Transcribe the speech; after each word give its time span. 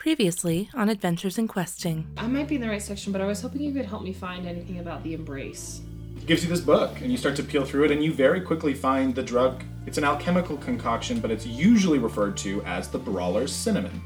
Previously 0.00 0.70
on 0.72 0.88
Adventures 0.88 1.36
in 1.36 1.46
Questing. 1.46 2.06
I 2.16 2.26
might 2.26 2.48
be 2.48 2.54
in 2.54 2.62
the 2.62 2.68
right 2.70 2.80
section, 2.80 3.12
but 3.12 3.20
I 3.20 3.26
was 3.26 3.42
hoping 3.42 3.60
you 3.60 3.70
could 3.70 3.84
help 3.84 4.02
me 4.02 4.14
find 4.14 4.48
anything 4.48 4.78
about 4.78 5.02
the 5.02 5.12
embrace. 5.12 5.82
It 6.16 6.24
gives 6.24 6.42
you 6.42 6.48
this 6.48 6.62
book, 6.62 7.02
and 7.02 7.10
you 7.10 7.18
start 7.18 7.36
to 7.36 7.42
peel 7.42 7.66
through 7.66 7.84
it, 7.84 7.90
and 7.90 8.02
you 8.02 8.10
very 8.10 8.40
quickly 8.40 8.72
find 8.72 9.14
the 9.14 9.22
drug. 9.22 9.62
It's 9.84 9.98
an 9.98 10.04
alchemical 10.04 10.56
concoction, 10.56 11.20
but 11.20 11.30
it's 11.30 11.46
usually 11.46 11.98
referred 11.98 12.38
to 12.38 12.62
as 12.62 12.88
the 12.88 12.98
Brawler's 12.98 13.52
Cinnamon. 13.52 14.00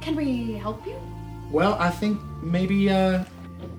Can 0.00 0.16
we 0.16 0.54
help 0.54 0.84
you? 0.84 0.96
Well, 1.52 1.74
I 1.74 1.90
think 1.90 2.20
maybe 2.42 2.90
uh, 2.90 3.22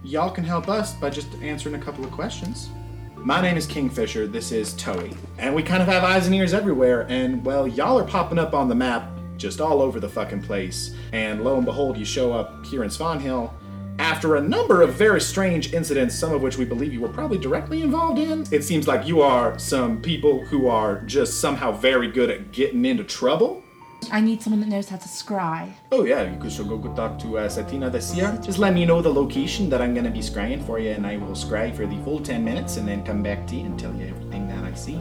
y'all 0.02 0.32
can 0.32 0.46
help 0.46 0.70
us 0.70 0.94
by 0.94 1.10
just 1.10 1.28
answering 1.41 1.76
a 1.76 1.80
couple 1.80 2.05
of 2.05 2.12
questions. 2.12 2.70
My 3.18 3.41
name 3.41 3.57
is 3.57 3.68
Kingfisher, 3.68 4.28
this 4.28 4.54
is 4.54 4.76
Toei, 4.76 5.14
and 5.38 5.54
we 5.54 5.62
kind 5.62 5.82
of 5.82 5.89
have 5.89 6.05
eyes 6.05 6.26
and 6.26 6.34
ears 6.34 6.54
everywhere, 6.54 7.05
and 7.10 7.44
well, 7.44 7.68
y'all 7.68 8.00
are 8.00 8.05
popping 8.05 8.39
up 8.39 8.54
on 8.54 8.70
the 8.70 8.76
map 8.76 9.12
just 9.40 9.60
all 9.62 9.82
over 9.82 10.00
the 10.00 10.10
fucking 10.10 10.44
place, 10.44 10.94
and 11.14 11.44
lo 11.44 11.56
and 11.56 11.66
behold, 11.66 11.98
you 11.98 12.06
show 12.06 12.32
up 12.32 12.66
here 12.66 12.84
in 12.84 12.89
Svanhill 12.89 13.52
after 13.97 14.38
a 14.38 14.42
number 14.42 14.82
of 14.82 14.93
very 14.93 15.20
strange 15.20 15.74
incidents, 15.74 16.16
some 16.16 16.34
of 16.34 16.42
which 16.42 16.57
we 16.57 16.66
believe 16.66 16.93
you 16.93 17.02
were 17.02 17.10
probably 17.10 17.38
directly 17.38 17.82
involved 17.82 18.18
in. 18.18 18.46
It 18.52 18.64
seems 18.64 18.88
like 18.88 19.06
you 19.07 19.21
are 19.21 19.60
some 19.60 20.02
people 20.02 20.46
who 20.46 20.68
are 20.68 21.02
just 21.02 21.42
somehow 21.42 21.71
very 21.71 22.07
good 22.07 22.30
at 22.30 22.52
getting 22.52 22.86
into 22.86 23.04
trouble. 23.04 23.64
I 24.11 24.21
need 24.21 24.42
someone 24.42 24.61
that 24.61 24.70
knows 24.70 24.88
how 24.88 24.96
to 24.96 25.07
scry. 25.10 25.74
Oh 25.92 26.06
yeah, 26.06 26.32
you 26.32 26.39
could 26.39 26.52
so 26.52 26.64
go 26.64 26.78
go 26.78 26.94
talk 26.96 27.19
to 27.19 27.39
uh, 27.39 27.50
Satina 27.50 27.92
Dacia. 27.92 28.42
Just 28.44 28.58
let 28.58 28.74
me 28.74 28.86
know 28.86 29.02
the 29.02 29.14
location 29.14 29.69
that 29.69 29.82
I'm 29.82 29.94
gonna 29.94 30.10
be 30.10 30.19
scrying 30.21 30.66
for 30.66 30.80
you, 30.80 30.92
and 30.92 31.06
I 31.06 31.18
will 31.18 31.36
scry 31.36 31.75
for 31.75 31.86
the 31.86 31.97
full 32.03 32.22
10 32.22 32.44
minutes, 32.44 32.78
and 32.78 32.88
then 32.88 33.03
come 33.03 33.22
back 33.22 33.45
to 33.47 33.56
you 33.56 33.66
and 33.66 33.78
tell 33.78 33.94
you 33.95 34.08
everything 34.08 34.47
that 34.47 34.64
I 34.64 34.73
see. 34.73 35.00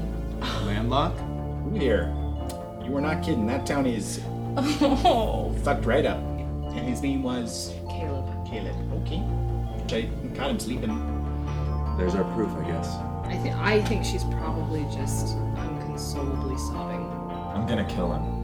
Landlock? 0.65 1.15
Ooh 1.21 1.49
here, 1.79 2.13
you 2.89 2.95
were 2.95 3.01
not 3.01 3.23
kidding. 3.23 3.47
That 3.47 3.67
town 3.67 3.87
is 3.87 4.21
Oh. 4.57 5.55
fucked 5.63 5.85
right 5.85 6.07
up. 6.07 6.19
And 6.19 6.81
his 6.89 7.03
name 7.03 7.23
was 7.23 7.75
Caleb. 7.89 8.25
Caleb. 8.47 8.75
Okay. 9.03 9.19
Which 9.19 9.93
I 9.93 10.09
caught 10.37 10.51
him 10.51 10.59
sleeping. 10.59 10.89
There's 11.99 12.15
our 12.15 12.25
proof, 12.35 12.51
I 12.57 12.65
guess. 12.67 12.89
I 13.25 13.37
think 13.43 13.55
I 13.57 13.83
think 13.83 14.05
she's 14.05 14.25
probably 14.25 14.85
just 14.95 15.37
inconsolably 15.37 16.57
sobbing. 16.57 17.05
I'm 17.55 17.67
gonna 17.67 17.85
kill 17.85 18.13
him. 18.13 18.38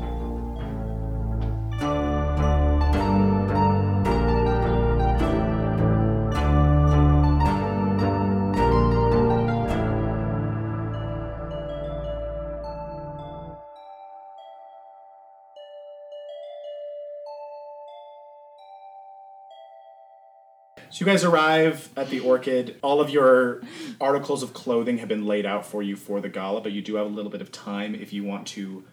So 20.90 21.04
you 21.04 21.06
guys 21.06 21.24
arrive 21.24 21.88
at 21.96 22.10
the 22.10 22.20
Orchid. 22.20 22.76
All 22.82 23.00
of 23.00 23.10
your 23.10 23.62
articles 24.00 24.42
of 24.42 24.52
clothing 24.54 24.98
have 24.98 25.08
been 25.08 25.26
laid 25.26 25.44
out 25.46 25.66
for 25.66 25.82
you 25.82 25.96
for 25.96 26.20
the 26.20 26.28
gala, 26.28 26.60
but 26.60 26.72
you 26.72 26.82
do 26.82 26.94
have 26.96 27.06
a 27.06 27.10
little 27.10 27.30
bit 27.30 27.40
of 27.40 27.50
time 27.50 27.94
if 27.94 28.12
you 28.12 28.22
want 28.24 28.46
to 28.48 28.84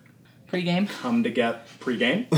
Pre-game. 0.47 0.87
come 0.87 1.23
together 1.23 1.59
pre-game. 1.79 2.27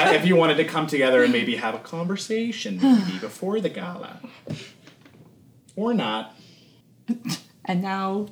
Uh, 0.00 0.12
if 0.14 0.26
you 0.26 0.36
wanted 0.36 0.56
to 0.58 0.64
come 0.64 0.86
together 0.86 1.22
and 1.24 1.32
maybe 1.32 1.56
have 1.56 1.74
a 1.74 1.78
conversation 1.78 2.78
maybe 2.80 3.18
before 3.20 3.60
the 3.60 3.68
gala. 3.70 4.20
Or 5.76 5.94
not. 5.94 6.36
And 7.64 7.80
now 7.82 8.26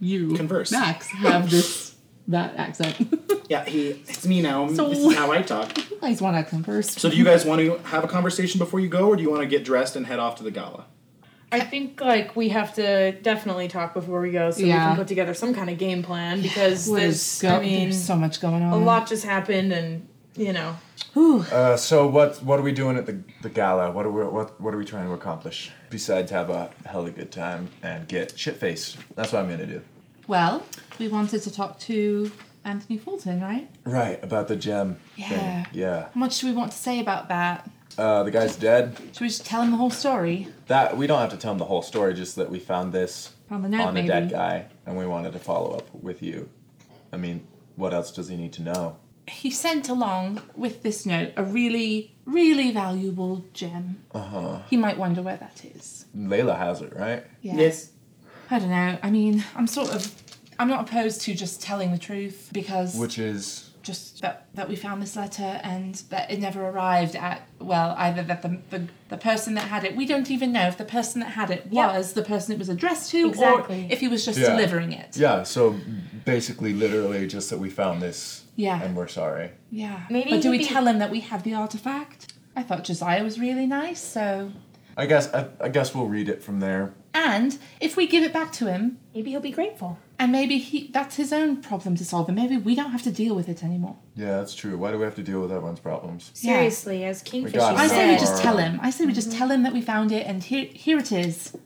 you, 0.00 0.34
Converse. 0.34 0.72
Max, 0.72 1.08
have 1.08 1.50
this 1.50 1.94
that 2.28 2.56
accent. 2.56 2.96
Yeah, 3.48 3.64
he 3.64 3.90
it's 3.90 4.26
me 4.26 4.40
now. 4.42 4.68
So- 4.72 4.88
this 4.88 4.98
is 4.98 5.14
how 5.14 5.30
I 5.32 5.42
talk. 5.42 5.76
Nice 6.02 6.20
one 6.20 6.34
accent 6.34 6.66
first. 6.66 7.00
So 7.00 7.08
do 7.10 7.16
you 7.16 7.24
guys 7.24 7.44
want 7.44 7.60
to 7.60 7.78
have 7.84 8.04
a 8.04 8.08
conversation 8.08 8.58
before 8.58 8.80
you 8.80 8.88
go 8.88 9.08
or 9.08 9.16
do 9.16 9.22
you 9.22 9.30
want 9.30 9.42
to 9.42 9.48
get 9.48 9.64
dressed 9.64 9.96
and 9.96 10.06
head 10.06 10.18
off 10.18 10.36
to 10.36 10.42
the 10.42 10.50
gala? 10.50 10.84
I 11.52 11.60
think 11.60 12.00
like 12.00 12.34
we 12.34 12.48
have 12.50 12.74
to 12.74 13.12
definitely 13.12 13.68
talk 13.68 13.94
before 13.94 14.20
we 14.20 14.30
go 14.32 14.50
so 14.50 14.62
we 14.62 14.68
can 14.70 14.96
put 14.96 15.06
together 15.08 15.34
some 15.34 15.54
kind 15.54 15.70
of 15.70 15.78
game 15.78 16.02
plan 16.02 16.42
because 16.42 16.88
What 16.88 17.00
there's, 17.00 17.40
go- 17.40 17.48
I 17.56 17.60
mean 17.60 17.82
there's 17.90 18.02
so 18.04 18.16
much 18.16 18.40
going 18.40 18.62
on. 18.62 18.72
a 18.72 18.76
lot 18.76 19.06
just 19.08 19.24
happened 19.24 19.72
and 19.72 20.08
you 20.36 20.52
know 20.52 20.76
Uh, 21.16 21.76
so 21.76 22.08
what 22.08 22.42
what 22.42 22.58
are 22.58 22.62
we 22.62 22.72
doing 22.72 22.96
at 22.96 23.06
the, 23.06 23.22
the 23.42 23.48
gala? 23.48 23.92
What 23.92 24.04
are 24.04 24.10
we 24.10 24.24
what 24.24 24.60
what 24.60 24.74
are 24.74 24.78
we 24.78 24.84
trying 24.84 25.06
to 25.06 25.12
accomplish? 25.12 25.70
Besides 25.90 26.32
have 26.32 26.50
a 26.50 26.70
hella 26.86 27.10
good 27.12 27.30
time 27.30 27.68
and 27.84 28.08
get 28.08 28.36
shit 28.36 28.56
faced. 28.56 28.96
That's 29.14 29.32
what 29.32 29.40
I'm 29.42 29.48
gonna 29.48 29.64
do. 29.66 29.80
Well, 30.26 30.64
we 30.98 31.06
wanted 31.08 31.42
to 31.42 31.52
talk 31.52 31.78
to 31.80 32.32
Anthony 32.64 32.98
Fulton, 32.98 33.40
right? 33.40 33.68
Right, 33.84 34.22
about 34.22 34.48
the 34.48 34.56
gem 34.56 34.96
Yeah. 35.16 35.28
thing. 35.28 35.66
Yeah. 35.72 36.02
How 36.14 36.18
much 36.20 36.40
do 36.40 36.46
we 36.46 36.52
want 36.52 36.72
to 36.72 36.78
say 36.78 37.00
about 37.00 37.28
that? 37.28 37.70
Uh, 37.96 38.22
the 38.24 38.30
guy's 38.30 38.56
dead. 38.56 38.96
Should 39.12 39.20
we 39.20 39.28
just 39.28 39.46
tell 39.46 39.62
him 39.62 39.70
the 39.70 39.76
whole 39.76 39.90
story? 39.90 40.48
That 40.66 40.96
we 40.96 41.06
don't 41.06 41.20
have 41.20 41.30
to 41.30 41.36
tell 41.36 41.52
him 41.52 41.58
the 41.58 41.64
whole 41.66 41.82
story, 41.82 42.14
just 42.14 42.36
that 42.36 42.50
we 42.50 42.58
found 42.58 42.92
this 42.92 43.32
On 43.50 43.62
the 43.62 43.68
note, 43.68 43.82
on 43.82 43.88
a 43.88 43.92
maybe. 43.92 44.08
dead 44.08 44.30
guy 44.30 44.66
and 44.86 44.96
we 44.96 45.06
wanted 45.06 45.32
to 45.34 45.38
follow 45.38 45.76
up 45.76 45.88
with 45.94 46.22
you. 46.22 46.48
I 47.12 47.16
mean, 47.16 47.46
what 47.76 47.94
else 47.94 48.10
does 48.10 48.28
he 48.28 48.36
need 48.36 48.52
to 48.54 48.62
know? 48.62 48.96
He 49.28 49.50
sent 49.50 49.88
along 49.88 50.42
with 50.56 50.82
this 50.82 51.06
note 51.06 51.32
a 51.36 51.44
really, 51.44 52.14
really 52.26 52.72
valuable 52.72 53.44
gem. 53.52 54.02
Uh 54.14 54.18
Uh-huh. 54.18 54.58
He 54.68 54.76
might 54.76 54.98
wonder 54.98 55.22
where 55.22 55.36
that 55.36 55.64
is. 55.64 56.06
Layla 56.16 56.58
has 56.58 56.80
it, 56.82 56.94
right? 56.96 57.24
Yeah. 57.42 57.70
I 58.50 58.58
don't 58.58 58.68
know. 58.70 58.98
I 59.02 59.10
mean, 59.10 59.44
I'm 59.56 59.66
sort 59.66 59.94
of. 59.94 60.12
I'm 60.58 60.68
not 60.68 60.88
opposed 60.88 61.22
to 61.22 61.34
just 61.34 61.60
telling 61.62 61.90
the 61.92 61.98
truth 61.98 62.50
because 62.52 62.94
Which 62.96 63.18
is 63.18 63.70
just 63.82 64.22
that 64.22 64.46
that 64.54 64.66
we 64.66 64.76
found 64.76 65.02
this 65.02 65.14
letter 65.14 65.60
and 65.62 65.94
that 66.08 66.30
it 66.30 66.40
never 66.40 66.66
arrived 66.66 67.14
at 67.16 67.46
well 67.58 67.94
either 67.98 68.22
that 68.22 68.40
the 68.40 68.58
the, 68.70 68.86
the 69.10 69.16
person 69.18 69.52
that 69.54 69.68
had 69.68 69.84
it 69.84 69.94
we 69.94 70.06
don't 70.06 70.30
even 70.30 70.52
know 70.52 70.66
if 70.66 70.78
the 70.78 70.86
person 70.86 71.20
that 71.20 71.30
had 71.32 71.50
it 71.50 71.66
Yeah. 71.70 71.94
was 71.98 72.14
the 72.14 72.22
person 72.22 72.54
it 72.54 72.58
was 72.58 72.70
addressed 72.70 73.10
to 73.10 73.28
Exactly. 73.28 73.84
or 73.84 73.92
if 73.92 74.00
he 74.00 74.08
was 74.08 74.24
just 74.24 74.38
Yeah. 74.38 74.50
delivering 74.50 74.92
it. 74.92 75.16
Yeah, 75.18 75.42
so 75.42 75.78
basically 76.24 76.72
literally 76.72 77.26
just 77.26 77.50
that 77.50 77.58
we 77.58 77.68
found 77.68 78.00
this 78.00 78.44
Yeah. 78.56 78.80
and 78.82 78.96
we're 78.96 79.08
sorry. 79.08 79.50
Yeah. 79.70 80.00
Maybe 80.08 80.30
but 80.30 80.40
do 80.42 80.50
we 80.50 80.58
be- 80.58 80.64
tell 80.64 80.86
him 80.86 80.98
that 81.00 81.10
we 81.10 81.20
have 81.20 81.42
the 81.42 81.52
artifact? 81.54 82.32
I 82.56 82.62
thought 82.62 82.84
Josiah 82.84 83.22
was 83.24 83.38
really 83.38 83.66
nice, 83.66 84.00
so 84.00 84.52
I 84.96 85.06
guess 85.06 85.32
I, 85.34 85.48
I 85.60 85.68
guess 85.68 85.94
we'll 85.94 86.06
read 86.06 86.28
it 86.30 86.42
from 86.42 86.60
there. 86.60 86.94
and 87.12 87.58
if 87.80 87.96
we 87.98 88.06
give 88.06 88.22
it 88.24 88.32
back 88.32 88.50
to 88.52 88.66
him 88.66 88.96
maybe 89.14 89.30
he'll 89.30 89.40
be 89.40 89.50
grateful. 89.50 89.98
And 90.18 90.30
maybe 90.32 90.58
he 90.58 90.88
that's 90.92 91.16
his 91.16 91.32
own 91.32 91.56
problem 91.62 91.96
to 91.96 92.04
solve 92.04 92.28
and 92.28 92.36
maybe 92.36 92.56
we 92.56 92.74
don't 92.74 92.90
have 92.92 93.02
to 93.02 93.10
deal 93.10 93.34
with 93.34 93.48
it 93.48 93.62
anymore. 93.64 93.96
Yeah, 94.14 94.38
that's 94.38 94.54
true. 94.54 94.76
Why 94.78 94.92
do 94.92 94.98
we 94.98 95.04
have 95.04 95.14
to 95.16 95.22
deal 95.22 95.40
with 95.40 95.50
everyone's 95.50 95.80
problems? 95.80 96.30
Yeah. 96.36 96.54
Seriously, 96.54 97.04
as 97.04 97.22
Kingfisher 97.22 97.58
got 97.58 97.76
I 97.76 97.86
say 97.88 98.12
we 98.12 98.18
just 98.18 98.42
tell 98.42 98.58
him. 98.58 98.78
I 98.82 98.90
say 98.90 99.06
we 99.06 99.12
just 99.12 99.32
tell 99.32 99.50
him 99.50 99.62
that 99.64 99.72
we 99.72 99.80
found 99.80 100.12
it 100.12 100.26
and 100.26 100.42
here 100.42 100.66
here 100.72 100.98
it 100.98 101.10
is. 101.12 101.56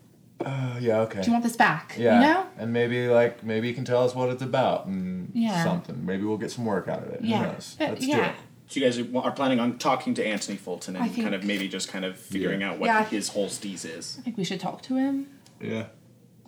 Uh, 0.44 0.76
yeah, 0.80 1.00
okay. 1.00 1.20
Do 1.20 1.26
you 1.26 1.32
want 1.32 1.42
this 1.44 1.56
back? 1.56 1.96
yeah, 1.98 2.14
You 2.14 2.20
know? 2.26 2.46
and 2.58 2.72
maybe 2.72 3.08
like 3.08 3.42
maybe 3.42 3.68
you 3.68 3.74
can 3.74 3.84
tell 3.84 4.04
us 4.04 4.14
what 4.14 4.28
it's 4.30 4.42
about 4.42 4.86
and 4.86 5.30
Yeah. 5.34 5.64
something. 5.64 6.06
Maybe 6.06 6.22
we'll 6.24 6.38
get 6.38 6.50
some 6.52 6.64
work 6.64 6.86
out 6.88 7.02
of 7.02 7.08
it. 7.10 7.20
Who 7.22 7.26
Yeah. 7.28 7.42
knows? 7.42 7.76
But, 7.78 7.90
Let's 7.90 8.06
do 8.06 8.12
it. 8.12 8.34
So 8.68 8.80
you 8.80 8.86
guys 8.86 8.98
are 8.98 9.18
are 9.18 9.32
planning 9.32 9.58
on 9.60 9.78
talking 9.78 10.14
to 10.14 10.24
Anthony 10.26 10.56
Fulton 10.56 10.94
and 10.94 11.10
think- 11.10 11.24
kind 11.24 11.34
of 11.34 11.42
maybe 11.42 11.68
just 11.68 11.88
kind 11.88 12.04
of 12.04 12.16
figuring 12.18 12.62
out 12.62 12.78
what 12.78 12.86
Yeah. 12.86 13.04
his 13.04 13.28
whole 13.30 13.48
steez 13.48 13.84
is. 13.84 14.16
I 14.18 14.22
think 14.22 14.36
we 14.36 14.44
should 14.44 14.60
talk 14.60 14.82
to 14.82 14.96
him. 14.96 15.26
Yeah. 15.60 15.86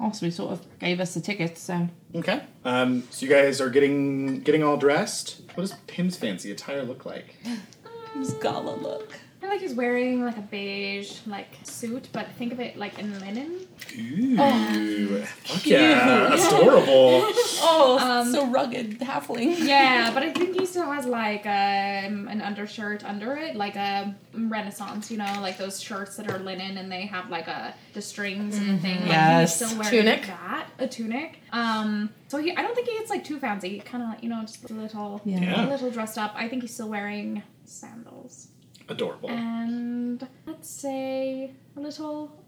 Also, 0.00 0.26
he 0.26 0.32
sort 0.32 0.52
of 0.52 0.78
gave 0.78 0.98
us 1.00 1.14
the 1.14 1.20
tickets, 1.20 1.60
so 1.60 1.88
Okay. 2.14 2.42
Um, 2.64 3.04
so 3.10 3.26
you 3.26 3.32
guys 3.32 3.60
are 3.60 3.70
getting 3.70 4.40
getting 4.40 4.62
all 4.62 4.76
dressed. 4.76 5.42
What 5.54 5.62
does 5.62 5.74
Pim's 5.86 6.16
fancy 6.16 6.50
attire 6.50 6.82
look 6.82 7.04
like? 7.04 7.36
he's 8.14 8.32
gala 8.34 8.74
look. 8.74 9.12
I 9.40 9.44
feel 9.44 9.50
like 9.52 9.60
he's 9.62 9.74
wearing 9.74 10.22
like 10.22 10.36
a 10.36 10.42
beige 10.42 11.20
like 11.26 11.48
suit, 11.62 12.08
but 12.12 12.28
think 12.32 12.52
of 12.52 12.60
it 12.60 12.76
like 12.76 12.98
in 12.98 13.18
linen. 13.20 13.66
Ooh, 13.98 15.22
fuck 15.22 15.64
yeah, 15.66 16.28
that's 16.28 16.46
adorable. 16.52 17.22
Oh, 17.62 17.98
Um, 17.98 18.30
so 18.32 18.46
rugged, 18.48 19.00
halfling. 19.00 19.58
Yeah, 19.66 20.12
but 20.12 20.22
I 20.22 20.32
think 20.34 20.58
he 20.60 20.66
still 20.66 20.90
has 20.90 21.06
like 21.06 21.46
um, 21.46 22.28
an 22.28 22.42
undershirt 22.42 23.02
under 23.02 23.34
it, 23.34 23.56
like 23.56 23.76
a 23.76 24.14
Renaissance, 24.34 25.10
you 25.10 25.16
know, 25.16 25.38
like 25.40 25.56
those 25.56 25.80
shirts 25.80 26.16
that 26.16 26.30
are 26.30 26.38
linen 26.38 26.76
and 26.76 26.92
they 26.92 27.06
have 27.06 27.30
like 27.30 27.48
a 27.48 27.74
the 27.94 28.02
strings 28.02 28.58
and 28.58 28.76
the 28.76 28.78
thing. 28.78 29.00
Like, 29.00 29.08
Yes. 29.08 29.58
he's 29.58 29.68
still 29.68 29.78
wearing 29.80 30.00
Tunic. 30.02 30.26
that, 30.26 30.66
a 30.78 30.86
tunic. 30.86 31.38
Um, 31.52 32.10
so 32.28 32.36
he, 32.38 32.54
I 32.54 32.60
don't 32.60 32.74
think 32.74 32.88
he 32.88 32.98
gets 32.98 33.08
like 33.08 33.24
too 33.24 33.38
fancy. 33.38 33.80
Kind 33.80 34.02
of, 34.04 34.22
you 34.22 34.28
know, 34.28 34.42
just 34.42 34.68
a 34.68 34.74
little, 34.74 35.22
Yeah. 35.24 35.66
a 35.66 35.70
little 35.70 35.90
dressed 35.90 36.18
up. 36.18 36.34
I 36.36 36.46
think 36.48 36.60
he's 36.62 36.74
still 36.74 36.90
wearing 36.90 37.42
sandals 37.64 38.48
Adorable. 38.90 39.30
and 39.30 40.26
let's 40.46 40.68
say 40.68 41.52
a 41.76 41.80
little 41.80 42.42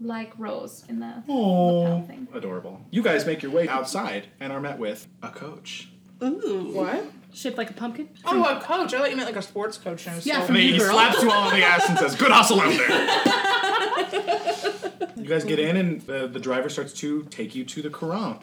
like 0.00 0.32
rose 0.38 0.84
in 0.88 1.00
the 1.00 1.22
Oh, 1.28 1.80
lapel 1.80 2.02
thing. 2.02 2.28
adorable. 2.34 2.82
You 2.90 3.02
guys 3.02 3.24
make 3.26 3.42
your 3.42 3.50
way 3.50 3.66
outside 3.68 4.28
and 4.38 4.52
are 4.52 4.60
met 4.60 4.78
with 4.78 5.08
a 5.22 5.30
coach. 5.30 5.88
Ooh. 6.22 6.70
What? 6.74 7.04
Shaped 7.32 7.58
like 7.58 7.70
a 7.70 7.74
pumpkin. 7.74 8.08
Oh, 8.24 8.44
a 8.44 8.60
coach. 8.60 8.94
I 8.94 8.98
thought 8.98 9.10
you 9.10 9.16
meant 9.16 9.28
like 9.28 9.36
a 9.36 9.42
sports 9.42 9.76
coach. 9.78 10.04
And 10.06 10.12
I 10.12 10.16
was 10.16 10.26
Yeah, 10.26 10.40
so- 10.40 10.46
from 10.46 10.56
And 10.56 10.64
he 10.64 10.78
Girl. 10.78 10.92
slaps 10.92 11.22
you 11.22 11.30
all 11.30 11.48
on 11.48 11.54
the 11.58 11.64
ass 11.64 11.88
and 11.88 11.98
says, 11.98 12.14
"Good 12.14 12.30
hustle 12.30 12.60
out 12.60 12.70
there." 12.70 12.90
you 15.16 15.24
guys 15.24 15.44
get 15.44 15.58
in, 15.58 15.76
and 15.76 16.00
the, 16.02 16.28
the 16.28 16.38
driver 16.40 16.68
starts 16.68 16.92
to 16.94 17.24
take 17.24 17.54
you 17.54 17.64
to 17.64 17.82
the 17.82 17.90
Currant. 17.90 18.42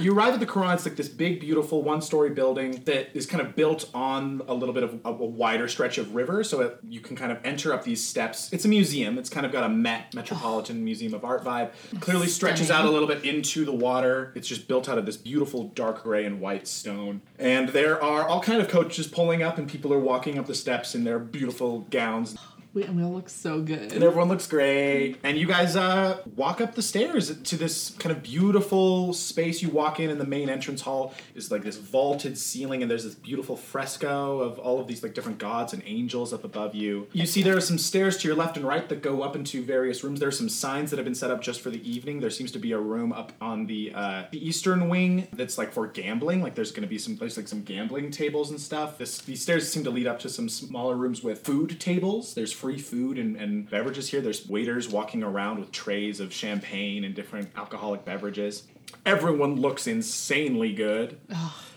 You 0.00 0.14
arrive 0.14 0.34
at 0.34 0.40
the 0.40 0.46
Currant. 0.46 0.74
It's 0.74 0.86
like 0.86 0.96
this 0.96 1.08
big, 1.08 1.40
beautiful 1.40 1.82
one-story 1.82 2.30
building 2.30 2.82
that 2.84 3.08
is 3.14 3.26
kind 3.26 3.40
of 3.40 3.56
built 3.56 3.90
on 3.94 4.42
a 4.46 4.54
little 4.54 4.74
bit 4.74 4.82
of 4.84 5.00
a, 5.04 5.08
a 5.08 5.12
wider 5.12 5.68
stretch 5.68 5.98
of 5.98 6.14
river, 6.14 6.44
so 6.44 6.60
it, 6.60 6.78
you 6.88 7.00
can 7.00 7.16
kind 7.16 7.32
of 7.32 7.38
enter 7.44 7.72
up 7.72 7.84
these 7.84 8.04
steps. 8.04 8.52
It's 8.52 8.64
a 8.64 8.68
museum. 8.68 9.18
It's 9.18 9.30
kind 9.30 9.44
of 9.44 9.52
got 9.52 9.64
a 9.64 9.68
Met 9.68 10.14
Metropolitan 10.14 10.78
oh. 10.78 10.80
Museum 10.80 11.14
of 11.14 11.24
Art 11.24 11.44
vibe. 11.44 11.72
Clearly 12.00 12.26
stretches 12.26 12.70
out 12.70 12.84
a 12.84 12.90
little 12.90 13.08
bit 13.08 13.24
into 13.24 13.64
the 13.64 13.72
water. 13.72 14.32
It's 14.34 14.48
just 14.48 14.68
built 14.68 14.88
out 14.88 14.98
of 14.98 15.06
this 15.06 15.16
beautiful 15.16 15.64
dark 15.68 16.02
gray 16.04 16.24
and 16.24 16.40
white 16.40 16.68
stone. 16.68 17.22
And 17.38 17.70
there 17.70 18.02
are 18.02 18.28
all 18.28 18.40
kind 18.40 18.60
of 18.60 18.68
coaches 18.68 19.06
pulling 19.06 19.42
up, 19.42 19.58
and 19.58 19.68
people 19.68 19.92
are 19.92 19.98
walking 19.98 20.38
up 20.38 20.46
the 20.46 20.54
steps 20.54 20.94
in 20.94 21.04
their 21.04 21.18
beautiful 21.18 21.80
gowns. 21.90 22.36
We, 22.74 22.84
and 22.84 22.96
we 22.96 23.02
all 23.02 23.12
look 23.12 23.28
so 23.28 23.60
good. 23.60 23.92
And 23.92 24.02
everyone 24.02 24.28
looks 24.28 24.46
great. 24.46 25.18
And 25.22 25.36
you 25.36 25.46
guys 25.46 25.76
uh, 25.76 26.22
walk 26.36 26.62
up 26.62 26.74
the 26.74 26.80
stairs 26.80 27.36
to 27.36 27.56
this 27.56 27.90
kind 27.98 28.16
of 28.16 28.22
beautiful 28.22 29.12
space. 29.12 29.60
You 29.60 29.68
walk 29.68 30.00
in, 30.00 30.08
and 30.08 30.18
the 30.18 30.26
main 30.26 30.48
entrance 30.48 30.80
hall 30.80 31.12
is 31.34 31.50
like 31.50 31.64
this 31.64 31.76
vaulted 31.76 32.38
ceiling, 32.38 32.80
and 32.80 32.90
there's 32.90 33.04
this 33.04 33.14
beautiful 33.14 33.56
fresco 33.56 34.40
of 34.40 34.58
all 34.58 34.80
of 34.80 34.86
these 34.86 35.02
like 35.02 35.12
different 35.12 35.36
gods 35.36 35.74
and 35.74 35.82
angels 35.84 36.32
up 36.32 36.44
above 36.44 36.74
you. 36.74 37.08
You 37.12 37.26
see 37.26 37.42
there 37.42 37.56
are 37.56 37.60
some 37.60 37.76
stairs 37.76 38.16
to 38.18 38.28
your 38.28 38.36
left 38.36 38.56
and 38.56 38.66
right 38.66 38.88
that 38.88 39.02
go 39.02 39.20
up 39.20 39.36
into 39.36 39.62
various 39.62 40.02
rooms. 40.02 40.18
There 40.20 40.28
are 40.30 40.32
some 40.32 40.48
signs 40.48 40.90
that 40.90 40.96
have 40.96 41.04
been 41.04 41.14
set 41.14 41.30
up 41.30 41.42
just 41.42 41.60
for 41.60 41.68
the 41.68 41.86
evening. 41.88 42.20
There 42.20 42.30
seems 42.30 42.52
to 42.52 42.58
be 42.58 42.72
a 42.72 42.78
room 42.78 43.12
up 43.12 43.32
on 43.40 43.66
the 43.66 43.92
uh, 43.94 44.24
the 44.30 44.46
eastern 44.46 44.88
wing 44.88 45.28
that's 45.34 45.58
like 45.58 45.72
for 45.72 45.86
gambling. 45.86 46.40
Like 46.40 46.54
there's 46.54 46.72
going 46.72 46.82
to 46.84 46.88
be 46.88 46.98
some 46.98 47.16
there's 47.16 47.36
like 47.36 47.48
some 47.48 47.64
gambling 47.64 48.10
tables 48.10 48.48
and 48.50 48.58
stuff. 48.58 48.96
This 48.96 49.18
these 49.18 49.42
stairs 49.42 49.70
seem 49.70 49.84
to 49.84 49.90
lead 49.90 50.06
up 50.06 50.18
to 50.20 50.30
some 50.30 50.48
smaller 50.48 50.96
rooms 50.96 51.22
with 51.22 51.44
food 51.44 51.78
tables. 51.78 52.32
There's 52.32 52.61
free 52.62 52.78
food 52.78 53.18
and, 53.18 53.34
and 53.34 53.68
beverages 53.68 54.08
here. 54.08 54.20
There's 54.20 54.48
waiters 54.48 54.88
walking 54.88 55.24
around 55.24 55.58
with 55.58 55.72
trays 55.72 56.20
of 56.20 56.32
champagne 56.32 57.02
and 57.02 57.12
different 57.12 57.50
alcoholic 57.56 58.04
beverages. 58.04 58.62
Everyone 59.04 59.60
looks 59.60 59.88
insanely 59.88 60.72
good. 60.72 61.18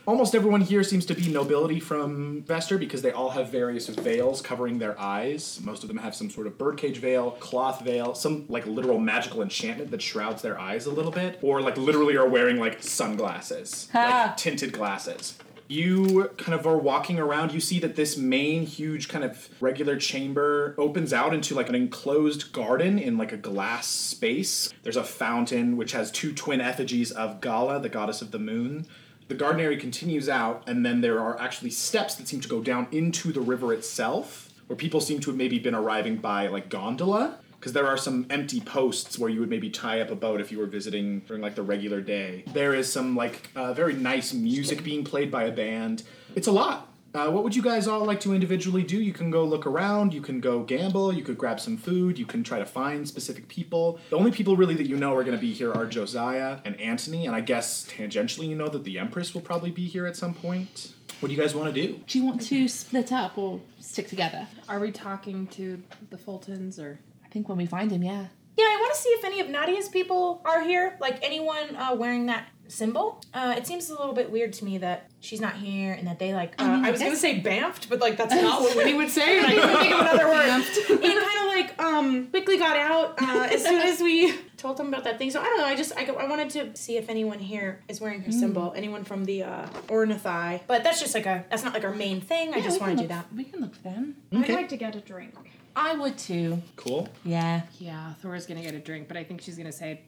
Almost 0.06 0.36
everyone 0.36 0.62
here 0.62 0.84
seems 0.84 1.08
to 1.08 1.16
be 1.16 1.28
nobility 1.28 1.80
from 1.80 2.44
Vester 2.44 2.80
because 2.80 3.02
they 3.02 3.10
all 3.10 3.32
have 3.32 3.50
various 3.50 3.88
veils 3.88 4.44
covering 4.44 4.78
their 4.78 5.00
eyes. 5.02 5.60
Most 5.64 5.82
of 5.82 5.88
them 5.88 5.98
have 5.98 6.14
some 6.14 6.30
sort 6.30 6.46
of 6.46 6.60
birdcage 6.60 6.98
veil, 7.00 7.32
cloth 7.32 7.82
veil, 7.82 8.14
some 8.14 8.46
like 8.48 8.68
literal 8.68 9.00
magical 9.00 9.42
enchantment 9.42 9.90
that 9.90 10.04
shrouds 10.04 10.44
their 10.44 10.60
eyes 10.60 10.86
a 10.86 10.92
little 10.92 11.12
bit, 11.12 11.40
or 11.42 11.62
like 11.62 11.78
literally 11.78 12.16
are 12.16 12.30
wearing 12.30 12.60
like 12.60 12.84
sunglasses, 12.84 13.90
like 13.96 14.38
tinted 14.38 14.72
glasses. 14.72 15.40
You 15.68 16.30
kind 16.38 16.54
of 16.54 16.68
are 16.68 16.78
walking 16.78 17.20
around. 17.20 17.52
You 17.52 17.60
see 17.60 17.80
that 17.80 17.96
this 17.96 18.18
main, 18.18 18.66
huge, 18.66 19.08
kind 19.10 19.24
of 19.24 19.50
regular 19.60 19.98
chamber 19.98 20.76
opens 20.78 21.12
out 21.12 21.34
into 21.34 21.56
like 21.56 21.70
an 21.70 21.76
enclosed 21.76 22.52
garden 22.52 23.00
in 23.00 23.18
like 23.18 23.32
a 23.32 23.38
glass 23.38 23.88
space. 23.88 24.72
There's 24.84 24.98
a 24.98 25.04
fountain 25.04 25.76
which 25.76 25.94
has 25.94 26.12
two 26.12 26.34
twin 26.34 26.62
effigies 26.62 27.12
of 27.12 27.42
Gala, 27.42 27.80
the 27.80 27.90
goddess 27.90 28.22
of 28.22 28.32
the 28.32 28.40
moon. 28.40 28.86
The 29.28 29.34
garden 29.34 29.60
area 29.60 29.80
continues 29.80 30.30
out, 30.30 30.64
and 30.68 30.86
then 30.86 31.02
there 31.02 31.20
are 31.20 31.40
actually 31.40 31.72
steps 31.72 32.14
that 32.16 32.28
seem 32.28 32.42
to 32.42 32.48
go 32.48 32.62
down 32.62 32.88
into 32.92 33.32
the 33.32 33.42
river 33.42 33.74
itself, 33.74 34.50
where 34.68 34.78
people 34.78 35.02
seem 35.02 35.20
to 35.22 35.32
have 35.32 35.38
maybe 35.38 35.58
been 35.58 35.74
arriving 35.74 36.18
by 36.18 36.48
like 36.48 36.70
gondola. 36.70 37.40
Because 37.60 37.74
there 37.74 37.88
are 37.88 37.98
some 37.98 38.28
empty 38.30 38.62
posts 38.62 39.18
where 39.18 39.30
you 39.30 39.40
would 39.40 39.50
maybe 39.50 39.70
tie 39.70 40.02
up 40.02 40.12
a 40.12 40.16
boat 40.16 40.42
if 40.42 40.52
you 40.52 40.60
were 40.60 40.68
visiting 40.68 41.22
during 41.22 41.42
like 41.42 41.56
the 41.56 41.64
regular 41.64 42.02
day. 42.02 42.44
There 42.48 42.74
is 42.74 42.92
some 42.92 43.16
like 43.16 43.50
uh, 43.56 43.74
very 43.74 43.94
nice 43.94 44.34
music 44.34 44.84
being 44.84 45.04
played 45.04 45.32
by 45.32 45.44
a 45.44 45.52
band. 45.52 46.04
It's 46.36 46.48
a 46.48 46.52
lot. 46.52 46.92
Uh, 47.16 47.30
what 47.30 47.46
would 47.46 47.56
you 47.56 47.62
guys 47.62 47.88
all 47.88 48.04
like 48.04 48.20
to 48.20 48.34
individually 48.34 48.84
do? 48.84 49.02
You 49.02 49.14
can 49.14 49.32
go 49.32 49.46
look 49.46 49.66
around, 49.66 50.14
you 50.14 50.20
can 50.20 50.42
go 50.42 50.64
gamble, 50.64 51.14
you 51.14 51.24
could 51.24 51.38
grab 51.38 51.62
some 51.62 51.78
food, 51.78 52.20
you 52.20 52.26
can 52.26 52.44
try 52.44 52.60
to 52.60 52.66
find 52.66 53.08
specific 53.08 53.48
people. 53.48 54.02
The 54.10 54.18
only 54.18 54.32
people 54.32 54.58
really 54.58 54.76
that 54.76 54.88
you 54.88 54.98
know 54.98 55.16
are 55.16 55.24
going 55.24 55.38
to 55.38 55.42
be 55.42 55.54
here 55.54 55.72
are 55.72 55.86
Josiah 55.86 56.60
and 56.66 56.80
Antony, 56.82 57.26
and 57.26 57.34
I 57.34 57.40
guess 57.40 57.88
tangentially 57.90 58.50
you 58.50 58.56
know 58.56 58.68
that 58.68 58.84
the 58.84 59.00
Empress 59.00 59.34
will 59.34 59.40
probably 59.40 59.72
be 59.72 59.88
here 59.88 60.06
at 60.06 60.18
some 60.18 60.34
point. 60.34 60.92
What 61.22 61.30
do 61.30 61.34
you 61.34 61.40
guys 61.40 61.56
want 61.56 61.74
to 61.74 61.88
do? 61.88 62.02
Do 62.06 62.20
you 62.20 62.26
want 62.26 62.42
to 62.42 62.68
split 62.68 63.14
up 63.14 63.38
or 63.38 63.62
stick 63.80 64.10
together? 64.10 64.46
Are 64.68 64.82
we 64.82 64.92
talking 64.92 65.48
to 65.48 65.82
the 66.10 66.18
Fultons 66.18 66.80
or? 66.80 67.00
I 67.36 67.38
think 67.38 67.50
when 67.50 67.58
we 67.58 67.66
find 67.66 67.92
him, 67.92 68.02
yeah. 68.02 68.28
Yeah, 68.56 68.64
I 68.64 68.78
want 68.80 68.96
to 68.96 69.02
see 69.02 69.10
if 69.10 69.26
any 69.26 69.42
of 69.42 69.50
Nadia's 69.50 69.90
people 69.90 70.42
are 70.46 70.62
here. 70.64 70.96
Like 71.02 71.20
anyone 71.22 71.76
uh, 71.76 71.94
wearing 71.94 72.28
that 72.28 72.48
symbol. 72.70 73.22
Uh, 73.34 73.56
it 73.58 73.68
seems 73.68 73.90
a 73.90 73.94
little 73.94 74.14
bit 74.14 74.32
weird 74.32 74.54
to 74.54 74.64
me 74.64 74.78
that 74.78 75.10
she's 75.20 75.42
not 75.42 75.56
here 75.56 75.92
and 75.92 76.08
that 76.08 76.18
they 76.18 76.34
like. 76.34 76.54
Uh, 76.58 76.80
I 76.82 76.92
was 76.92 77.02
gonna 77.02 77.18
say 77.18 77.42
bamfed, 77.42 77.90
but 77.90 78.00
like 78.00 78.16
that's 78.16 78.34
not 78.34 78.62
what 78.62 78.74
Winnie 78.78 78.94
would 78.94 79.10
say, 79.10 79.38
and 79.40 79.48
I 79.48 79.54
couldn't 79.54 79.80
think 79.80 79.94
of 79.96 80.00
another 80.00 80.28
word. 80.28 80.48
and 80.48 81.02
kind 81.02 81.40
of 81.42 81.48
like 81.48 81.82
um 81.84 82.28
quickly 82.28 82.58
got 82.58 82.78
out 82.78 83.22
uh, 83.22 83.50
as 83.52 83.66
soon 83.66 83.82
as 83.82 84.00
we 84.00 84.34
told 84.56 84.78
them 84.78 84.88
about 84.88 85.04
that 85.04 85.18
thing. 85.18 85.30
So 85.30 85.42
I 85.42 85.44
don't 85.44 85.58
know. 85.58 85.66
I 85.66 85.76
just 85.76 85.92
I, 85.98 86.06
I 86.06 86.26
wanted 86.30 86.50
to 86.52 86.74
see 86.78 86.96
if 86.96 87.10
anyone 87.10 87.40
here 87.40 87.84
is 87.90 88.00
wearing 88.00 88.22
her 88.22 88.32
symbol. 88.32 88.72
Anyone 88.78 89.04
from 89.04 89.26
the 89.26 89.44
uh, 89.44 89.66
Ornithai. 89.88 90.62
But 90.68 90.86
that's 90.86 91.02
just 91.02 91.14
like 91.14 91.26
a 91.26 91.44
that's 91.50 91.66
not 91.66 91.74
like 91.74 91.84
our 91.84 91.94
main 91.94 92.22
thing. 92.22 92.54
I 92.54 92.62
just 92.62 92.80
want 92.80 92.96
to 92.96 93.04
do 93.04 93.10
that. 93.10 93.26
We 93.36 93.44
can 93.44 93.60
look 93.60 93.76
for 93.76 93.82
them. 93.84 94.16
I'd 94.34 94.48
like 94.48 94.70
to 94.70 94.78
get 94.78 94.96
a 94.96 95.02
drink. 95.02 95.34
I 95.76 95.96
would 95.96 96.18
too. 96.18 96.62
Cool. 96.76 97.10
Yeah. 97.24 97.62
Yeah, 97.80 98.14
Thora's 98.22 98.46
gonna 98.46 98.62
get 98.62 98.74
a 98.74 98.80
drink, 98.80 99.08
but 99.08 99.18
I 99.18 99.24
think 99.24 99.42
she's 99.42 99.58
gonna 99.58 99.72
say, 99.72 100.02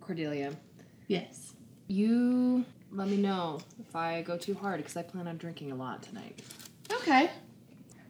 Cordelia, 0.00 0.52
Yes. 1.08 1.54
you 1.88 2.64
let 2.92 3.08
me 3.08 3.16
know 3.16 3.60
if 3.78 3.94
I 3.94 4.22
go 4.22 4.36
too 4.36 4.54
hard 4.54 4.78
because 4.78 4.96
I 4.96 5.02
plan 5.02 5.26
on 5.28 5.36
drinking 5.36 5.72
a 5.72 5.74
lot 5.74 6.02
tonight. 6.02 6.40
Okay. 6.92 7.30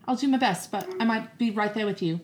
I'll 0.07 0.17
do 0.17 0.29
my 0.29 0.39
best, 0.39 0.71
but 0.71 0.89
I 0.99 1.05
might 1.05 1.39
be 1.39 1.51
right 1.51 1.73
there 1.73 1.87
with 1.87 2.03
you. 2.03 2.21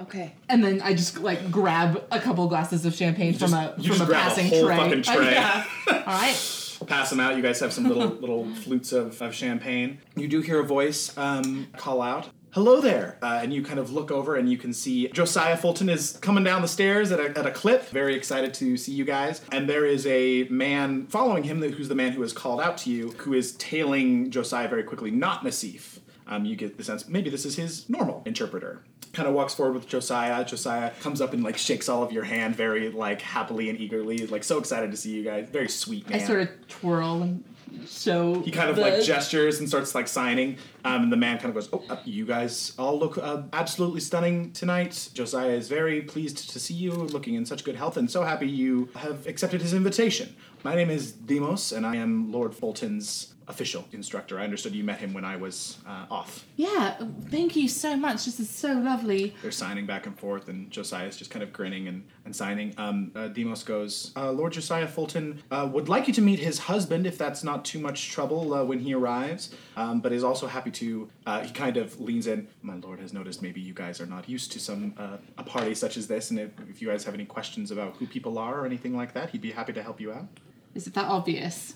Okay. 0.00 0.34
And 0.48 0.62
then 0.62 0.82
I 0.82 0.92
just 0.94 1.18
like 1.20 1.50
grab 1.50 2.04
a 2.10 2.20
couple 2.20 2.46
glasses 2.48 2.84
of 2.84 2.94
champagne 2.94 3.34
from 3.34 3.54
a 3.54 3.74
you 3.78 3.84
from 3.88 3.98
just 3.98 4.00
a 4.02 4.06
grab 4.06 4.20
a 4.26 4.28
passing 4.28 4.48
whole 4.48 4.66
tray. 4.66 4.76
fucking 4.76 5.02
tray. 5.02 5.30
yeah. 5.32 5.64
All 5.88 5.94
right. 6.06 6.62
Pass 6.86 7.10
them 7.10 7.18
out. 7.20 7.36
You 7.36 7.42
guys 7.42 7.58
have 7.60 7.72
some 7.72 7.84
little 7.88 8.08
little 8.08 8.44
flutes 8.62 8.92
of, 8.92 9.20
of 9.22 9.34
champagne. 9.34 9.98
You 10.14 10.28
do 10.28 10.40
hear 10.40 10.60
a 10.60 10.64
voice 10.64 11.16
um, 11.16 11.68
call 11.76 12.02
out. 12.02 12.28
Hello 12.50 12.80
there, 12.80 13.18
uh, 13.20 13.40
and 13.42 13.52
you 13.52 13.62
kind 13.62 13.78
of 13.78 13.92
look 13.92 14.10
over 14.10 14.34
and 14.36 14.50
you 14.50 14.56
can 14.56 14.72
see 14.72 15.08
Josiah 15.08 15.58
Fulton 15.58 15.90
is 15.90 16.16
coming 16.22 16.42
down 16.42 16.62
the 16.62 16.68
stairs 16.68 17.12
at 17.12 17.20
a, 17.20 17.38
at 17.38 17.44
a 17.44 17.50
clip. 17.50 17.90
Very 17.90 18.14
excited 18.14 18.54
to 18.54 18.78
see 18.78 18.92
you 18.92 19.04
guys, 19.04 19.42
and 19.52 19.68
there 19.68 19.84
is 19.84 20.06
a 20.06 20.44
man 20.44 21.06
following 21.06 21.44
him, 21.44 21.60
who's 21.60 21.88
the 21.88 21.94
man 21.94 22.12
who 22.12 22.22
has 22.22 22.32
called 22.32 22.60
out 22.60 22.78
to 22.78 22.90
you, 22.90 23.10
who 23.18 23.34
is 23.34 23.52
tailing 23.56 24.30
Josiah 24.30 24.68
very 24.68 24.84
quickly. 24.84 25.10
Not 25.10 25.44
Nasif. 25.44 25.98
Um, 26.26 26.44
you 26.44 26.56
get 26.56 26.76
the 26.76 26.82
sense 26.82 27.06
maybe 27.08 27.30
this 27.30 27.44
is 27.44 27.56
his 27.56 27.88
normal 27.90 28.22
interpreter. 28.24 28.82
Kind 29.12 29.28
of 29.28 29.34
walks 29.34 29.54
forward 29.54 29.74
with 29.74 29.86
Josiah. 29.86 30.44
Josiah 30.44 30.92
comes 31.00 31.20
up 31.20 31.34
and 31.34 31.44
like 31.44 31.58
shakes 31.58 31.88
all 31.88 32.02
of 32.02 32.10
your 32.10 32.24
hand 32.24 32.56
very 32.56 32.90
like 32.90 33.20
happily 33.20 33.68
and 33.68 33.78
eagerly, 33.78 34.26
like 34.26 34.44
so 34.44 34.58
excited 34.58 34.90
to 34.90 34.96
see 34.96 35.14
you 35.14 35.22
guys. 35.22 35.48
Very 35.50 35.68
sweet 35.68 36.08
man. 36.08 36.20
I 36.20 36.24
sort 36.24 36.40
of 36.40 36.68
twirl 36.68 37.22
and 37.22 37.44
show. 37.88 38.40
He 38.40 38.50
kind 38.50 38.70
of 38.70 38.76
the- 38.76 38.82
like 38.82 39.02
gestures 39.02 39.58
and 39.60 39.68
starts 39.68 39.94
like 39.94 40.08
signing, 40.08 40.56
um, 40.84 41.04
and 41.04 41.12
the 41.12 41.16
man 41.16 41.36
kind 41.38 41.48
of 41.48 41.54
goes, 41.54 41.68
"Oh, 41.72 41.84
uh, 41.88 41.96
you 42.04 42.24
guys 42.26 42.72
all 42.78 42.98
look 42.98 43.18
uh, 43.18 43.42
absolutely 43.52 44.00
stunning 44.00 44.52
tonight. 44.52 45.10
Josiah 45.14 45.50
is 45.50 45.68
very 45.68 46.00
pleased 46.02 46.50
to 46.50 46.58
see 46.58 46.74
you, 46.74 46.92
looking 46.92 47.34
in 47.34 47.46
such 47.46 47.64
good 47.64 47.76
health, 47.76 47.96
and 47.96 48.10
so 48.10 48.22
happy 48.24 48.48
you 48.48 48.88
have 48.96 49.26
accepted 49.26 49.60
his 49.62 49.74
invitation. 49.74 50.34
My 50.64 50.74
name 50.74 50.90
is 50.90 51.12
Demos, 51.12 51.72
and 51.72 51.86
I 51.86 51.96
am 51.96 52.32
Lord 52.32 52.54
Fulton's 52.54 53.34
official 53.48 53.84
instructor. 53.92 54.38
I 54.38 54.44
understood 54.44 54.74
you 54.74 54.84
met 54.84 54.98
him 54.98 55.12
when 55.12 55.24
I 55.24 55.36
was 55.36 55.78
uh, 55.86 56.06
off. 56.10 56.44
Yeah. 56.56 56.96
Thank 57.30 57.56
you 57.56 57.68
so 57.68 57.96
much. 57.96 58.24
This 58.24 58.40
is 58.40 58.50
so 58.50 58.72
lovely. 58.72 59.34
They're 59.42 59.50
signing 59.50 59.86
back 59.86 60.06
and 60.06 60.18
forth, 60.18 60.48
and 60.48 60.70
Josiah's 60.70 61.16
just 61.16 61.30
kind 61.30 61.42
of 61.42 61.52
grinning 61.52 61.88
and, 61.88 62.04
and 62.24 62.34
signing. 62.34 62.74
Um, 62.76 63.12
uh, 63.14 63.28
Demos 63.28 63.62
goes, 63.62 64.12
uh, 64.16 64.32
Lord 64.32 64.52
Josiah 64.52 64.88
Fulton 64.88 65.42
uh, 65.50 65.68
would 65.72 65.88
like 65.88 66.08
you 66.08 66.14
to 66.14 66.22
meet 66.22 66.38
his 66.38 66.58
husband 66.58 67.06
if 67.06 67.18
that's 67.18 67.44
not 67.44 67.64
too 67.64 67.78
much 67.78 68.10
trouble 68.10 68.52
uh, 68.52 68.64
when 68.64 68.80
he 68.80 68.94
arrives, 68.94 69.54
um, 69.76 70.00
but 70.00 70.12
is 70.12 70.24
also 70.24 70.46
happy 70.46 70.70
to. 70.72 71.08
Uh, 71.26 71.40
he 71.42 71.52
kind 71.52 71.76
of 71.76 72.00
leans 72.00 72.26
in. 72.26 72.48
My 72.62 72.76
lord 72.76 73.00
has 73.00 73.12
noticed 73.12 73.42
maybe 73.42 73.60
you 73.60 73.74
guys 73.74 74.00
are 74.00 74.06
not 74.06 74.28
used 74.28 74.52
to 74.52 74.60
some 74.60 74.94
uh, 74.96 75.16
a 75.38 75.42
party 75.42 75.74
such 75.74 75.96
as 75.96 76.06
this, 76.06 76.30
and 76.30 76.38
if, 76.40 76.50
if 76.68 76.82
you 76.82 76.88
guys 76.88 77.04
have 77.04 77.14
any 77.14 77.24
questions 77.24 77.70
about 77.70 77.96
who 77.96 78.06
people 78.06 78.38
are 78.38 78.60
or 78.60 78.66
anything 78.66 78.96
like 78.96 79.12
that, 79.14 79.30
he'd 79.30 79.40
be 79.40 79.52
happy 79.52 79.72
to 79.72 79.82
help 79.82 80.00
you 80.00 80.12
out. 80.12 80.26
Is 80.74 80.86
it 80.86 80.94
that 80.94 81.06
obvious? 81.06 81.74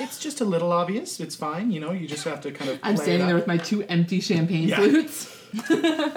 It's 0.00 0.18
just 0.18 0.40
a 0.40 0.44
little 0.44 0.72
obvious. 0.72 1.20
It's 1.20 1.36
fine. 1.36 1.70
You 1.70 1.80
know, 1.80 1.92
you 1.92 2.06
just 2.08 2.24
have 2.24 2.40
to 2.42 2.50
kind 2.52 2.70
of. 2.70 2.78
I'm 2.82 2.96
standing 2.96 3.26
there 3.26 3.36
with 3.36 3.46
my 3.46 3.56
two 3.58 3.82
empty 3.84 4.20
champagne 4.20 4.68
Yeah. 4.68 4.76
flutes. 4.76 5.30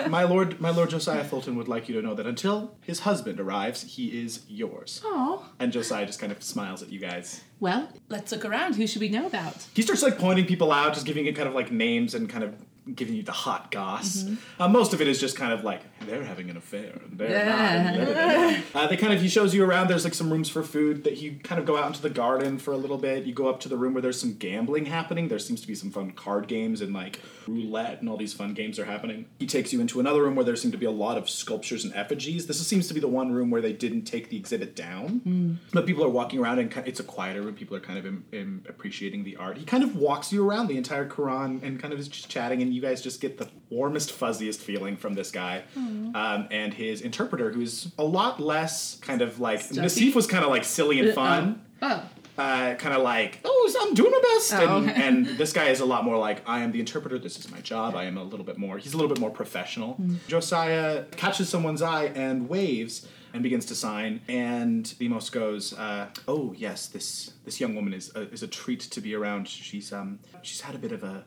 my 0.09 0.23
lord, 0.23 0.59
my 0.59 0.71
lord 0.71 0.89
Josiah 0.89 1.23
Fulton 1.23 1.55
would 1.57 1.67
like 1.67 1.87
you 1.87 1.93
to 1.95 2.01
know 2.01 2.15
that 2.15 2.25
until 2.25 2.75
his 2.81 3.01
husband 3.01 3.39
arrives, 3.39 3.83
he 3.83 4.19
is 4.19 4.43
yours. 4.47 5.01
Oh. 5.05 5.47
And 5.59 5.71
Josiah 5.71 6.07
just 6.07 6.19
kind 6.19 6.31
of 6.31 6.41
smiles 6.41 6.81
at 6.81 6.89
you 6.89 6.99
guys. 6.99 7.43
Well, 7.59 7.87
let's 8.09 8.31
look 8.31 8.45
around. 8.45 8.75
Who 8.77 8.87
should 8.87 9.01
we 9.01 9.09
know 9.09 9.27
about? 9.27 9.67
He 9.75 9.83
starts 9.83 10.01
like 10.01 10.17
pointing 10.17 10.45
people 10.47 10.71
out, 10.71 10.93
just 10.95 11.05
giving 11.05 11.27
it 11.27 11.35
kind 11.35 11.47
of 11.47 11.53
like 11.53 11.71
names 11.71 12.15
and 12.15 12.27
kind 12.27 12.43
of 12.43 12.55
giving 12.95 13.15
you 13.15 13.23
the 13.23 13.31
hot 13.31 13.71
goss. 13.71 14.17
Mm-hmm. 14.23 14.61
Uh, 14.61 14.67
most 14.69 14.93
of 14.93 15.01
it 15.01 15.07
is 15.07 15.19
just 15.19 15.35
kind 15.35 15.51
of 15.53 15.63
like 15.63 15.81
they're 16.05 16.23
having 16.23 16.49
an 16.49 16.57
affair. 16.57 16.99
and 17.03 17.17
They're 17.17 17.29
Yeah. 17.31 18.61
not. 18.73 18.83
uh, 18.83 18.87
they 18.87 18.97
kind 18.97 19.13
of 19.13 19.21
he 19.21 19.27
shows 19.27 19.53
you 19.53 19.63
around. 19.65 19.87
There's 19.89 20.03
like 20.03 20.13
some 20.13 20.31
rooms 20.31 20.49
for 20.49 20.63
food 20.63 21.03
that 21.03 21.17
you 21.17 21.39
kind 21.43 21.59
of 21.59 21.65
go 21.65 21.77
out 21.77 21.87
into 21.87 22.01
the 22.01 22.09
garden 22.09 22.57
for 22.57 22.71
a 22.73 22.77
little 22.77 22.97
bit. 22.97 23.25
You 23.25 23.33
go 23.33 23.47
up 23.49 23.59
to 23.61 23.69
the 23.69 23.77
room 23.77 23.93
where 23.93 24.01
there's 24.01 24.19
some 24.19 24.33
gambling 24.35 24.85
happening. 24.85 25.27
There 25.27 25.39
seems 25.39 25.61
to 25.61 25.67
be 25.67 25.75
some 25.75 25.91
fun 25.91 26.11
card 26.11 26.47
games 26.47 26.81
and 26.81 26.93
like 26.93 27.19
roulette 27.47 27.99
and 28.01 28.09
all 28.09 28.17
these 28.17 28.33
fun 28.33 28.53
games 28.53 28.77
are 28.79 28.85
happening. 28.85 29.25
He 29.39 29.47
takes 29.47 29.71
you 29.73 29.79
into 29.81 29.99
another 29.99 30.21
room 30.23 30.35
where 30.35 30.45
there 30.45 30.55
seem 30.55 30.71
to 30.71 30.77
be 30.77 30.85
a 30.85 30.91
lot 30.91 31.17
of 31.17 31.29
sculptures 31.29 31.83
and 31.83 31.93
effigies. 31.95 32.47
This 32.47 32.65
seems 32.65 32.87
to 32.87 32.93
be 32.93 32.99
the 32.99 33.07
one 33.07 33.31
room 33.31 33.49
where 33.49 33.61
they 33.61 33.73
didn't 33.73 34.03
take 34.03 34.29
the 34.29 34.37
exhibit 34.37 34.75
down, 34.75 35.59
but 35.73 35.85
people 35.85 36.03
are 36.03 36.09
walking 36.09 36.39
around 36.39 36.59
and 36.59 36.73
it's 36.85 36.99
a 36.99 37.03
quieter 37.03 37.41
room. 37.41 37.55
People 37.55 37.75
are 37.77 37.79
kind 37.81 37.97
of 37.99 38.05
im- 38.05 38.25
im- 38.31 38.63
appreciating 38.67 39.23
the 39.23 39.35
art. 39.37 39.57
He 39.57 39.65
kind 39.65 39.83
of 39.83 39.95
walks 39.95 40.31
you 40.31 40.47
around 40.47 40.67
the 40.67 40.77
entire 40.77 41.05
Currant 41.07 41.63
and 41.63 41.79
kind 41.79 41.93
of 41.93 41.99
is 41.99 42.07
just 42.07 42.29
chatting, 42.29 42.61
and 42.61 42.73
you 42.77 42.81
guys 42.83 43.01
just 43.01 43.19
get 43.19 43.37
the 43.37 43.47
warmest, 43.69 44.17
fuzziest 44.17 44.59
feeling 44.59 44.95
from 44.95 45.15
this 45.15 45.31
guy. 45.31 45.63
Um, 45.75 46.47
and 46.51 46.73
his 46.73 47.01
interpreter, 47.01 47.51
who's 47.51 47.91
a 47.97 48.03
lot 48.03 48.39
less 48.39 48.97
kind 48.99 49.21
of 49.21 49.39
like 49.39 49.61
Stuffy? 49.61 49.81
Nasif 49.81 50.15
was 50.15 50.27
kind 50.27 50.43
of 50.45 50.51
like 50.51 50.63
silly 50.63 50.99
and 50.99 51.13
fun 51.13 51.61
Oh. 51.81 52.03
uh, 52.37 52.75
kind 52.75 52.93
of 52.95 53.01
like, 53.01 53.39
oh, 53.43 53.69
so 53.73 53.79
I'm 53.81 53.93
doing 53.95 54.11
my 54.11 54.21
best. 54.35 54.53
Oh, 54.53 54.77
and, 54.77 54.89
okay. 54.89 55.03
and 55.07 55.25
this 55.41 55.51
guy 55.53 55.69
is 55.69 55.79
a 55.79 55.85
lot 55.85 56.05
more 56.05 56.17
like, 56.17 56.47
I 56.47 56.59
am 56.59 56.71
the 56.71 56.79
interpreter. 56.79 57.17
This 57.19 57.37
is 57.39 57.51
my 57.51 57.61
job. 57.61 57.95
I 57.95 58.05
am 58.05 58.17
a 58.17 58.23
little 58.23 58.45
bit 58.45 58.57
more. 58.57 58.77
He's 58.77 58.93
a 58.93 58.97
little 58.97 59.09
bit 59.13 59.19
more 59.19 59.31
professional. 59.31 59.93
Hmm. 59.93 60.15
Josiah 60.27 61.05
catches 61.23 61.49
someone's 61.49 61.81
eye 61.81 62.05
and 62.15 62.47
waves 62.47 63.07
and 63.33 63.43
begins 63.43 63.65
to 63.67 63.75
sign. 63.75 64.21
And 64.27 64.97
Demos 64.99 65.29
goes, 65.29 65.73
uh, 65.73 66.07
oh 66.27 66.53
yes, 66.57 66.87
this 66.87 67.31
this 67.45 67.59
young 67.59 67.75
woman 67.75 67.93
is 67.93 68.11
a, 68.15 68.21
is 68.31 68.41
a 68.43 68.47
treat 68.47 68.79
to 68.81 69.01
be 69.01 69.13
around. 69.15 69.47
She's 69.47 69.91
um 69.91 70.19
she's 70.41 70.61
had 70.61 70.75
a 70.75 70.79
bit 70.79 70.91
of 70.91 71.03
a 71.03 71.25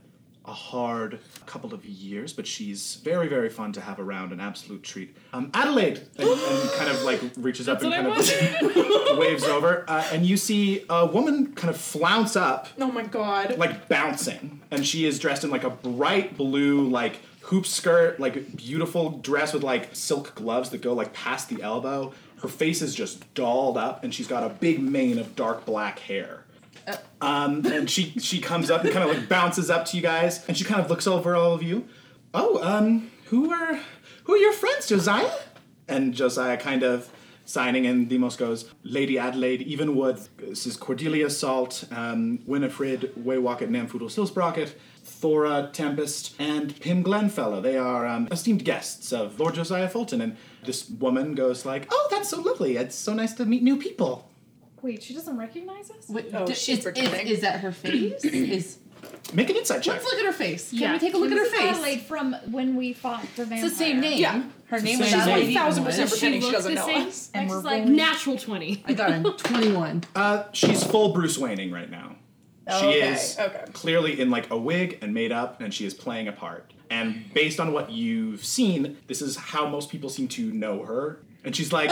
a 0.50 0.52
hard 0.52 1.20
couple 1.46 1.72
of 1.72 1.84
years, 1.86 2.32
but 2.32 2.46
she's 2.46 2.96
very, 3.04 3.28
very 3.28 3.48
fun 3.48 3.72
to 3.72 3.80
have 3.80 4.00
around, 4.00 4.32
an 4.32 4.40
absolute 4.40 4.82
treat. 4.82 5.16
Um, 5.32 5.50
Adelaide, 5.54 6.00
and, 6.18 6.28
and 6.28 6.70
kind 6.72 6.90
of 6.90 7.02
like 7.02 7.20
reaches 7.36 7.68
up 7.68 7.80
and 7.82 7.92
kind 7.92 8.06
of 8.08 9.16
waves 9.18 9.44
over, 9.44 9.84
uh, 9.88 10.04
and 10.12 10.26
you 10.26 10.36
see 10.36 10.84
a 10.90 11.06
woman 11.06 11.54
kind 11.54 11.70
of 11.72 11.80
flounce 11.80 12.34
up, 12.36 12.68
Oh 12.78 12.90
my 12.90 13.04
god. 13.04 13.56
like 13.58 13.88
bouncing, 13.88 14.60
and 14.70 14.84
she 14.86 15.06
is 15.06 15.18
dressed 15.18 15.44
in 15.44 15.50
like 15.50 15.64
a 15.64 15.70
bright 15.70 16.36
blue, 16.36 16.88
like 16.88 17.20
hoop 17.42 17.64
skirt, 17.66 18.18
like 18.20 18.56
beautiful 18.56 19.10
dress 19.18 19.52
with 19.52 19.62
like 19.62 19.94
silk 19.94 20.34
gloves 20.34 20.70
that 20.70 20.82
go 20.82 20.92
like 20.92 21.12
past 21.12 21.48
the 21.48 21.62
elbow. 21.62 22.12
Her 22.42 22.48
face 22.48 22.80
is 22.82 22.94
just 22.94 23.32
dolled 23.34 23.76
up, 23.76 24.02
and 24.02 24.12
she's 24.14 24.26
got 24.26 24.42
a 24.42 24.48
big 24.48 24.80
mane 24.82 25.18
of 25.18 25.36
dark 25.36 25.64
black 25.64 25.98
hair. 26.00 26.44
Um, 27.20 27.64
and 27.66 27.90
she 27.90 28.12
she 28.18 28.40
comes 28.40 28.70
up 28.70 28.84
and 28.84 28.92
kind 28.92 29.08
of 29.08 29.16
like 29.16 29.28
bounces 29.28 29.70
up 29.70 29.84
to 29.86 29.96
you 29.96 30.02
guys, 30.02 30.46
and 30.48 30.56
she 30.56 30.64
kind 30.64 30.80
of 30.80 30.88
looks 30.88 31.06
over 31.06 31.36
all 31.36 31.52
of 31.52 31.62
you. 31.62 31.86
Oh, 32.32 32.62
um, 32.62 33.10
who 33.26 33.52
are 33.52 33.80
who 34.24 34.34
are 34.34 34.38
your 34.38 34.52
friends, 34.52 34.86
Josiah? 34.88 35.30
And 35.88 36.14
Josiah 36.14 36.56
kind 36.56 36.82
of 36.82 37.10
signing, 37.44 37.86
and 37.86 38.08
Demos 38.08 38.36
goes, 38.36 38.70
Lady 38.84 39.18
Adelaide, 39.18 39.66
Evenwood, 39.66 40.28
this 40.38 40.66
is 40.66 40.76
Cordelia 40.76 41.28
Salt, 41.28 41.84
um, 41.90 42.38
Winifred 42.46 43.12
Waywocket, 43.18 43.68
Namfoodle 43.68 44.08
Silsprocket, 44.08 44.74
Thora 45.02 45.68
Tempest, 45.72 46.34
and 46.38 46.78
Pim 46.80 47.02
Glenfellow. 47.02 47.60
They 47.60 47.76
are 47.76 48.06
um, 48.06 48.28
esteemed 48.30 48.64
guests 48.64 49.12
of 49.12 49.38
Lord 49.40 49.54
Josiah 49.54 49.88
Fulton. 49.88 50.20
And 50.20 50.36
this 50.64 50.88
woman 50.88 51.34
goes 51.34 51.66
like, 51.66 51.88
Oh, 51.90 52.08
that's 52.10 52.28
so 52.28 52.40
lovely. 52.40 52.76
It's 52.76 52.94
so 52.94 53.14
nice 53.14 53.34
to 53.34 53.44
meet 53.44 53.62
new 53.62 53.76
people. 53.76 54.29
Wait, 54.82 55.02
she 55.02 55.14
doesn't 55.14 55.36
recognize 55.36 55.90
us? 55.90 56.08
Wait, 56.08 56.26
Oh, 56.32 56.46
d- 56.46 56.54
she's 56.54 56.78
is, 56.78 56.84
pretending. 56.84 57.26
is, 57.26 57.32
is 57.34 57.40
that 57.40 57.60
her 57.60 57.72
face? 57.72 58.24
is 58.24 58.78
Make 59.32 59.48
an 59.50 59.56
insight 59.56 59.82
check. 59.82 59.94
let's 59.94 60.04
look 60.04 60.18
at 60.18 60.26
her 60.26 60.32
face. 60.32 60.70
Can 60.76 60.92
we 60.92 60.98
take 60.98 61.14
a 61.14 61.16
look 61.18 61.30
at 61.30 61.38
her 61.38 61.44
is 61.44 61.52
face? 61.52 61.60
Adelaide 61.76 62.00
from 62.02 62.34
when 62.50 62.76
we 62.76 62.92
fought 62.92 63.22
the 63.36 63.44
vampire. 63.44 63.64
It's 63.64 63.72
the 63.78 63.78
same 63.84 64.00
name. 64.00 64.18
Yeah. 64.20 64.42
Her 64.66 64.80
name 64.80 64.98
the 64.98 65.04
is 65.06 65.14
Adelaide 65.14 65.44
name. 65.46 65.54
Thousand 65.56 65.84
percent 65.84 66.08
She 66.08 66.14
pretending 66.14 66.40
she 66.40 66.46
looks 66.46 66.56
doesn't 66.58 66.74
know 66.74 66.86
same. 66.86 67.06
us. 67.08 67.30
And 67.34 67.48
we're 67.48 67.60
like. 67.60 67.84
Natural 67.86 68.36
20. 68.36 68.84
I 68.86 68.92
got 68.92 69.10
a 69.12 69.32
twenty-one. 69.32 70.04
Uh, 70.14 70.44
she's 70.52 70.82
full 70.84 71.12
Bruce 71.12 71.38
Wayning 71.38 71.70
right 71.70 71.90
now. 71.90 72.16
She 72.68 72.74
Okay, 72.86 73.12
is 73.12 73.36
okay. 73.38 73.64
clearly 73.72 74.20
in 74.20 74.30
like 74.30 74.50
a 74.50 74.56
wig 74.58 74.98
and 75.02 75.12
made 75.14 75.32
up, 75.32 75.60
and 75.60 75.72
she 75.72 75.86
is 75.86 75.94
playing 75.94 76.28
a 76.28 76.32
part. 76.32 76.72
And 76.90 77.32
based 77.32 77.58
on 77.60 77.72
what 77.72 77.90
you've 77.90 78.44
seen, 78.44 78.96
this 79.06 79.22
is 79.22 79.36
how 79.36 79.66
most 79.68 79.90
people 79.90 80.10
seem 80.10 80.28
to 80.28 80.52
know 80.52 80.82
her. 80.84 81.20
And 81.42 81.56
she's 81.56 81.72
like, 81.72 81.90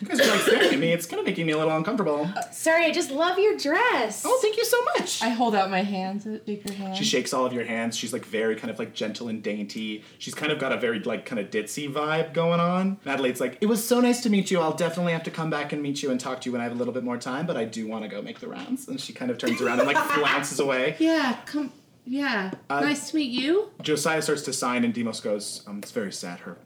"You 0.00 0.06
guys 0.06 0.20
are 0.20 0.30
like 0.30 0.40
staring 0.42 0.72
at 0.74 0.78
me. 0.78 0.92
It's 0.92 1.04
kind 1.06 1.18
of 1.20 1.26
making 1.26 1.46
me 1.46 1.52
a 1.52 1.58
little 1.58 1.76
uncomfortable." 1.76 2.28
Sorry, 2.52 2.84
I 2.86 2.92
just 2.92 3.10
love 3.10 3.38
your 3.38 3.56
dress. 3.56 4.22
Oh, 4.24 4.38
thank 4.40 4.56
you 4.56 4.64
so 4.64 4.76
much. 4.96 5.20
I 5.22 5.30
hold 5.30 5.54
out 5.54 5.68
my 5.70 5.82
hands, 5.82 6.24
to 6.24 6.38
take 6.38 6.64
your 6.64 6.74
hand. 6.74 6.96
She 6.96 7.04
shakes 7.04 7.32
all 7.34 7.44
of 7.44 7.52
your 7.52 7.64
hands. 7.64 7.96
She's 7.96 8.12
like 8.12 8.24
very 8.24 8.54
kind 8.54 8.70
of 8.70 8.78
like 8.78 8.94
gentle 8.94 9.28
and 9.28 9.42
dainty. 9.42 10.04
She's 10.18 10.34
kind 10.34 10.52
of 10.52 10.58
got 10.60 10.70
a 10.72 10.76
very 10.76 11.00
like 11.00 11.26
kind 11.26 11.40
of 11.40 11.50
ditzy 11.50 11.92
vibe 11.92 12.32
going 12.34 12.60
on. 12.60 12.98
And 13.04 13.12
Adelaide's 13.12 13.40
like, 13.40 13.58
it 13.60 13.66
was 13.66 13.84
so 13.84 14.00
nice 14.00 14.22
to 14.22 14.30
meet 14.30 14.50
you. 14.50 14.60
I'll 14.60 14.72
definitely 14.76 15.12
have 15.12 15.24
to 15.24 15.30
come 15.30 15.50
back 15.50 15.72
and 15.72 15.82
meet 15.82 16.02
you 16.02 16.10
and 16.12 16.20
talk 16.20 16.40
to 16.42 16.46
you 16.48 16.52
when 16.52 16.60
I 16.60 16.64
have 16.64 16.72
a 16.72 16.76
little 16.76 16.94
bit 16.94 17.02
more 17.04 17.16
time, 17.18 17.46
but 17.46 17.56
I 17.56 17.64
do 17.64 17.88
want 17.88 18.04
to 18.04 18.08
go 18.08 18.22
make 18.22 18.38
the 18.38 18.48
rounds. 18.48 18.86
And 18.88 19.00
she 19.00 19.12
kind 19.12 19.30
of 19.30 19.38
turns 19.38 19.60
around 19.60 19.80
and 19.80 19.88
like 19.88 19.96
flounces 20.12 20.60
away. 20.60 20.94
yeah, 21.00 21.38
come. 21.46 21.72
Yeah, 22.06 22.50
Uh, 22.68 22.80
nice 22.80 23.10
to 23.10 23.16
meet 23.16 23.30
you. 23.30 23.70
Josiah 23.80 24.20
starts 24.20 24.42
to 24.42 24.52
sign, 24.52 24.84
and 24.84 24.92
Demos 24.92 25.20
goes, 25.20 25.62
um, 25.66 25.78
"It's 25.78 25.90
very 25.90 26.12
sad. 26.12 26.40
Her, 26.40 26.58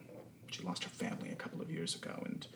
she 0.50 0.62
lost 0.62 0.84
her 0.84 0.90
family 0.90 1.30
a 1.30 1.36
couple 1.36 1.60
of 1.60 1.70
years 1.70 1.94
ago, 1.94 2.22
and 2.24 2.46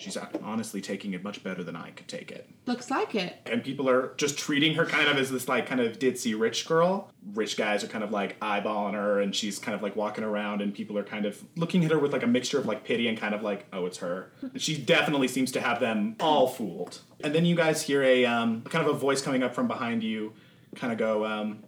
she's 0.00 0.16
honestly 0.42 0.80
taking 0.80 1.12
it 1.12 1.22
much 1.22 1.44
better 1.44 1.62
than 1.62 1.76
I 1.76 1.90
could 1.90 2.08
take 2.08 2.30
it. 2.30 2.48
Looks 2.66 2.90
like 2.90 3.14
it. 3.14 3.36
And 3.46 3.62
people 3.62 3.88
are 3.88 4.14
just 4.16 4.38
treating 4.38 4.74
her 4.74 4.86
kind 4.86 5.08
of 5.08 5.18
as 5.18 5.30
this 5.30 5.46
like 5.48 5.66
kind 5.66 5.80
of 5.80 5.98
ditzy 5.98 6.38
rich 6.38 6.66
girl. 6.66 7.10
Rich 7.34 7.56
guys 7.56 7.84
are 7.84 7.86
kind 7.86 8.02
of 8.02 8.10
like 8.10 8.38
eyeballing 8.40 8.94
her, 8.94 9.20
and 9.20 9.34
she's 9.34 9.58
kind 9.58 9.74
of 9.74 9.82
like 9.82 9.96
walking 9.96 10.24
around, 10.24 10.62
and 10.62 10.74
people 10.74 10.96
are 10.96 11.04
kind 11.04 11.26
of 11.26 11.42
looking 11.56 11.84
at 11.84 11.90
her 11.90 11.98
with 11.98 12.12
like 12.12 12.22
a 12.22 12.26
mixture 12.26 12.58
of 12.58 12.66
like 12.66 12.84
pity 12.84 13.08
and 13.08 13.18
kind 13.18 13.34
of 13.34 13.42
like, 13.42 13.66
oh, 13.72 13.86
it's 13.86 13.98
her. 13.98 14.32
And 14.40 14.60
she 14.60 14.76
definitely 14.76 15.28
seems 15.28 15.52
to 15.52 15.60
have 15.60 15.80
them 15.80 16.16
all 16.20 16.46
fooled. 16.48 17.00
And 17.22 17.34
then 17.34 17.44
you 17.44 17.54
guys 17.54 17.82
hear 17.82 18.02
a 18.02 18.24
um, 18.24 18.62
kind 18.62 18.86
of 18.86 18.94
a 18.94 18.98
voice 18.98 19.20
coming 19.20 19.42
up 19.42 19.54
from 19.54 19.68
behind 19.68 20.02
you, 20.02 20.32
kind 20.76 20.92
of 20.92 20.98
go, 20.98 21.26
um, 21.26 21.62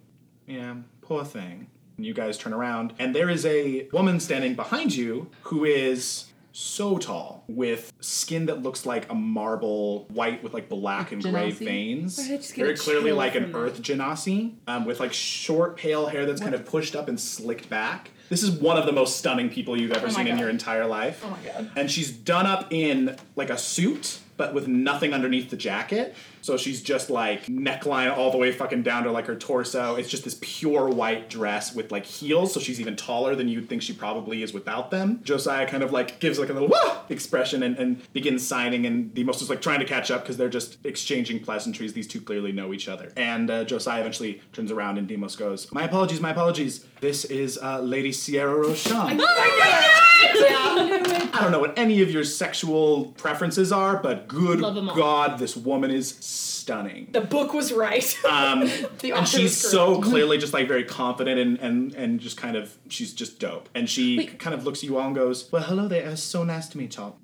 yeah, 0.46 0.74
poor 1.02 1.24
thing. 1.24 1.68
And 2.02 2.06
you 2.08 2.14
guys 2.14 2.36
turn 2.36 2.52
around, 2.52 2.94
and 2.98 3.14
there 3.14 3.30
is 3.30 3.46
a 3.46 3.86
woman 3.92 4.18
standing 4.18 4.56
behind 4.56 4.92
you 4.92 5.30
who 5.42 5.64
is 5.64 6.24
so 6.50 6.98
tall 6.98 7.44
with 7.46 7.92
skin 8.00 8.46
that 8.46 8.60
looks 8.60 8.84
like 8.84 9.08
a 9.08 9.14
marble 9.14 10.06
white 10.06 10.42
with 10.42 10.52
like 10.52 10.68
black 10.68 11.12
and 11.12 11.22
gray 11.22 11.52
Genasi? 11.52 11.64
veins. 11.64 12.18
I 12.18 12.38
just 12.38 12.54
get 12.54 12.64
Very 12.64 12.76
clearly 12.76 13.12
like 13.12 13.36
an 13.36 13.54
earth 13.54 13.80
genasi, 13.82 14.54
um, 14.66 14.84
with 14.84 14.98
like 14.98 15.12
short 15.12 15.76
pale 15.76 16.08
hair 16.08 16.26
that's 16.26 16.40
kind 16.40 16.56
of 16.56 16.66
pushed 16.66 16.96
up 16.96 17.06
and 17.06 17.20
slicked 17.20 17.70
back. 17.70 18.10
This 18.28 18.42
is 18.42 18.50
one 18.50 18.76
of 18.76 18.84
the 18.84 18.92
most 18.92 19.18
stunning 19.18 19.48
people 19.48 19.80
you've 19.80 19.92
ever 19.92 20.08
my 20.08 20.12
seen 20.12 20.26
in 20.26 20.38
your 20.38 20.50
entire 20.50 20.86
life. 20.86 21.22
Oh 21.24 21.30
my 21.30 21.38
god. 21.52 21.70
And 21.76 21.88
she's 21.88 22.10
done 22.10 22.46
up 22.46 22.72
in 22.72 23.16
like 23.36 23.50
a 23.50 23.56
suit, 23.56 24.18
but 24.36 24.54
with 24.54 24.66
nothing 24.68 25.12
underneath 25.12 25.50
the 25.50 25.56
jacket. 25.56 26.14
So 26.40 26.56
she's 26.56 26.82
just 26.82 27.10
like 27.10 27.46
neckline 27.46 28.16
all 28.16 28.30
the 28.32 28.38
way 28.38 28.50
fucking 28.50 28.82
down 28.82 29.04
to 29.04 29.12
like 29.12 29.26
her 29.26 29.36
torso. 29.36 29.94
It's 29.94 30.08
just 30.08 30.24
this 30.24 30.36
pure 30.40 30.88
white 30.88 31.30
dress 31.30 31.74
with 31.74 31.92
like 31.92 32.04
heels, 32.04 32.52
so 32.52 32.60
she's 32.60 32.80
even 32.80 32.96
taller 32.96 33.36
than 33.36 33.48
you'd 33.48 33.68
think 33.68 33.82
she 33.82 33.92
probably 33.92 34.42
is 34.42 34.52
without 34.52 34.90
them. 34.90 35.20
Josiah 35.22 35.66
kind 35.68 35.82
of 35.82 35.92
like 35.92 36.18
gives 36.18 36.38
like 36.38 36.48
a 36.48 36.52
little 36.52 36.68
wah 36.68 37.02
expression 37.08 37.62
and, 37.62 37.78
and 37.78 38.12
begins 38.12 38.46
signing, 38.46 38.86
and 38.86 39.14
Demos 39.14 39.40
is 39.40 39.50
like 39.50 39.62
trying 39.62 39.78
to 39.80 39.86
catch 39.86 40.10
up 40.10 40.22
because 40.22 40.36
they're 40.36 40.48
just 40.48 40.84
exchanging 40.84 41.40
pleasantries. 41.40 41.92
These 41.92 42.08
two 42.08 42.20
clearly 42.20 42.52
know 42.52 42.72
each 42.72 42.88
other. 42.88 43.12
And 43.16 43.50
uh, 43.50 43.64
Josiah 43.64 44.00
eventually 44.00 44.42
turns 44.52 44.72
around 44.72 44.98
and 44.98 45.06
Demos 45.06 45.36
goes, 45.36 45.70
My 45.72 45.84
apologies, 45.84 46.20
my 46.20 46.30
apologies. 46.30 46.84
This 47.00 47.24
is 47.24 47.58
uh, 47.58 47.80
Lady 47.80 48.12
Sierra 48.12 48.54
Roshan. 48.54 49.20
I 51.42 51.44
don't 51.44 51.52
know 51.52 51.60
what 51.60 51.78
any 51.78 52.00
of 52.02 52.10
your 52.10 52.24
sexual 52.24 53.06
preferences 53.16 53.72
are, 53.72 53.96
but 53.98 54.28
good 54.28 54.60
Love 54.60 54.76
'em 54.76 54.88
all. 54.88 54.96
God, 54.96 55.38
this 55.38 55.56
woman 55.56 55.90
is 55.90 56.16
stunning. 56.20 57.08
The 57.12 57.20
book 57.20 57.52
was 57.52 57.72
right. 57.72 58.02
Um, 58.32 58.60
the 59.00 59.12
and 59.12 59.28
she's 59.28 59.56
so 59.56 60.00
clearly 60.00 60.38
just 60.38 60.52
like 60.54 60.66
very 60.68 60.84
confident 60.84 61.38
and, 61.38 61.58
and, 61.58 61.94
and 61.94 62.20
just 62.20 62.36
kind 62.36 62.56
of, 62.56 62.76
she's 62.88 63.12
just 63.12 63.38
dope. 63.40 63.68
And 63.74 63.88
she 63.90 64.26
kind 64.26 64.54
of 64.54 64.64
looks 64.64 64.78
at 64.80 64.84
you 64.84 64.96
all 64.98 65.06
and 65.06 65.14
goes, 65.14 65.50
Well, 65.52 65.62
hello 65.62 65.86
there. 65.88 66.08
It's 66.08 66.22
so 66.22 66.44
nice 66.44 66.68
to 66.68 66.78
meet 66.78 66.96
y'all. 66.96 67.16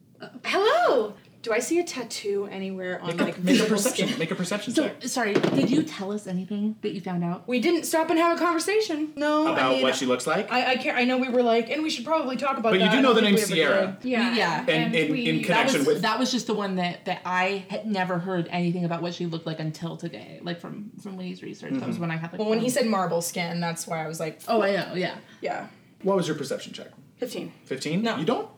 Hello. 0.45 1.15
Do 1.41 1.53
I 1.53 1.61
see 1.61 1.79
a 1.79 1.85
tattoo 1.85 2.49
anywhere 2.51 3.01
on 3.01 3.17
like 3.17 3.27
Make 3.27 3.39
a 3.39 3.41
visible 3.41 3.69
perception, 3.77 4.07
skin? 4.09 4.19
make 4.19 4.31
a 4.33 4.35
perception 4.35 4.75
So 4.75 4.89
check. 4.89 5.03
sorry. 5.05 5.35
Did 5.35 5.71
you 5.71 5.85
tell 5.85 6.11
us 6.13 6.27
anything 6.27 6.75
that 6.83 6.93
you 6.93 7.01
found 7.01 7.23
out? 7.23 7.47
We 7.47 7.61
didn't 7.61 7.85
stop 7.85 8.11
and 8.11 8.19
have 8.19 8.37
a 8.37 8.41
conversation. 8.45 9.13
No. 9.15 9.47
About 9.53 9.71
I 9.71 9.75
mean, 9.75 9.83
what 9.83 9.95
she 9.95 10.05
looks 10.05 10.27
like? 10.27 10.51
I, 10.51 10.73
I 10.73 10.77
can't. 10.77 10.97
I 10.99 11.05
know 11.05 11.17
we 11.17 11.29
were 11.29 11.45
like, 11.45 11.71
and 11.71 11.83
we 11.85 11.91
should 11.91 12.05
probably 12.05 12.37
talk 12.37 12.59
about 12.59 12.73
But 12.73 12.81
that. 12.81 12.87
you 12.87 12.91
do 12.91 12.97
I 12.99 13.01
know 13.03 13.15
don't 13.15 13.23
the 13.23 13.31
think 13.31 13.49
name 13.49 13.57
we 13.57 13.63
ever 13.63 13.73
Sierra. 13.77 13.99
did. 14.03 14.11
Yeah. 14.11 14.35
Yeah. 14.35 14.61
And 14.63 14.69
and 14.69 14.95
in- 14.97 15.13
we, 15.13 15.27
in 15.29 15.37
That 15.37 15.45
connection 15.47 15.79
was, 15.81 15.87
with- 15.87 16.03
that 16.03 16.19
was 16.19 16.33
just 16.33 16.49
the 16.49 16.55
one 16.55 16.75
that, 16.77 17.05
that 17.05 17.21
I 17.25 17.65
had 17.71 17.87
never 17.87 18.19
heard 18.19 18.49
anything 18.51 18.85
about 18.85 19.01
what 19.03 19.15
she 19.15 19.27
looked 19.27 19.47
like 19.47 19.61
until 19.61 19.97
today, 19.97 20.41
like 20.43 20.61
from 20.61 20.91
from 21.01 21.17
Winnie's 21.17 21.43
research. 21.43 21.71
That 21.71 21.79
Mm-hmm. 21.79 21.87
was 21.89 21.99
when 22.01 22.11
I 22.11 22.17
had 22.17 22.33
like. 22.33 22.41
Well, 22.41 22.51
when 22.51 22.59
he 22.59 22.67
um, 22.67 22.71
said 22.73 22.87
marble 22.87 23.23
skin, 23.23 23.61
that's 23.61 23.87
why 23.87 24.05
I 24.05 24.09
was 24.09 24.19
like, 24.19 24.41
"Oh, 24.49 24.61
I 24.63 24.73
know, 24.75 24.95
yeah." 24.95 25.15
yeah, 25.41 25.69
What 26.03 26.17
was 26.17 26.27
your 26.27 26.37
perception 26.37 26.73
check? 26.73 26.89
15, 27.19 27.53
15? 27.65 28.03
No. 28.03 28.17
You 28.17 28.25
don't? 28.25 28.49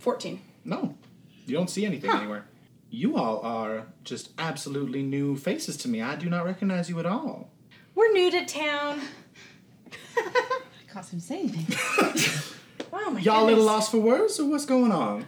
14. 0.00 0.40
No. 0.64 0.94
You 1.46 1.54
don't 1.54 1.68
see 1.70 1.84
anything 1.84 2.10
anywhere. 2.10 2.46
You 2.90 3.16
all 3.16 3.40
are 3.40 3.86
just 4.04 4.30
absolutely 4.38 5.02
new 5.02 5.36
faces 5.36 5.76
to 5.78 5.88
me. 5.88 6.00
I 6.00 6.16
do 6.16 6.28
not 6.30 6.44
recognize 6.44 6.88
you 6.88 6.98
at 7.00 7.06
all. 7.06 7.50
We're 7.94 8.12
new 8.12 8.30
to 8.30 8.44
town. 8.46 9.00
I 10.16 10.92
can't 10.92 11.04
seem 11.04 11.20
to 11.20 11.26
say 11.26 11.38
anything. 11.40 12.50
Oh 12.96 13.10
my 13.10 13.18
Y'all 13.20 13.44
a 13.44 13.46
little 13.46 13.64
lost 13.64 13.90
for 13.90 13.98
words, 13.98 14.38
or 14.38 14.48
what's 14.48 14.64
going 14.66 14.92
on? 14.92 15.26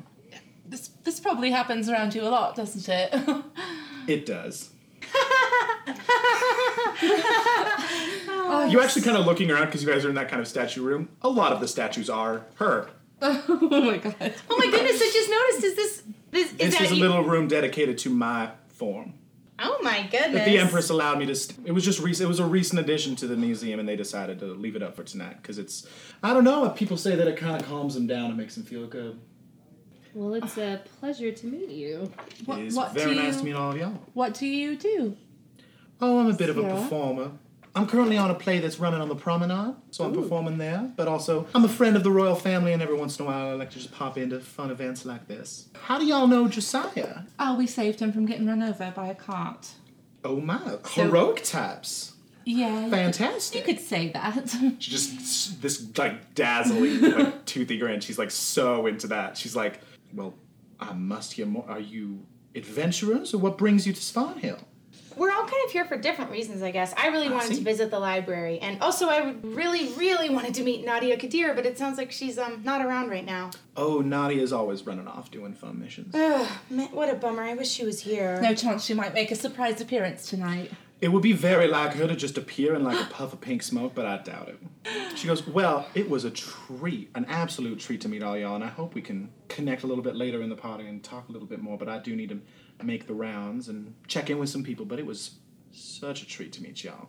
this 0.69 0.89
this 1.03 1.19
probably 1.19 1.51
happens 1.51 1.89
around 1.89 2.15
you 2.15 2.23
a 2.23 2.31
lot, 2.31 2.55
doesn't 2.55 2.89
it? 2.89 3.13
It 4.07 4.25
does. 4.25 4.71
Oh. 8.49 8.65
you 8.71 8.81
actually 8.81 9.03
kind 9.03 9.17
of 9.17 9.27
looking 9.27 9.51
around 9.51 9.67
because 9.67 9.83
you 9.83 9.89
guys 9.91 10.05
are 10.05 10.09
in 10.09 10.15
that 10.15 10.29
kind 10.29 10.41
of 10.41 10.47
statue 10.47 10.83
room. 10.83 11.09
A 11.23 11.29
lot 11.29 11.53
of 11.53 11.61
the 11.61 11.67
statues 11.67 12.09
are 12.09 12.47
her. 12.55 12.89
oh 13.23 13.69
my 13.71 13.99
god. 13.99 14.35
Oh 14.51 14.59
my 14.59 14.67
goodness! 14.71 15.01
I 15.01 15.11
just 15.13 15.31
noticed. 15.31 15.65
Is 15.65 15.75
this 15.77 16.03
this 16.31 16.53
is 16.53 16.57
This 16.59 16.75
that 16.75 16.85
is 16.85 16.93
a 16.93 16.95
you? 16.97 17.01
little 17.01 17.25
room 17.25 17.49
dedicated 17.49 17.99
to 17.99 18.11
my 18.11 18.51
form. 18.69 19.15
Oh 19.59 19.79
my 19.83 20.03
goodness! 20.03 20.35
That 20.35 20.45
the 20.45 20.59
Empress 20.59 20.91
allowed 20.91 21.19
me 21.19 21.27
to. 21.27 21.35
St- 21.35 21.67
it 21.67 21.73
was 21.73 21.83
just 21.85 22.01
recent. 22.01 22.27
It 22.27 22.29
was 22.29 22.41
a 22.41 22.45
recent 22.45 22.79
addition 22.79 23.17
to 23.17 23.27
the 23.27 23.37
museum, 23.37 23.81
and 23.81 23.89
they 23.89 23.97
decided 23.97 24.39
to 24.41 24.47
leave 24.47 24.77
it 24.77 24.83
up 24.83 24.95
for 24.97 25.03
tonight 25.03 25.39
because 25.41 25.57
it's. 25.59 25.87
I 26.23 26.35
don't 26.35 26.45
know. 26.45 26.69
People 26.71 26.99
say 26.99 27.17
that 27.17 27.27
it 27.27 27.39
kind 27.39 27.59
of 27.61 27.67
calms 27.67 27.95
them 27.95 28.07
down 28.07 28.27
and 28.27 28.37
makes 28.37 28.55
them 28.55 28.65
feel 28.65 28.87
good. 28.87 29.19
Well, 30.13 30.35
it's 30.35 30.57
a 30.59 30.83
pleasure 31.01 31.33
to 31.33 31.47
meet 31.47 31.71
you. 31.71 32.11
What, 32.45 32.59
it 32.59 32.67
is 32.67 32.75
what 32.77 32.93
very 32.93 33.15
nice 33.15 33.35
you, 33.35 33.41
to 33.41 33.45
meet 33.47 33.55
all 33.55 33.71
of 33.73 33.79
y'all. 33.79 33.99
What 34.13 34.35
do 34.35 34.47
you 34.47 34.77
do? 34.77 35.17
Oh, 36.01 36.19
I'm 36.21 36.27
a 36.31 36.35
bit 36.35 36.51
of 36.51 36.59
a 36.59 36.63
performer. 36.63 37.33
I'm 37.77 37.87
currently 37.87 38.17
on 38.17 38.31
a 38.31 38.35
play 38.35 38.59
that's 38.59 38.81
running 38.81 39.01
on 39.03 39.09
the 39.09 39.15
promenade, 39.15 39.75
so 39.91 40.05
I'm 40.05 40.15
performing 40.15 40.57
there. 40.59 40.91
But 40.97 41.09
also, 41.09 41.47
I'm 41.55 41.65
a 41.65 41.69
friend 41.69 41.95
of 41.97 42.03
the 42.03 42.11
royal 42.11 42.35
family, 42.35 42.73
and 42.73 42.81
every 42.83 42.97
once 42.97 43.19
in 43.19 43.25
a 43.25 43.29
while, 43.29 43.49
I 43.49 43.53
like 43.53 43.71
to 43.73 43.79
just 43.79 43.93
pop 43.93 44.17
into 44.17 44.41
fun 44.41 44.71
events 44.71 45.05
like 45.05 45.29
this. 45.29 45.69
How 45.75 45.99
do 45.99 46.07
y'all 46.07 46.27
know 46.27 46.49
Josiah? 46.49 47.25
Oh, 47.39 47.55
we 47.57 47.67
saved 47.67 48.01
him 48.01 48.13
from 48.13 48.25
getting 48.27 48.47
run 48.47 48.63
over 48.63 48.93
by 48.97 49.09
a 49.09 49.15
cart. 49.15 49.69
Oh 50.25 50.41
my, 50.41 50.79
heroic 50.91 51.45
types. 51.45 52.15
Yeah. 52.47 52.77
you 52.77 52.83
could- 52.85 52.91
Fantastic. 52.93 53.67
You 53.67 53.75
could 53.75 53.83
say 53.85 54.09
that. 54.11 54.57
She 54.79 54.91
just 54.91 55.61
this 55.63 55.87
like 55.99 56.35
dazzling, 56.35 57.01
like 57.03 57.45
toothy 57.45 57.77
grin. 57.79 58.01
She's 58.01 58.19
like 58.19 58.31
so 58.31 58.87
into 58.87 59.07
that. 59.09 59.37
She's 59.37 59.55
like, 59.55 59.81
well, 60.15 60.35
I 60.81 60.93
must 60.95 61.35
hear 61.35 61.45
more. 61.47 61.65
Are 61.69 61.81
you 61.81 62.25
adventurers, 62.55 63.35
or 63.35 63.39
what 63.39 63.59
brings 63.59 63.87
you 63.87 63.93
to 63.93 64.01
Swan 64.03 64.39
Hill? 64.39 64.59
We're 65.17 65.31
all 65.31 65.43
kind 65.43 65.65
of 65.65 65.73
here 65.73 65.87
for 65.87 65.97
different 65.97 66.31
reasons, 66.31 66.63
I 66.63 66.71
guess. 66.71 66.93
I 66.97 67.09
really 67.09 67.31
wanted 67.31 67.49
see. 67.49 67.57
to 67.57 67.63
visit 67.63 67.91
the 67.91 67.99
library, 67.99 68.59
and 68.61 68.81
also 68.83 69.09
I 69.09 69.23
would 69.23 69.45
really, 69.45 69.89
really 69.95 70.29
wanted 70.29 70.55
to 70.55 70.63
meet 70.63 70.85
Nadia 70.85 71.17
Kadir, 71.17 71.55
but 71.55 71.65
it 71.65 71.79
sounds 71.79 71.97
like 71.97 72.13
she's 72.13 72.39
um 72.39 72.63
not 72.65 72.85
around 72.85 73.09
right 73.09 73.25
now. 73.25 73.51
Oh, 73.77 74.01
Nadia's 74.01 74.53
always 74.53 74.87
running 74.87 75.09
off 75.09 75.31
doing 75.31 75.55
fun 75.55 75.81
missions. 75.81 76.15
Ugh, 76.15 76.49
man, 76.69 76.89
what 76.89 77.09
a 77.09 77.15
bummer! 77.15 77.43
I 77.43 77.55
wish 77.55 77.69
she 77.71 77.85
was 77.85 78.01
here. 78.01 78.41
no 78.43 78.55
chance 78.55 78.85
she 78.85 78.95
might 78.95 79.15
make 79.15 79.31
a 79.31 79.37
surprise 79.37 79.81
appearance 79.81 80.29
tonight. 80.29 80.71
It 80.99 81.09
would 81.09 81.23
be 81.23 81.33
very 81.33 81.69
like 81.69 81.93
her 81.95 82.07
to 82.07 82.17
just 82.17 82.39
appear 82.39 82.75
in 82.75 82.83
like 82.83 82.99
a 82.99 83.05
puff 83.13 83.33
of 83.33 83.41
pink 83.41 83.63
smoke, 83.63 83.95
but 83.95 84.07
I 84.07 84.19
doubt 84.19 84.49
it. 84.49 85.19
She 85.19 85.27
goes, 85.27 85.47
Well, 85.47 85.87
it 85.95 86.09
was 86.09 86.25
a 86.25 86.31
treat, 86.31 87.11
an 87.15 87.27
absolute 87.27 87.79
treat 87.79 88.01
to 88.03 88.09
meet 88.09 88.23
all 88.23 88.37
y'all, 88.37 88.55
and 88.55 88.65
I 88.65 88.69
hope 88.69 88.95
we 88.95 89.03
can 89.03 89.31
connect 89.49 89.83
a 89.83 89.87
little 89.87 90.05
bit 90.05 90.17
later 90.17 90.41
in 90.43 90.49
the 90.49 90.57
party 90.57 90.87
and 90.87 91.03
talk 91.03 91.29
a 91.29 91.33
little 91.33 91.49
bit 91.49 91.61
more, 91.61 91.77
but 91.77 91.89
I 91.89 91.99
do 91.99 92.17
need 92.17 92.31
to 92.31 92.41
make 92.83 93.07
the 93.07 93.15
rounds 93.15 93.69
and 93.69 93.95
check 94.07 94.31
in 94.31 94.39
with 94.39 94.49
some 94.49 94.63
people, 94.63 94.85
but 94.85 94.99
it 94.99 95.07
was 95.07 95.37
such 95.73 96.23
a 96.23 96.27
treat 96.27 96.53
to 96.55 96.63
meet 96.63 96.85
y'all. 96.85 97.09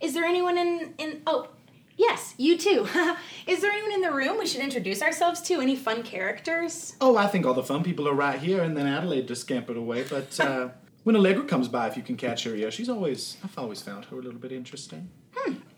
Is 0.00 0.14
there 0.14 0.24
anyone 0.24 0.58
in 0.58 0.94
in? 0.98 1.22
Oh, 1.26 1.48
yes, 1.96 2.34
you 2.36 2.58
too. 2.58 2.86
Is 3.46 3.60
there 3.60 3.70
anyone 3.70 3.92
in 3.92 4.00
the 4.00 4.12
room 4.12 4.38
we 4.38 4.46
should 4.46 4.60
introduce 4.60 5.02
ourselves 5.02 5.40
to? 5.42 5.60
Any 5.60 5.76
fun 5.76 6.02
characters? 6.02 6.96
Oh, 7.00 7.16
I 7.16 7.26
think 7.26 7.46
all 7.46 7.54
the 7.54 7.62
fun 7.62 7.84
people 7.84 8.08
are 8.08 8.14
right 8.14 8.38
here, 8.38 8.62
and 8.62 8.76
then 8.76 8.86
Adelaide 8.86 9.28
just 9.28 9.42
scampered 9.42 9.76
away, 9.76 10.04
but 10.08 10.38
uh, 10.40 10.68
when 11.04 11.16
Allegra 11.16 11.44
comes 11.44 11.68
by, 11.68 11.86
if 11.86 11.96
you 11.96 12.02
can 12.02 12.16
catch 12.16 12.44
her 12.44 12.54
ear, 12.54 12.70
she's 12.70 12.88
always, 12.88 13.36
I've 13.44 13.56
always 13.58 13.82
found 13.82 14.06
her 14.06 14.18
a 14.18 14.20
little 14.20 14.40
bit 14.40 14.52
interesting. 14.52 15.10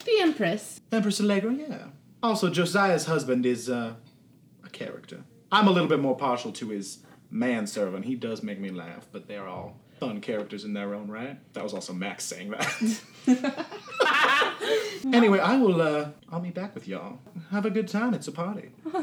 The 0.05 0.21
Empress. 0.21 0.81
Empress 0.91 1.21
Allegra, 1.21 1.53
yeah. 1.53 1.85
Also, 2.23 2.49
Josiah's 2.49 3.05
husband 3.05 3.45
is 3.45 3.69
uh, 3.69 3.95
a 4.65 4.71
character. 4.71 5.25
I'm 5.53 5.69
a 5.69 5.71
little 5.71 5.89
bit 5.89 6.01
more 6.01 6.17
partial 6.17 6.53
to 6.53 6.69
his 6.71 6.99
manservant. 7.31 8.05
He 8.05 8.15
does 8.15 8.43
make 8.43 8.59
me 8.59 8.71
laugh, 8.71 9.07
but 9.13 9.29
they're 9.29 9.47
all 9.47 9.77
fun 9.99 10.21
characters 10.21 10.65
in 10.65 10.73
their 10.73 10.95
own 10.95 11.11
right. 11.11 11.39
That 11.53 11.63
was 11.63 11.75
also 11.75 11.93
Max 11.93 12.25
saying 12.25 12.51
that. 12.51 13.67
anyway, 15.13 15.39
I 15.39 15.57
will. 15.59 15.81
Uh, 15.81 16.09
I'll 16.33 16.41
be 16.41 16.51
back 16.51 16.75
with 16.75 16.89
y'all. 16.89 17.19
Have 17.51 17.67
a 17.67 17.71
good 17.71 17.89
time. 17.89 18.15
It's 18.15 18.27
a 18.27 18.33
party. 18.33 18.71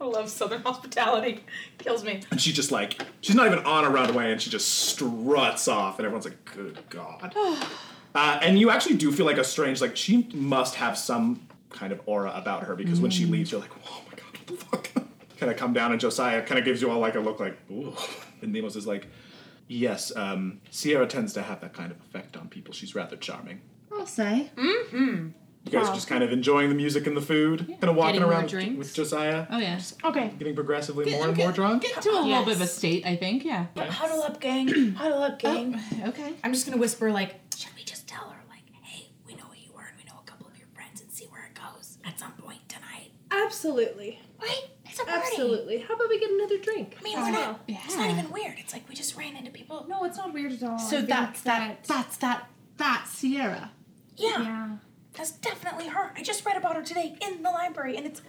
I 0.00 0.04
love 0.04 0.28
Southern 0.28 0.62
hospitality. 0.62 1.44
Kills 1.78 2.02
me. 2.04 2.22
And 2.30 2.40
she 2.40 2.52
just 2.52 2.72
like 2.72 3.04
she's 3.20 3.36
not 3.36 3.46
even 3.46 3.60
on 3.60 3.84
a 3.84 3.90
runway, 3.90 4.32
and 4.32 4.40
she 4.40 4.50
just 4.50 4.68
struts 4.68 5.68
off, 5.68 5.98
and 5.98 6.06
everyone's 6.06 6.24
like, 6.24 6.44
"Good 6.44 6.78
God!" 6.88 7.34
uh, 8.14 8.38
and 8.42 8.58
you 8.58 8.70
actually 8.70 8.96
do 8.96 9.12
feel 9.12 9.26
like 9.26 9.38
a 9.38 9.44
strange, 9.44 9.80
like 9.80 9.96
she 9.96 10.28
must 10.34 10.76
have 10.76 10.96
some 10.96 11.46
kind 11.70 11.92
of 11.92 12.00
aura 12.06 12.32
about 12.34 12.64
her 12.64 12.76
because 12.76 13.00
when 13.00 13.10
she 13.10 13.26
leaves, 13.26 13.52
you're 13.52 13.60
like, 13.60 13.70
"Oh 13.86 14.02
my 14.08 14.16
God, 14.16 14.26
what 14.38 14.46
the 14.46 14.64
fuck?" 14.92 15.01
Kind 15.42 15.50
of 15.50 15.58
come 15.58 15.72
down, 15.72 15.90
and 15.90 16.00
Josiah 16.00 16.40
kind 16.42 16.56
of 16.60 16.64
gives 16.64 16.80
you 16.80 16.88
all 16.88 17.00
like 17.00 17.16
a 17.16 17.20
look, 17.20 17.40
like, 17.40 17.58
"Ooh," 17.68 17.92
and 18.42 18.54
Demos 18.54 18.76
is 18.76 18.86
like, 18.86 19.08
"Yes, 19.66 20.14
um, 20.14 20.60
Sierra 20.70 21.04
tends 21.08 21.32
to 21.32 21.42
have 21.42 21.60
that 21.62 21.72
kind 21.72 21.90
of 21.90 21.98
effect 21.98 22.36
on 22.36 22.46
people. 22.48 22.72
She's 22.72 22.94
rather 22.94 23.16
charming." 23.16 23.60
I'll 23.92 24.06
say. 24.06 24.52
You 24.94 25.32
guys 25.68 25.88
are 25.88 25.94
just 25.94 26.06
kind 26.06 26.22
of 26.22 26.30
enjoying 26.30 26.68
the 26.68 26.76
music 26.76 27.08
and 27.08 27.16
the 27.16 27.20
food, 27.20 27.66
kind 27.66 27.84
of 27.90 27.96
walking 27.96 28.14
Getting 28.14 28.20
more 28.22 28.30
around 28.30 28.42
with, 28.44 28.50
drinks. 28.52 28.78
with 28.78 28.94
Josiah, 28.94 29.46
Oh 29.50 29.58
yeah. 29.58 29.80
Okay. 30.04 30.30
getting 30.38 30.54
progressively 30.54 31.10
more 31.10 31.26
and 31.26 31.36
more 31.36 31.50
drunk. 31.50 31.82
Get 31.82 32.00
to 32.02 32.10
a 32.10 32.22
little 32.22 32.44
bit 32.44 32.54
of 32.54 32.60
a 32.60 32.66
state, 32.68 33.04
I 33.04 33.16
think. 33.16 33.44
Yeah. 33.44 33.66
But 33.74 33.88
huddle 33.88 34.22
up, 34.22 34.40
gang. 34.40 34.92
Huddle 34.94 35.24
up, 35.24 35.40
gang. 35.40 35.80
Okay. 36.06 36.34
I'm 36.44 36.52
just 36.52 36.66
gonna 36.66 36.78
whisper 36.80 37.10
like, 37.10 37.34
should 37.56 37.74
we 37.76 37.82
just 37.82 38.06
tell 38.06 38.28
her 38.30 38.38
like, 38.48 38.62
hey, 38.82 39.08
we 39.26 39.34
know 39.34 39.42
who 39.50 39.56
you 39.60 39.72
are 39.76 39.86
and 39.88 39.96
we 39.98 40.04
know 40.04 40.20
a 40.20 40.24
couple 40.30 40.46
of 40.46 40.56
your 40.56 40.68
friends 40.72 41.00
and 41.00 41.10
see 41.10 41.26
where 41.26 41.46
it 41.46 41.54
goes 41.54 41.98
at 42.04 42.18
some 42.18 42.32
point 42.32 42.68
tonight. 42.68 43.10
Absolutely. 43.32 44.20
Right? 44.40 44.68
It's 44.92 45.00
a 45.00 45.06
party. 45.06 45.22
Absolutely. 45.26 45.78
How 45.78 45.94
about 45.94 46.10
we 46.10 46.20
get 46.20 46.30
another 46.30 46.58
drink? 46.58 46.96
I 47.00 47.02
mean, 47.02 47.18
we're 47.18 47.30
not. 47.30 47.60
It's 47.66 47.96
not 47.96 48.10
even 48.10 48.30
weird. 48.30 48.58
It's 48.58 48.74
like 48.74 48.86
we 48.90 48.94
just 48.94 49.16
ran 49.16 49.36
into 49.36 49.50
people. 49.50 49.86
No, 49.88 50.04
it's 50.04 50.18
not 50.18 50.34
weird 50.34 50.52
at 50.52 50.62
all. 50.62 50.78
So 50.78 50.98
think 50.98 51.08
that's 51.08 51.40
that. 51.42 51.84
That's 51.84 52.18
that. 52.18 52.46
That's 52.76 53.10
Sierra. 53.10 53.70
Yeah, 54.18 54.42
Yeah. 54.42 54.68
that's 55.14 55.30
definitely 55.30 55.88
her. 55.88 56.12
I 56.14 56.22
just 56.22 56.44
read 56.44 56.58
about 56.58 56.76
her 56.76 56.82
today 56.82 57.16
in 57.26 57.42
the 57.42 57.48
library, 57.50 57.96
and 57.96 58.04
it's 58.04 58.20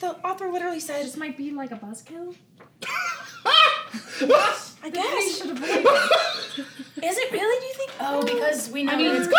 the 0.00 0.16
author 0.26 0.50
literally 0.50 0.80
says, 0.80 1.04
This 1.04 1.16
might 1.16 1.36
be 1.36 1.52
like 1.52 1.70
a 1.70 1.76
buzzkill. 1.76 2.34
I 3.44 4.70
We 4.82 4.90
guess. 4.90 5.38
should 5.38 5.50
avoid 5.50 5.70
it. 5.70 5.86
Is 7.04 7.16
it 7.18 7.30
really? 7.30 7.60
Do 7.60 7.66
you 7.66 7.74
think? 7.74 7.90
Oh, 8.00 8.24
because 8.24 8.70
we 8.70 8.82
know 8.82 8.92
I 8.92 8.96
mean, 8.96 9.14
it's 9.14 9.28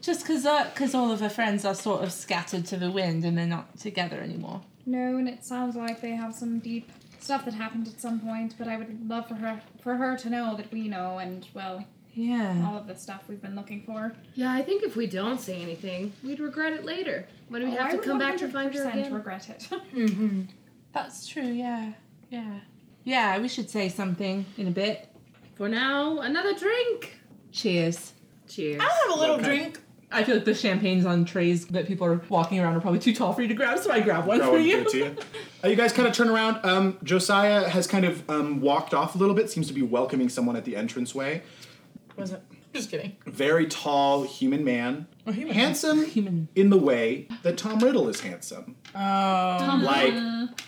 Just 0.00 0.20
because 0.20 0.44
because 0.72 0.94
all 0.94 1.10
of 1.10 1.18
her 1.20 1.28
friends 1.28 1.64
are 1.64 1.74
sort 1.74 2.04
of 2.04 2.12
scattered 2.12 2.64
to 2.66 2.76
the 2.76 2.90
wind 2.92 3.24
and 3.24 3.36
they're 3.36 3.44
not 3.46 3.76
together 3.78 4.20
anymore. 4.20 4.60
No, 4.84 5.16
and 5.16 5.28
it 5.28 5.44
sounds 5.44 5.74
like 5.74 6.00
they 6.00 6.12
have 6.12 6.32
some 6.32 6.60
deep 6.60 6.88
stuff 7.18 7.44
that 7.44 7.54
happened 7.54 7.88
at 7.88 8.00
some 8.00 8.20
point. 8.20 8.54
But 8.56 8.68
I 8.68 8.76
would 8.76 9.08
love 9.08 9.26
for 9.26 9.34
her 9.34 9.60
for 9.82 9.96
her 9.96 10.16
to 10.18 10.30
know 10.30 10.56
that 10.56 10.70
we 10.72 10.86
know, 10.86 11.18
and 11.18 11.44
well, 11.54 11.84
Yeah. 12.14 12.64
all 12.64 12.76
of 12.78 12.86
the 12.86 12.94
stuff 12.94 13.24
we've 13.26 13.42
been 13.42 13.56
looking 13.56 13.82
for. 13.82 14.14
Yeah, 14.36 14.52
I 14.52 14.62
think 14.62 14.84
if 14.84 14.94
we 14.94 15.08
don't 15.08 15.40
say 15.40 15.60
anything, 15.60 16.12
we'd 16.22 16.38
regret 16.38 16.72
it 16.72 16.84
later. 16.84 17.26
When 17.48 17.64
we'd 17.64 17.74
Oh, 17.74 17.82
have 17.82 17.92
I 17.94 17.96
to 17.96 17.98
come 18.02 18.18
back 18.20 18.36
to 18.36 18.48
find 18.48 18.72
her 18.74 18.84
100% 18.84 18.92
again. 18.94 19.12
Regret 19.12 19.48
it. 19.50 19.66
mm-hmm. 19.92 20.42
That's 20.92 21.26
true. 21.26 21.42
Yeah. 21.42 21.94
Yeah. 22.30 22.60
Yeah. 23.02 23.38
We 23.40 23.48
should 23.48 23.68
say 23.70 23.88
something 23.88 24.46
in 24.56 24.68
a 24.68 24.70
bit. 24.70 25.08
For 25.56 25.68
now, 25.68 26.20
another 26.20 26.54
drink. 26.54 27.18
Cheers. 27.52 28.12
Cheers. 28.48 28.80
I'll 28.80 28.88
have 28.88 29.16
a 29.16 29.20
little 29.20 29.34
Okay. 29.36 29.44
drink. 29.44 29.80
I 30.12 30.22
feel 30.22 30.36
like 30.36 30.44
the 30.44 30.54
champagnes 30.54 31.04
on 31.04 31.24
trays 31.24 31.66
that 31.68 31.88
people 31.88 32.06
are 32.06 32.20
walking 32.28 32.60
around 32.60 32.76
are 32.76 32.80
probably 32.80 33.00
too 33.00 33.12
tall 33.12 33.32
for 33.32 33.42
you 33.42 33.48
to 33.48 33.54
grab, 33.54 33.78
so 33.80 33.90
I 33.90 34.00
grab 34.00 34.24
one 34.26 34.38
Throw 34.38 34.52
for 34.52 34.58
it 34.58 34.64
you. 34.64 34.84
to 34.90 34.96
you. 34.98 35.16
Uh, 35.64 35.68
you 35.68 35.74
guys 35.74 35.92
kind 35.92 36.06
of 36.06 36.14
turn 36.14 36.28
around. 36.28 36.64
Um, 36.64 36.96
Josiah 37.02 37.68
has 37.68 37.86
kind 37.88 38.04
of 38.04 38.28
um, 38.30 38.60
walked 38.60 38.94
off 38.94 39.14
a 39.16 39.18
little 39.18 39.34
bit. 39.34 39.50
Seems 39.50 39.66
to 39.66 39.72
be 39.72 39.82
welcoming 39.82 40.28
someone 40.28 40.54
at 40.54 40.64
the 40.64 40.76
entranceway. 40.76 41.42
Was 42.16 42.30
it? 42.32 42.42
Just 42.76 42.90
kidding. 42.90 43.16
Very 43.26 43.66
tall 43.66 44.22
human 44.24 44.64
man, 44.64 45.06
handsome 45.26 46.04
Human. 46.04 46.48
in 46.54 46.70
the 46.70 46.76
way 46.78 47.26
that 47.42 47.56
Tom 47.56 47.78
Riddle 47.78 48.08
is 48.08 48.20
handsome. 48.20 48.76
Oh. 48.94 49.80
Like 49.82 50.14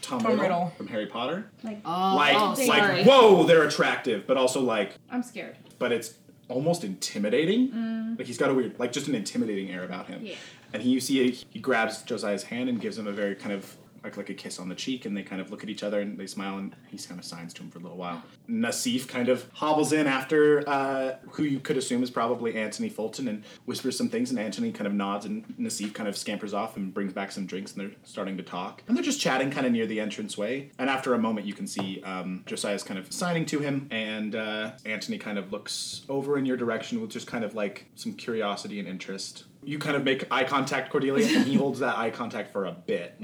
Tom, 0.00 0.20
Riddle, 0.24 0.36
Riddle. 0.42 0.72
from 0.76 0.86
Harry 0.88 1.06
Potter. 1.06 1.50
Like 1.62 1.80
Oh, 1.84 2.12
oh 2.12 2.16
Like, 2.16 2.36
oh, 2.36 2.54
like 2.66 2.82
sorry. 2.82 3.04
whoa, 3.04 3.44
they're 3.44 3.64
attractive, 3.64 4.26
but 4.26 4.36
also 4.36 4.60
like, 4.60 4.94
I'm 5.10 5.22
scared. 5.22 5.56
but 5.78 5.92
it's 5.92 6.14
almost 6.48 6.82
intimidating. 6.84 7.70
Mm. 7.70 8.18
Like 8.18 8.26
he's 8.26 8.38
got 8.38 8.50
a 8.50 8.54
weird, 8.54 8.78
like 8.78 8.92
just 8.92 9.06
an 9.08 9.14
intimidating 9.14 9.70
air 9.70 9.84
about 9.84 10.06
him. 10.06 10.24
Yeah. 10.24 10.34
And 10.72 10.82
he, 10.82 10.90
you 10.90 11.00
see, 11.00 11.30
he 11.50 11.58
grabs 11.60 12.02
Josiah's 12.02 12.44
hand 12.44 12.68
and 12.68 12.80
gives 12.80 12.98
him 12.98 13.06
a 13.06 13.12
very 13.12 13.34
kind 13.34 13.52
of 13.52 13.76
like, 14.16 14.30
a 14.30 14.34
kiss 14.34 14.58
on 14.58 14.68
the 14.68 14.74
cheek, 14.74 15.04
and 15.04 15.16
they 15.16 15.22
kind 15.22 15.40
of 15.40 15.50
look 15.50 15.62
at 15.62 15.68
each 15.68 15.82
other 15.82 16.00
and 16.00 16.18
they 16.18 16.26
smile, 16.26 16.58
and 16.58 16.74
he 16.88 16.98
kind 16.98 17.18
of 17.18 17.24
signs 17.24 17.54
to 17.54 17.62
him 17.62 17.70
for 17.70 17.78
a 17.78 17.82
little 17.82 17.96
while. 17.96 18.22
Nasif 18.48 19.06
kind 19.08 19.28
of 19.28 19.48
hobbles 19.52 19.92
in 19.92 20.06
after 20.06 20.68
uh, 20.68 21.16
who 21.32 21.42
you 21.42 21.60
could 21.60 21.76
assume 21.76 22.02
is 22.02 22.10
probably 22.10 22.54
Anthony 22.56 22.88
Fulton 22.88 23.28
and 23.28 23.44
whispers 23.66 23.96
some 23.96 24.08
things, 24.08 24.30
and 24.30 24.38
Anthony 24.38 24.72
kind 24.72 24.86
of 24.86 24.92
nods, 24.92 25.26
and 25.26 25.46
Nasif 25.58 25.92
kind 25.94 26.08
of 26.08 26.16
scampers 26.16 26.54
off 26.54 26.76
and 26.76 26.92
brings 26.92 27.12
back 27.12 27.32
some 27.32 27.46
drinks, 27.46 27.72
and 27.72 27.80
they're 27.80 27.96
starting 28.04 28.36
to 28.36 28.42
talk. 28.42 28.82
And 28.88 28.96
they're 28.96 29.04
just 29.04 29.20
chatting 29.20 29.50
kind 29.50 29.66
of 29.66 29.72
near 29.72 29.86
the 29.86 29.98
entranceway. 29.98 30.70
And 30.78 30.88
after 30.88 31.14
a 31.14 31.18
moment, 31.18 31.46
you 31.46 31.54
can 31.54 31.66
see 31.66 32.02
um, 32.02 32.42
Josiah's 32.46 32.82
kind 32.82 32.98
of 32.98 33.12
signing 33.12 33.46
to 33.46 33.58
him, 33.58 33.88
and 33.90 34.34
uh, 34.34 34.72
Anthony 34.84 35.18
kind 35.18 35.38
of 35.38 35.52
looks 35.52 36.02
over 36.08 36.38
in 36.38 36.46
your 36.46 36.56
direction 36.56 37.00
with 37.00 37.10
just 37.10 37.26
kind 37.26 37.44
of 37.44 37.54
like 37.54 37.86
some 37.94 38.14
curiosity 38.14 38.78
and 38.78 38.88
interest. 38.88 39.44
You 39.68 39.78
kind 39.78 39.96
of 39.96 40.02
make 40.02 40.24
eye 40.32 40.44
contact, 40.44 40.90
Cordelia, 40.90 41.26
and 41.36 41.46
he 41.46 41.54
holds 41.62 41.80
that 41.80 41.98
eye 41.98 42.08
contact 42.08 42.52
for 42.54 42.64
a 42.64 42.72
bit. 42.72 43.16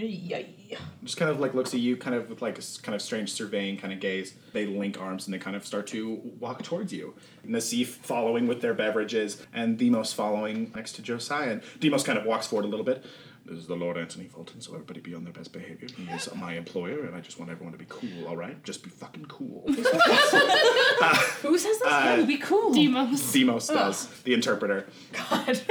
Just 1.03 1.17
kind 1.17 1.31
of 1.31 1.41
like 1.41 1.55
looks 1.55 1.73
at 1.73 1.81
you, 1.81 1.97
kind 1.97 2.15
of 2.15 2.29
with 2.29 2.43
like 2.43 2.57
a 2.57 2.61
s- 2.61 2.77
kind 2.77 2.95
of 2.95 3.01
strange 3.01 3.33
surveying 3.33 3.79
kind 3.79 3.95
of 3.95 3.99
gaze. 4.01 4.35
They 4.53 4.67
link 4.67 5.01
arms 5.01 5.27
and 5.27 5.33
they 5.33 5.39
kind 5.39 5.57
of 5.57 5.65
start 5.65 5.87
to 5.89 6.21
walk 6.39 6.63
towards 6.63 6.93
you. 6.93 7.15
Nasif 7.49 7.87
following 7.87 8.47
with 8.47 8.61
their 8.61 8.75
beverages, 8.75 9.43
and 9.55 9.79
Demos 9.79 10.13
following 10.13 10.71
next 10.75 10.93
to 10.97 11.03
Josiah. 11.03 11.51
And 11.53 11.63
Demos 11.81 12.03
kind 12.03 12.19
of 12.19 12.27
walks 12.27 12.47
forward 12.47 12.67
a 12.67 12.69
little 12.69 12.85
bit. 12.85 13.03
This 13.47 13.59
is 13.59 13.67
the 13.67 13.75
Lord 13.77 13.97
Anthony 13.97 14.27
Fulton, 14.27 14.61
so 14.61 14.73
everybody 14.75 15.01
be 15.01 15.15
on 15.15 15.25
their 15.25 15.33
best 15.33 15.51
behavior. 15.51 15.89
He 15.97 16.05
is 16.13 16.29
my 16.35 16.55
employer, 16.59 17.07
and 17.07 17.15
I 17.17 17.21
just 17.21 17.39
want 17.39 17.51
everyone 17.51 17.73
to 17.73 17.79
be 17.79 17.87
cool, 17.89 18.27
all 18.29 18.37
right? 18.37 18.63
Just 18.65 18.83
be 18.83 18.91
fucking 18.91 19.25
cool. 19.27 19.65
Who 19.69 21.59
says 21.59 21.79
this? 21.79 21.83
Uh, 21.87 22.17
Would 22.19 22.27
be 22.29 22.37
cool. 22.39 22.75
Demos. 22.75 23.33
Demos 23.33 23.67
does, 23.69 24.09
the 24.25 24.35
interpreter. 24.35 24.87
God. 25.13 25.59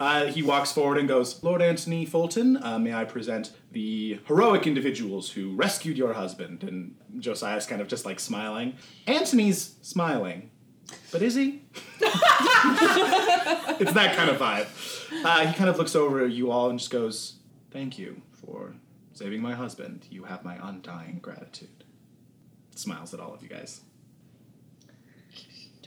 Uh, 0.00 0.26
he 0.26 0.42
walks 0.42 0.72
forward 0.72 0.98
and 0.98 1.08
goes, 1.08 1.42
Lord 1.42 1.62
Antony 1.62 2.04
Fulton, 2.04 2.62
uh, 2.62 2.78
may 2.78 2.92
I 2.92 3.04
present 3.04 3.52
the 3.72 4.20
heroic 4.26 4.66
individuals 4.66 5.30
who 5.30 5.54
rescued 5.54 5.96
your 5.96 6.14
husband? 6.14 6.64
And 6.64 6.96
Josiah's 7.20 7.66
kind 7.66 7.80
of 7.80 7.88
just 7.88 8.04
like 8.04 8.18
smiling. 8.18 8.74
Antony's 9.06 9.76
smiling. 9.82 10.50
But 11.10 11.22
is 11.22 11.34
he? 11.34 11.62
it's 12.00 13.92
that 13.92 14.14
kind 14.16 14.30
of 14.30 14.38
vibe. 14.38 14.66
Uh, 15.24 15.46
he 15.46 15.54
kind 15.54 15.70
of 15.70 15.78
looks 15.78 15.94
over 15.94 16.24
at 16.24 16.32
you 16.32 16.50
all 16.50 16.70
and 16.70 16.78
just 16.78 16.90
goes, 16.90 17.36
Thank 17.70 17.98
you 17.98 18.20
for 18.32 18.74
saving 19.12 19.40
my 19.40 19.54
husband. 19.54 20.06
You 20.10 20.24
have 20.24 20.44
my 20.44 20.58
undying 20.62 21.18
gratitude. 21.20 21.84
Smiles 22.74 23.14
at 23.14 23.20
all 23.20 23.32
of 23.32 23.42
you 23.42 23.48
guys. 23.48 23.80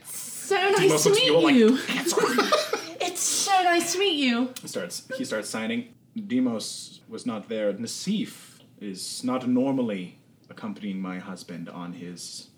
So 0.04 0.56
nice 0.56 1.04
to 1.04 1.10
meet 1.10 1.26
you 1.26 1.36
all 1.36 1.44
like, 1.44 1.56
you. 1.56 1.78
it's 3.18 3.26
so 3.26 3.64
nice 3.64 3.94
to 3.94 4.00
meet 4.00 4.20
you. 4.20 4.54
He 4.62 4.68
starts 4.68 5.08
he 5.18 5.26
starts 5.26 5.50
signing. 5.50 5.96
Demos 6.28 7.02
was 7.08 7.26
not 7.26 7.50
there. 7.50 7.74
Nasif 7.74 8.60
is 8.80 9.24
not 9.24 9.48
normally 9.48 10.20
accompanying 10.50 11.02
my 11.02 11.18
husband 11.18 11.68
on 11.68 11.94
his 11.94 12.50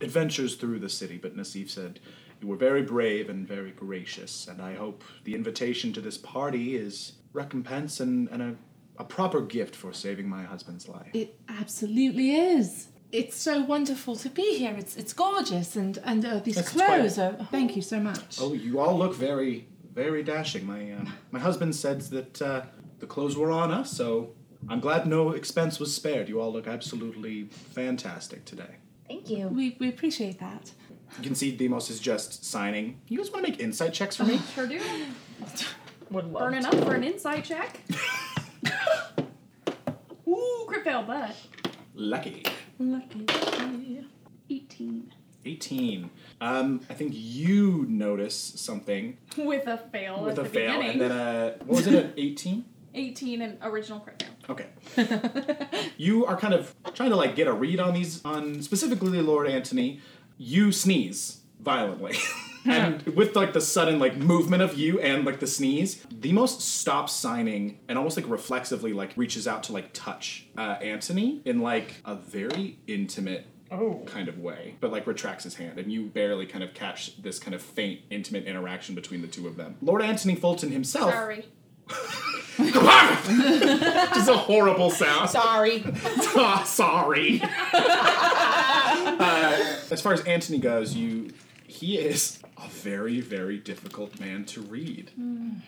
adventures 0.00 0.54
through 0.54 0.78
the 0.78 0.88
city, 0.88 1.18
but 1.18 1.36
Nasif 1.36 1.68
said 1.70 1.98
you 2.40 2.46
were 2.46 2.56
very 2.56 2.82
brave 2.82 3.28
and 3.28 3.46
very 3.46 3.72
gracious, 3.72 4.46
and 4.46 4.62
I 4.62 4.74
hope 4.74 5.02
the 5.24 5.34
invitation 5.34 5.92
to 5.94 6.00
this 6.00 6.18
party 6.18 6.76
is 6.76 7.14
recompense 7.32 7.98
and, 8.00 8.28
and 8.28 8.42
a, 8.42 8.54
a 8.98 9.04
proper 9.04 9.40
gift 9.40 9.74
for 9.74 9.92
saving 9.92 10.28
my 10.28 10.44
husband's 10.44 10.88
life. 10.88 11.10
It 11.12 11.36
absolutely 11.48 12.36
is. 12.36 12.88
It's 13.10 13.36
so 13.36 13.62
wonderful 13.62 14.14
to 14.16 14.28
be 14.28 14.58
here. 14.58 14.74
It's 14.76 14.96
it's 14.96 15.12
gorgeous, 15.12 15.74
and 15.76 15.98
and 16.04 16.24
uh, 16.24 16.38
these 16.40 16.60
quite- 16.70 16.86
clothes 16.86 17.18
are. 17.18 17.34
Thank 17.50 17.74
you 17.76 17.82
so 17.82 17.98
much. 18.00 18.38
Oh, 18.40 18.52
you 18.52 18.78
all 18.80 18.96
look 18.98 19.14
very, 19.14 19.66
very 19.94 20.22
dashing. 20.22 20.66
My 20.66 20.92
um, 20.92 21.12
my 21.30 21.38
husband 21.38 21.74
said 21.74 22.00
that 22.02 22.42
uh, 22.42 22.62
the 22.98 23.06
clothes 23.06 23.36
were 23.36 23.50
on 23.50 23.70
us, 23.70 23.90
so 23.90 24.34
I'm 24.68 24.80
glad 24.80 25.06
no 25.06 25.30
expense 25.30 25.78
was 25.80 25.94
spared. 25.94 26.28
You 26.28 26.40
all 26.40 26.52
look 26.52 26.66
absolutely 26.66 27.44
fantastic 27.44 28.44
today. 28.44 28.76
Thank 29.08 29.30
you. 29.30 29.48
We 29.48 29.76
we 29.78 29.88
appreciate 29.88 30.38
that. 30.40 30.72
You 31.18 31.22
can 31.24 31.34
see 31.34 31.54
Demos 31.56 31.90
is 31.90 32.00
just 32.00 32.44
signing. 32.44 33.00
You 33.08 33.18
guys 33.18 33.30
want 33.30 33.44
to 33.44 33.50
make 33.52 33.60
insight 33.60 33.92
checks 33.92 34.16
for 34.16 34.24
me? 34.24 34.40
Sure 34.54 34.66
do. 34.66 34.80
Would 36.10 36.32
love 36.32 36.42
Burning 36.42 36.62
to. 36.62 36.68
up 36.68 36.84
for 36.84 36.94
an 36.94 37.04
insight 37.04 37.44
check. 37.44 37.80
Ooh, 40.28 40.64
crit 40.66 40.84
fail, 40.84 41.04
but 41.06 41.34
Lucky. 41.94 42.44
lucky. 42.78 43.26
18. 44.50 45.12
18. 45.44 46.10
Um, 46.40 46.80
I 46.90 46.94
think 46.94 47.12
you 47.14 47.86
notice 47.88 48.34
something 48.36 49.16
With 49.36 49.66
a 49.66 49.78
fail 49.78 50.22
with 50.24 50.38
a 50.38 50.42
the 50.42 50.48
fail, 50.48 50.76
beginning. 50.78 50.90
and 50.92 51.00
then 51.00 51.10
a 51.10 51.54
what 51.64 51.76
was 51.76 51.86
it? 51.86 51.94
An 51.94 52.12
18. 52.16 52.64
18 52.96 53.42
and 53.42 53.58
original 53.62 53.98
crit. 54.00 54.24
Okay. 54.48 54.66
you 55.96 56.24
are 56.26 56.36
kind 56.36 56.54
of 56.54 56.74
trying 56.94 57.10
to 57.10 57.16
like 57.16 57.34
get 57.34 57.48
a 57.48 57.52
read 57.52 57.80
on 57.80 57.92
these 57.94 58.24
on 58.24 58.62
specifically 58.62 59.20
Lord 59.20 59.48
Antony. 59.48 60.00
You 60.38 60.70
sneeze 60.70 61.40
violently. 61.60 62.16
and 62.66 63.02
with 63.06 63.34
like 63.34 63.52
the 63.52 63.60
sudden 63.60 63.98
like 63.98 64.16
movement 64.16 64.62
of 64.62 64.78
you 64.78 65.00
and 65.00 65.24
like 65.24 65.40
the 65.40 65.46
sneeze, 65.46 65.96
Demos 66.04 66.62
stops 66.62 67.12
signing 67.12 67.80
and 67.88 67.98
almost 67.98 68.16
like 68.16 68.28
reflexively 68.28 68.92
like 68.92 69.12
reaches 69.16 69.48
out 69.48 69.64
to 69.64 69.72
like 69.72 69.90
touch 69.92 70.46
uh, 70.56 70.76
Antony 70.80 71.42
in 71.44 71.60
like 71.60 71.94
a 72.04 72.14
very 72.14 72.78
intimate 72.86 73.46
kind 73.70 74.28
of 74.28 74.38
way, 74.38 74.76
but 74.80 74.92
like 74.92 75.06
retracts 75.06 75.44
his 75.44 75.56
hand, 75.56 75.78
and 75.78 75.92
you 75.92 76.06
barely 76.06 76.46
kind 76.46 76.62
of 76.64 76.74
catch 76.74 77.20
this 77.22 77.38
kind 77.38 77.54
of 77.54 77.62
faint, 77.62 78.00
intimate 78.10 78.44
interaction 78.44 78.94
between 78.94 79.20
the 79.22 79.28
two 79.28 79.46
of 79.46 79.56
them. 79.56 79.76
Lord 79.82 80.02
Antony 80.02 80.34
Fulton 80.34 80.70
himself, 80.70 81.12
Sorry. 81.12 81.44
just 82.56 84.28
a 84.28 84.36
horrible 84.36 84.90
sound. 84.90 85.30
Sorry. 85.30 85.84
Ah, 86.36 86.64
sorry. 86.64 87.40
uh, 89.14 89.76
as 89.90 90.00
far 90.00 90.12
as 90.12 90.20
Anthony 90.22 90.58
goes, 90.58 90.94
you 90.96 91.30
he 91.66 91.96
is 91.96 92.40
a 92.56 92.66
very 92.68 93.20
very 93.20 93.56
difficult 93.58 94.18
man 94.18 94.44
to 94.46 94.60
read. 94.62 95.12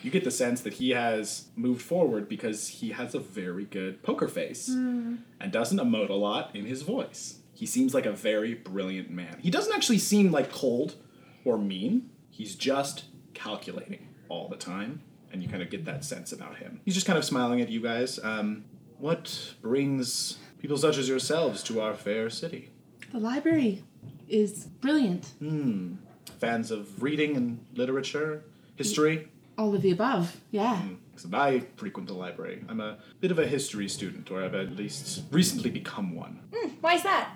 You 0.03 0.11
get 0.11 0.25
the 0.25 0.31
sense 0.33 0.63
that 0.63 0.75
he 0.75 0.91
has 0.91 1.47
moved 1.55 1.83
forward 1.83 2.29
because 2.29 2.67
he 2.69 2.91
has 2.91 3.15
a 3.15 3.21
very 3.21 3.65
good 3.65 4.03
poker 4.03 4.27
face 4.27 4.67
and 4.69 5.23
doesn't 5.51 5.79
emote 5.79 6.09
a 6.09 6.15
lot 6.15 6.51
in 6.55 6.65
his 6.67 6.83
voice. 6.83 7.39
He 7.57 7.65
seems 7.65 7.95
like 7.95 8.05
a 8.05 8.13
very 8.13 8.53
brilliant 8.53 9.11
man. 9.11 9.39
He 9.41 9.51
doesn't 9.51 9.75
actually 9.75 9.97
seem 9.99 10.31
like 10.31 10.53
cold 10.53 10.97
or 11.43 11.57
mean. 11.57 12.11
He's 12.29 12.55
just 12.55 13.05
calculating 13.33 14.09
all 14.29 14.49
the 14.49 14.57
time, 14.57 15.01
and 15.33 15.43
you 15.43 15.49
kind 15.49 15.63
of 15.63 15.71
get 15.71 15.87
that 15.87 16.05
sense 16.05 16.33
about 16.33 16.57
him. 16.57 16.83
He's 16.85 16.93
just 16.93 17.07
kind 17.07 17.19
of 17.19 17.25
smiling 17.25 17.63
at 17.63 17.71
you 17.71 17.81
guys. 17.81 18.21
Um, 18.23 18.65
what 18.99 19.55
brings 19.63 20.37
people 20.59 20.77
such 20.77 20.99
as 20.99 21.09
yourselves 21.09 21.63
to 21.65 21.81
our 21.81 21.95
fair 21.95 22.29
city? 22.29 22.69
The 23.13 23.19
library 23.21 23.83
is 24.29 24.65
brilliant. 24.83 25.33
Hmm. 25.39 25.95
Fans 26.39 26.71
of 26.71 27.03
reading 27.03 27.39
and 27.39 27.65
literature, 27.75 28.45
history? 28.75 29.29
All 29.57 29.75
of 29.75 29.81
the 29.81 29.93
above. 29.93 30.37
Yeah. 30.51 30.83
Because 31.15 31.33
I 31.33 31.61
frequent 31.77 32.09
the 32.09 32.15
library. 32.15 32.63
I'm 32.69 32.81
a 32.81 32.99
bit 33.21 33.31
of 33.31 33.39
a 33.39 33.47
history 33.47 33.89
student, 33.89 34.31
or 34.31 34.45
I've 34.45 34.55
at 34.55 34.77
least 34.77 35.23
recently 35.31 35.71
become 35.71 36.15
one. 36.15 36.41
why 36.83 36.95
is 36.95 37.03
that? 37.05 37.31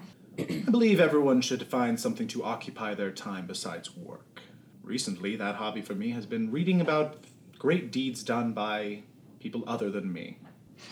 I 0.48 0.70
believe 0.70 1.00
everyone 1.00 1.40
should 1.40 1.66
find 1.66 1.98
something 1.98 2.28
to 2.28 2.44
occupy 2.44 2.94
their 2.94 3.10
time 3.10 3.46
besides 3.46 3.96
work. 3.96 4.40
Recently, 4.82 5.36
that 5.36 5.56
hobby 5.56 5.82
for 5.82 5.94
me 5.94 6.10
has 6.10 6.26
been 6.26 6.50
reading 6.50 6.80
about 6.80 7.24
great 7.58 7.92
deeds 7.92 8.22
done 8.22 8.52
by 8.52 9.02
people 9.38 9.64
other 9.66 9.90
than 9.90 10.12
me. 10.12 10.38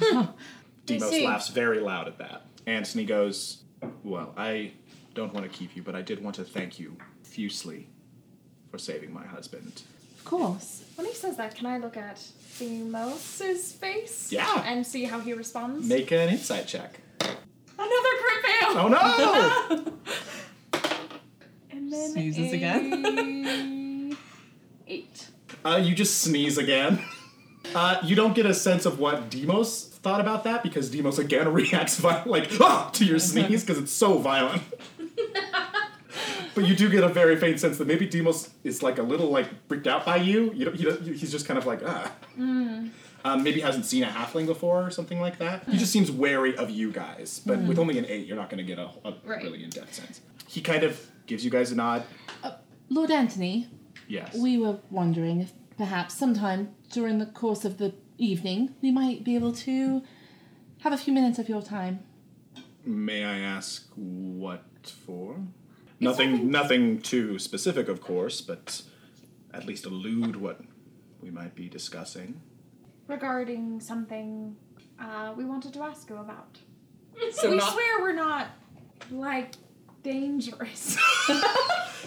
Demos 0.86 1.10
see. 1.10 1.26
laughs 1.26 1.48
very 1.48 1.80
loud 1.80 2.08
at 2.08 2.18
that. 2.18 2.42
Anthony 2.66 3.04
goes, 3.04 3.62
Well, 4.04 4.34
I 4.36 4.72
don't 5.14 5.32
want 5.32 5.50
to 5.50 5.58
keep 5.58 5.74
you, 5.74 5.82
but 5.82 5.94
I 5.94 6.02
did 6.02 6.22
want 6.22 6.36
to 6.36 6.44
thank 6.44 6.78
you 6.78 6.96
profusely 7.38 7.86
for 8.70 8.78
saving 8.78 9.12
my 9.12 9.26
husband. 9.26 9.82
Of 10.18 10.24
course. 10.24 10.82
When 10.96 11.06
he 11.06 11.14
says 11.14 11.36
that, 11.36 11.54
can 11.54 11.66
I 11.66 11.78
look 11.78 11.96
at 11.96 12.20
Demos's 12.58 13.72
face? 13.72 14.32
Yeah. 14.32 14.62
And 14.66 14.86
see 14.86 15.04
how 15.04 15.20
he 15.20 15.32
responds? 15.32 15.88
Make 15.88 16.10
an 16.10 16.28
insight 16.28 16.66
check. 16.66 17.00
Another 17.78 18.14
crit 18.20 18.44
fail! 18.44 18.78
Oh 18.78 18.88
no! 18.88 19.92
And 21.70 21.92
then 21.92 22.10
Sneezes 22.10 22.52
a 22.52 22.56
again. 22.56 24.16
Eight. 24.86 25.28
Uh, 25.64 25.80
you 25.82 25.94
just 25.94 26.20
sneeze 26.20 26.58
again. 26.58 26.98
Uh, 27.74 27.98
you 28.02 28.14
don't 28.16 28.34
get 28.34 28.46
a 28.46 28.54
sense 28.54 28.84
of 28.86 28.98
what 28.98 29.30
Demos 29.30 29.86
thought 30.02 30.20
about 30.20 30.44
that 30.44 30.62
because 30.62 30.90
Demos 30.90 31.18
again 31.18 31.52
reacts 31.52 31.96
vi- 31.98 32.22
like 32.24 32.50
ah 32.60 32.90
to 32.94 33.04
your 33.04 33.18
sneeze 33.18 33.62
because 33.64 33.78
it's 33.82 33.92
so 33.92 34.18
violent. 34.18 34.62
but 36.54 36.66
you 36.66 36.74
do 36.74 36.88
get 36.90 37.04
a 37.04 37.08
very 37.08 37.36
faint 37.36 37.60
sense 37.60 37.78
that 37.78 37.86
maybe 37.86 38.06
Demos 38.06 38.50
is 38.64 38.82
like 38.82 38.98
a 38.98 39.02
little 39.02 39.30
like 39.30 39.48
freaked 39.68 39.86
out 39.86 40.04
by 40.04 40.16
you. 40.16 40.52
You, 40.54 40.64
don't, 40.66 40.78
you 40.78 40.90
don't, 40.90 41.02
he's 41.02 41.30
just 41.30 41.46
kind 41.46 41.58
of 41.58 41.66
like 41.66 41.80
ah. 41.86 42.10
Um, 43.28 43.42
maybe 43.42 43.60
hasn't 43.60 43.84
seen 43.84 44.02
a 44.04 44.06
halfling 44.06 44.46
before 44.46 44.82
or 44.86 44.90
something 44.90 45.20
like 45.20 45.38
that. 45.38 45.68
He 45.68 45.76
just 45.76 45.92
seems 45.92 46.10
wary 46.10 46.56
of 46.56 46.70
you 46.70 46.90
guys. 46.90 47.42
But 47.44 47.58
with 47.60 47.78
only 47.78 47.98
an 47.98 48.06
eight, 48.08 48.26
you're 48.26 48.36
not 48.36 48.48
going 48.48 48.58
to 48.58 48.64
get 48.64 48.78
a, 48.78 48.88
a 49.04 49.14
Right. 49.24 49.42
really 49.42 49.62
in 49.62 49.70
depth 49.70 49.94
sense. 49.94 50.20
He 50.46 50.60
kind 50.62 50.82
of 50.82 50.98
gives 51.26 51.44
you 51.44 51.50
guys 51.50 51.70
a 51.70 51.74
nod. 51.74 52.04
Lord 52.88 53.10
Anthony, 53.10 53.68
Yes. 54.06 54.34
we 54.34 54.56
were 54.56 54.78
wondering 54.90 55.40
if 55.42 55.52
perhaps 55.76 56.14
sometime 56.14 56.74
during 56.90 57.18
the 57.18 57.26
course 57.26 57.66
of 57.66 57.76
the 57.76 57.92
evening 58.16 58.74
we 58.80 58.90
might 58.90 59.24
be 59.24 59.34
able 59.34 59.52
to 59.52 60.02
have 60.80 60.92
a 60.94 60.96
few 60.96 61.12
minutes 61.12 61.38
of 61.38 61.48
your 61.50 61.60
time. 61.60 62.00
May 62.84 63.24
I 63.24 63.40
ask 63.40 63.86
what 63.94 64.64
for? 65.04 65.36
Nothing, 66.00 66.50
nothing 66.50 67.00
too 67.02 67.38
specific, 67.38 67.88
of 67.88 68.00
course, 68.00 68.40
but 68.40 68.80
at 69.52 69.66
least 69.66 69.84
allude 69.84 70.36
what 70.36 70.62
we 71.20 71.30
might 71.30 71.54
be 71.54 71.68
discussing. 71.68 72.40
Regarding 73.08 73.80
something 73.80 74.54
uh, 75.00 75.32
we 75.36 75.44
wanted 75.44 75.72
to 75.74 75.82
ask 75.82 76.08
you 76.10 76.16
about. 76.16 76.58
So 77.32 77.50
we 77.50 77.56
not- 77.56 77.72
swear 77.72 78.00
we're 78.00 78.12
not 78.12 78.48
like 79.10 79.52
dangerous. 80.02 80.96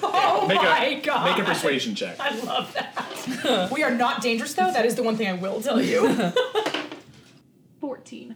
Oh 0.03 0.47
make 0.47 0.57
my 0.57 0.85
a 0.85 1.01
god. 1.01 1.25
make 1.37 1.45
a 1.45 1.47
persuasion 1.47 1.93
check. 1.93 2.15
I 2.19 2.33
love 2.39 2.73
that. 2.73 3.69
we 3.71 3.83
are 3.83 3.91
not 3.93 4.21
dangerous 4.23 4.51
though. 4.55 4.71
That 4.71 4.83
is 4.85 4.95
the 4.95 5.03
one 5.03 5.15
thing 5.15 5.27
I 5.27 5.33
will 5.33 5.61
tell 5.61 5.79
you. 5.79 6.09
14. 7.81 8.35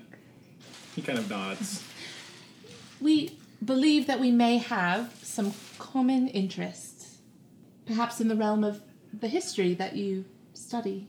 He 0.95 1.01
kind 1.01 1.17
of 1.17 1.27
nods. 1.29 1.83
We 3.01 3.39
believe 3.63 4.05
that 4.05 4.19
we 4.19 4.29
may 4.31 4.57
have 4.57 5.17
some 5.23 5.53
common 5.79 6.27
interests, 6.27 7.17
perhaps 7.87 8.21
in 8.21 8.27
the 8.27 8.35
realm 8.35 8.63
of 8.63 8.81
the 9.11 9.27
history 9.27 9.73
that 9.73 9.95
you 9.95 10.25
study. 10.53 11.07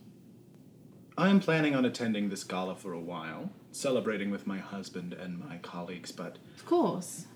I 1.18 1.30
am 1.30 1.40
planning 1.40 1.74
on 1.74 1.84
attending 1.84 2.28
this 2.28 2.44
gala 2.44 2.74
for 2.76 2.92
a 2.92 3.00
while, 3.00 3.50
celebrating 3.72 4.30
with 4.30 4.46
my 4.46 4.58
husband 4.58 5.12
and 5.14 5.38
my 5.38 5.56
colleagues, 5.58 6.12
but 6.12 6.36
Of 6.56 6.66
course. 6.66 7.26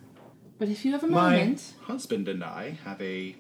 But 0.59 0.69
if 0.69 0.85
you 0.85 0.93
have 0.93 1.03
a 1.03 1.07
moment. 1.07 1.25
my 1.33 1.39
moment, 1.39 1.75
husband 1.85 2.29
and 2.29 2.45
I 2.45 2.79
have 2.85 3.01
a 3.01 3.37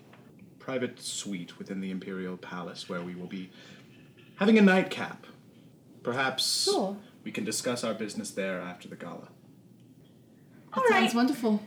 private 0.58 1.00
suite 1.00 1.58
within 1.58 1.80
the 1.82 1.90
Imperial 1.90 2.36
Palace 2.38 2.88
where 2.88 3.02
we 3.02 3.14
will 3.14 3.26
be 3.26 3.50
having 4.36 4.56
a 4.58 4.62
nightcap. 4.62 5.26
Perhaps 6.02 6.64
Sure. 6.64 6.96
we 7.22 7.30
can 7.30 7.44
discuss 7.44 7.84
our 7.84 7.92
business 7.92 8.30
there 8.30 8.60
after 8.60 8.88
the 8.88 8.96
gala. 8.96 9.28
that 10.74 10.86
sounds 10.88 11.14
wonderful. 11.14 11.62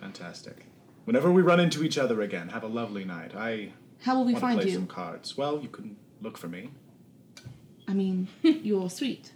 Fantastic. 0.00 0.66
Whenever 1.06 1.32
we 1.32 1.40
run 1.40 1.60
into 1.60 1.82
each 1.82 1.96
other 1.96 2.20
again, 2.20 2.50
have 2.50 2.62
a 2.62 2.66
lovely 2.68 3.04
night. 3.06 3.34
I 3.34 3.72
How 4.02 4.16
will 4.16 4.26
we 4.26 4.32
want 4.34 4.36
to 4.36 4.40
find 4.48 4.60
play 4.60 4.68
you? 4.68 4.74
some 4.74 4.86
cards. 4.86 5.38
Well, 5.38 5.60
you 5.60 5.68
can 5.68 5.96
look 6.20 6.36
for 6.36 6.48
me. 6.48 6.70
I 7.88 7.94
mean, 7.94 8.28
your 8.42 8.88
suite. 8.90 9.32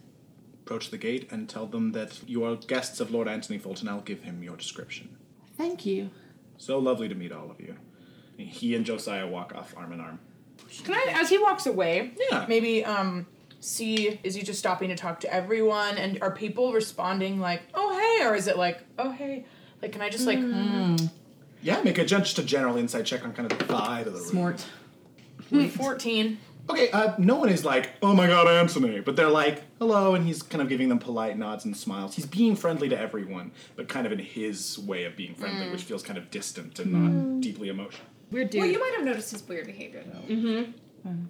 Approach 0.65 0.91
the 0.91 0.99
gate 0.99 1.29
and 1.31 1.49
tell 1.49 1.67
them 1.67 1.93
that 1.93 2.21
you 2.29 2.45
are 2.45 2.57
guests 2.57 3.01
of 3.01 3.11
Lord 3.11 3.29
Anthony 3.29 3.59
Fulton. 3.59 3.89
I'll 3.89 4.01
give 4.01 4.23
him 4.23 4.43
your 4.43 4.57
description. 4.57 5.17
Thank 5.57 5.87
you. 5.87 6.11
So 6.59 6.79
lovely 6.79 7.09
to 7.09 7.15
meet 7.15 7.33
all 7.33 7.51
of 7.51 7.61
you. 7.61 7.77
He 8.37 8.75
and 8.75 8.85
Josiah 8.85 9.27
walk 9.27 9.55
off 9.55 9.75
arm 9.77 9.93
in 9.93 10.01
arm. 10.01 10.19
Can 10.85 10.95
I, 10.95 11.07
as 11.21 11.29
he 11.31 11.39
walks 11.39 11.67
away, 11.67 12.13
Yeah. 12.31 12.45
maybe 12.49 12.85
um 12.85 13.27
see 13.61 14.21
is 14.23 14.35
he 14.35 14.43
just 14.43 14.59
stopping 14.59 14.89
to 14.91 14.95
talk 14.97 15.19
to 15.21 15.33
everyone 15.33 15.97
and 15.97 16.19
are 16.23 16.31
people 16.31 16.73
responding 16.73 17.41
like 17.41 17.63
oh 17.75 17.99
hey 18.19 18.25
or 18.27 18.35
is 18.37 18.47
it 18.47 18.57
like 18.59 18.81
oh 18.99 19.11
hey 19.11 19.45
like 19.83 19.93
can 19.93 20.03
I 20.03 20.11
just 20.11 20.27
like 20.27 20.39
Yeah, 21.63 21.81
make 21.83 21.99
a 21.99 22.05
gen- 22.05 22.23
just 22.23 22.39
a 22.39 22.43
general 22.45 22.77
insight 22.77 23.07
check 23.07 23.25
on 23.25 23.33
kind 23.33 23.51
of 23.51 23.59
the 23.59 23.65
vibe 23.65 24.07
of 24.07 24.13
the 24.13 24.21
room. 24.21 24.29
Smart. 24.29 24.67
fourteen? 25.73 26.39
Okay, 26.69 26.91
uh, 26.91 27.15
no 27.19 27.37
one 27.37 27.49
is 27.49 27.65
like, 27.65 27.91
oh 28.03 28.13
my 28.15 28.27
god, 28.27 28.49
Anthony, 28.49 29.01
but 29.01 29.15
they're 29.15 29.29
like, 29.31 29.63
hello, 29.79 30.15
and 30.15 30.27
he's 30.27 30.43
kind 30.43 30.61
of 30.61 30.69
giving 30.69 30.89
them 30.89 30.99
polite 30.99 31.39
nods 31.39 31.65
and 31.65 31.77
smiles. 31.77 32.17
He's 32.17 32.27
being 32.27 32.57
friendly 32.57 32.89
to 32.89 32.99
everyone, 32.99 33.53
but 33.77 33.89
kind 33.89 34.05
of 34.07 34.13
in 34.13 34.19
his 34.19 34.79
way 34.79 35.05
of 35.05 35.17
being 35.17 35.35
friendly, 35.35 35.71
which 35.71 35.85
feels 35.85 36.03
kind 36.03 36.19
of 36.19 36.31
distant 36.31 36.79
and 36.81 36.93
not 36.93 37.41
deeply 37.41 37.69
emotional. 37.69 38.07
Weird 38.33 38.51
dude. 38.51 38.63
Well, 38.63 38.71
you 38.71 38.81
might 38.81 38.95
have 38.97 39.05
noticed 39.05 39.31
his 39.31 39.47
weird 39.47 39.67
behavior 39.67 40.03
though. 40.05 40.35
Mm-hmm. 40.35 40.73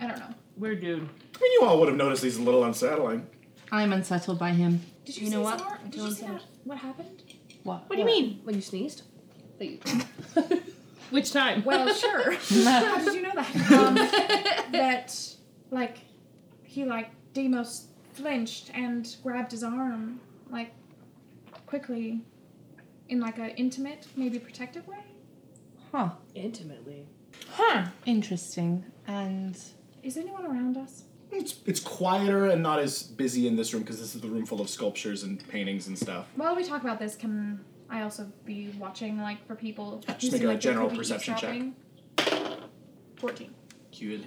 I 0.01 0.07
don't 0.07 0.19
know. 0.19 0.35
Weird 0.57 0.81
dude. 0.81 1.03
I 1.03 1.39
mean, 1.43 1.53
you 1.53 1.63
all 1.65 1.79
would 1.81 1.89
have 1.89 1.97
noticed 1.99 2.23
he's 2.25 2.39
a 2.39 2.43
little 2.43 2.65
unsettling. 2.65 3.27
I'm 3.71 3.93
unsettled 3.93 4.39
by 4.39 4.51
him. 4.53 4.81
Did 5.05 5.19
you, 5.19 5.27
You 5.27 5.33
know 5.33 5.41
what? 5.43 5.91
Did 5.91 6.01
you 6.01 6.11
see 6.13 6.27
that? 6.27 6.43
What 6.65 6.79
happened? 6.79 7.23
What? 7.63 7.85
What 7.91 7.97
do 7.97 8.01
you 8.01 8.07
mean? 8.07 8.41
When 8.45 8.55
you 8.55 8.63
sneezed? 8.63 9.03
That 9.59 9.67
you- 9.67 9.81
Which 11.11 11.33
time? 11.33 11.65
Well, 11.65 11.93
sure. 11.95 12.33
How 12.65 12.99
did 13.05 13.15
you 13.15 13.23
know 13.23 13.33
that? 13.35 13.73
Um, 13.73 13.95
that, 14.73 15.37
like, 15.71 15.99
he, 16.63 16.85
like, 16.85 17.11
Demos 17.33 17.89
flinched 18.15 18.71
and 18.75 19.17
grabbed 19.23 19.53
his 19.53 19.63
arm, 19.63 20.21
like, 20.51 20.73
quickly, 21.67 22.25
in, 23.09 23.21
like, 23.21 23.39
a 23.39 23.55
intimate, 23.57 24.07
maybe 24.17 24.39
protective 24.39 24.87
way? 24.89 24.99
Huh. 25.93 26.11
Intimately. 26.35 27.07
Huh. 27.53 27.87
Interesting. 28.05 28.85
And 29.07 29.57
Is 30.03 30.17
anyone 30.17 30.45
around 30.45 30.77
us? 30.77 31.05
It's, 31.31 31.57
it's 31.67 31.81
quieter 31.81 32.47
and 32.47 32.63
not 32.63 32.79
as 32.79 33.03
busy 33.03 33.47
in 33.47 33.57
this 33.57 33.73
room 33.75 33.83
because 33.83 33.99
this 34.01 34.15
is 34.15 34.21
the 34.21 34.29
room 34.29 34.47
full 34.47 34.61
of 34.61 34.71
sculptures 34.71 35.23
and 35.23 35.47
paintings 35.49 35.87
and 35.87 35.99
stuff. 35.99 36.27
While 36.37 36.55
we 36.57 36.65
talk 36.65 36.83
about 36.83 36.99
this, 36.99 37.17
can 37.17 37.65
I 37.89 38.03
also 38.03 38.31
be 38.45 38.75
watching, 38.79 39.19
like, 39.21 39.47
for 39.47 39.55
people 39.55 40.03
Just 40.07 40.23
who 40.23 40.31
make 40.33 40.41
seem 40.41 40.49
a 40.49 40.53
like 40.53 40.61
general 40.61 40.91
perception 40.91 41.37
check. 41.37 41.55
eavesdropping? 41.55 42.57
14. 43.17 43.55
Good. 43.99 44.27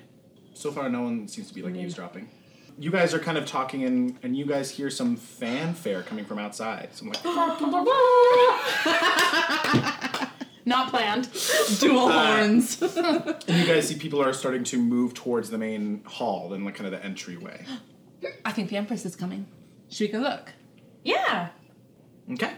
So 0.53 0.71
far, 0.71 0.89
no 0.89 1.01
one 1.01 1.27
seems 1.27 1.49
to 1.49 1.53
be 1.53 1.61
like 1.61 1.75
eavesdropping. 1.75 2.29
You 2.77 2.91
guys 2.91 3.13
are 3.13 3.19
kind 3.19 3.37
of 3.37 3.45
talking, 3.45 3.83
and, 3.83 4.17
and 4.23 4.35
you 4.37 4.45
guys 4.45 4.71
hear 4.71 4.89
some 4.89 5.15
fanfare 5.17 6.01
coming 6.03 6.23
from 6.25 6.39
outside. 6.39 6.89
So 6.93 7.05
I'm 7.05 7.11
like, 7.11 7.23
Not 10.65 10.89
planned. 10.89 11.29
dual 11.79 12.07
uh, 12.07 12.37
horns. 12.37 12.81
and 12.81 13.35
you 13.47 13.65
guys 13.65 13.87
see 13.87 13.95
people 13.95 14.21
are 14.21 14.33
starting 14.33 14.63
to 14.65 14.77
move 14.77 15.13
towards 15.13 15.49
the 15.49 15.57
main 15.57 16.03
hall 16.05 16.53
and 16.53 16.63
like 16.63 16.75
kind 16.75 16.85
of 16.85 16.91
the 16.99 17.05
entryway. 17.05 17.65
I 18.45 18.51
think 18.51 18.69
the 18.69 18.77
Empress 18.77 19.05
is 19.05 19.15
coming. 19.15 19.47
Should 19.89 20.07
we 20.07 20.13
go 20.13 20.19
look? 20.19 20.53
Yeah. 21.03 21.49
Okay. 22.31 22.53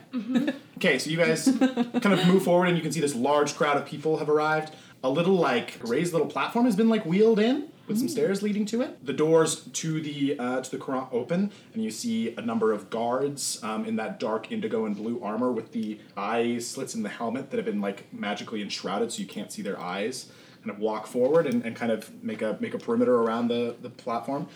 Okay, 0.77 0.99
so 0.99 1.09
you 1.09 1.17
guys 1.17 1.45
kind 1.45 2.13
of 2.13 2.25
move 2.27 2.43
forward, 2.43 2.67
and 2.67 2.75
you 2.75 2.83
can 2.83 2.91
see 2.91 2.99
this 2.99 3.15
large 3.15 3.55
crowd 3.55 3.77
of 3.77 3.85
people 3.85 4.17
have 4.17 4.29
arrived. 4.29 4.73
A 5.03 5.09
little 5.09 5.35
like 5.35 5.79
raised 5.83 6.13
little 6.13 6.27
platform 6.27 6.65
has 6.65 6.75
been 6.75 6.89
like 6.89 7.05
wheeled 7.05 7.39
in 7.39 7.69
with 7.87 7.97
some 7.97 8.07
stairs 8.07 8.43
leading 8.43 8.65
to 8.67 8.81
it. 8.81 9.05
The 9.05 9.13
doors 9.13 9.61
to 9.61 10.01
the 10.01 10.37
uh, 10.37 10.61
to 10.61 10.71
the 10.71 10.77
Currant 10.77 11.07
open, 11.11 11.51
and 11.73 11.83
you 11.83 11.89
see 11.91 12.35
a 12.35 12.41
number 12.41 12.71
of 12.71 12.89
guards 12.89 13.63
um, 13.63 13.85
in 13.85 13.95
that 13.95 14.19
dark 14.19 14.51
indigo 14.51 14.85
and 14.85 14.95
blue 14.95 15.21
armor 15.23 15.51
with 15.51 15.71
the 15.71 15.99
eye 16.17 16.59
slits 16.59 16.93
in 16.93 17.03
the 17.03 17.09
helmet 17.09 17.49
that 17.51 17.57
have 17.57 17.65
been 17.65 17.81
like 17.81 18.11
magically 18.13 18.61
enshrouded, 18.61 19.11
so 19.11 19.21
you 19.21 19.27
can't 19.27 19.51
see 19.51 19.61
their 19.61 19.79
eyes. 19.79 20.31
Kind 20.63 20.75
of 20.75 20.79
walk 20.79 21.07
forward 21.07 21.47
and, 21.47 21.65
and 21.65 21.75
kind 21.75 21.91
of 21.91 22.23
make 22.23 22.41
a 22.43 22.57
make 22.59 22.73
a 22.73 22.77
perimeter 22.77 23.15
around 23.15 23.47
the 23.47 23.75
the 23.81 23.89
platform. 23.89 24.47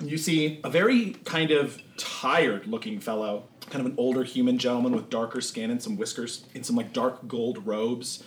You 0.00 0.16
see 0.16 0.60
a 0.62 0.70
very 0.70 1.16
kind 1.24 1.50
of 1.50 1.82
tired 1.96 2.68
looking 2.68 3.00
fellow, 3.00 3.48
kind 3.70 3.84
of 3.84 3.92
an 3.92 3.94
older 3.98 4.24
human 4.24 4.58
gentleman 4.58 4.94
with 4.94 5.10
darker 5.10 5.40
skin 5.40 5.70
and 5.70 5.82
some 5.82 5.96
whiskers 5.96 6.44
in 6.54 6.64
some 6.64 6.76
like 6.76 6.92
dark 6.92 7.26
gold 7.28 7.66
robes. 7.66 8.22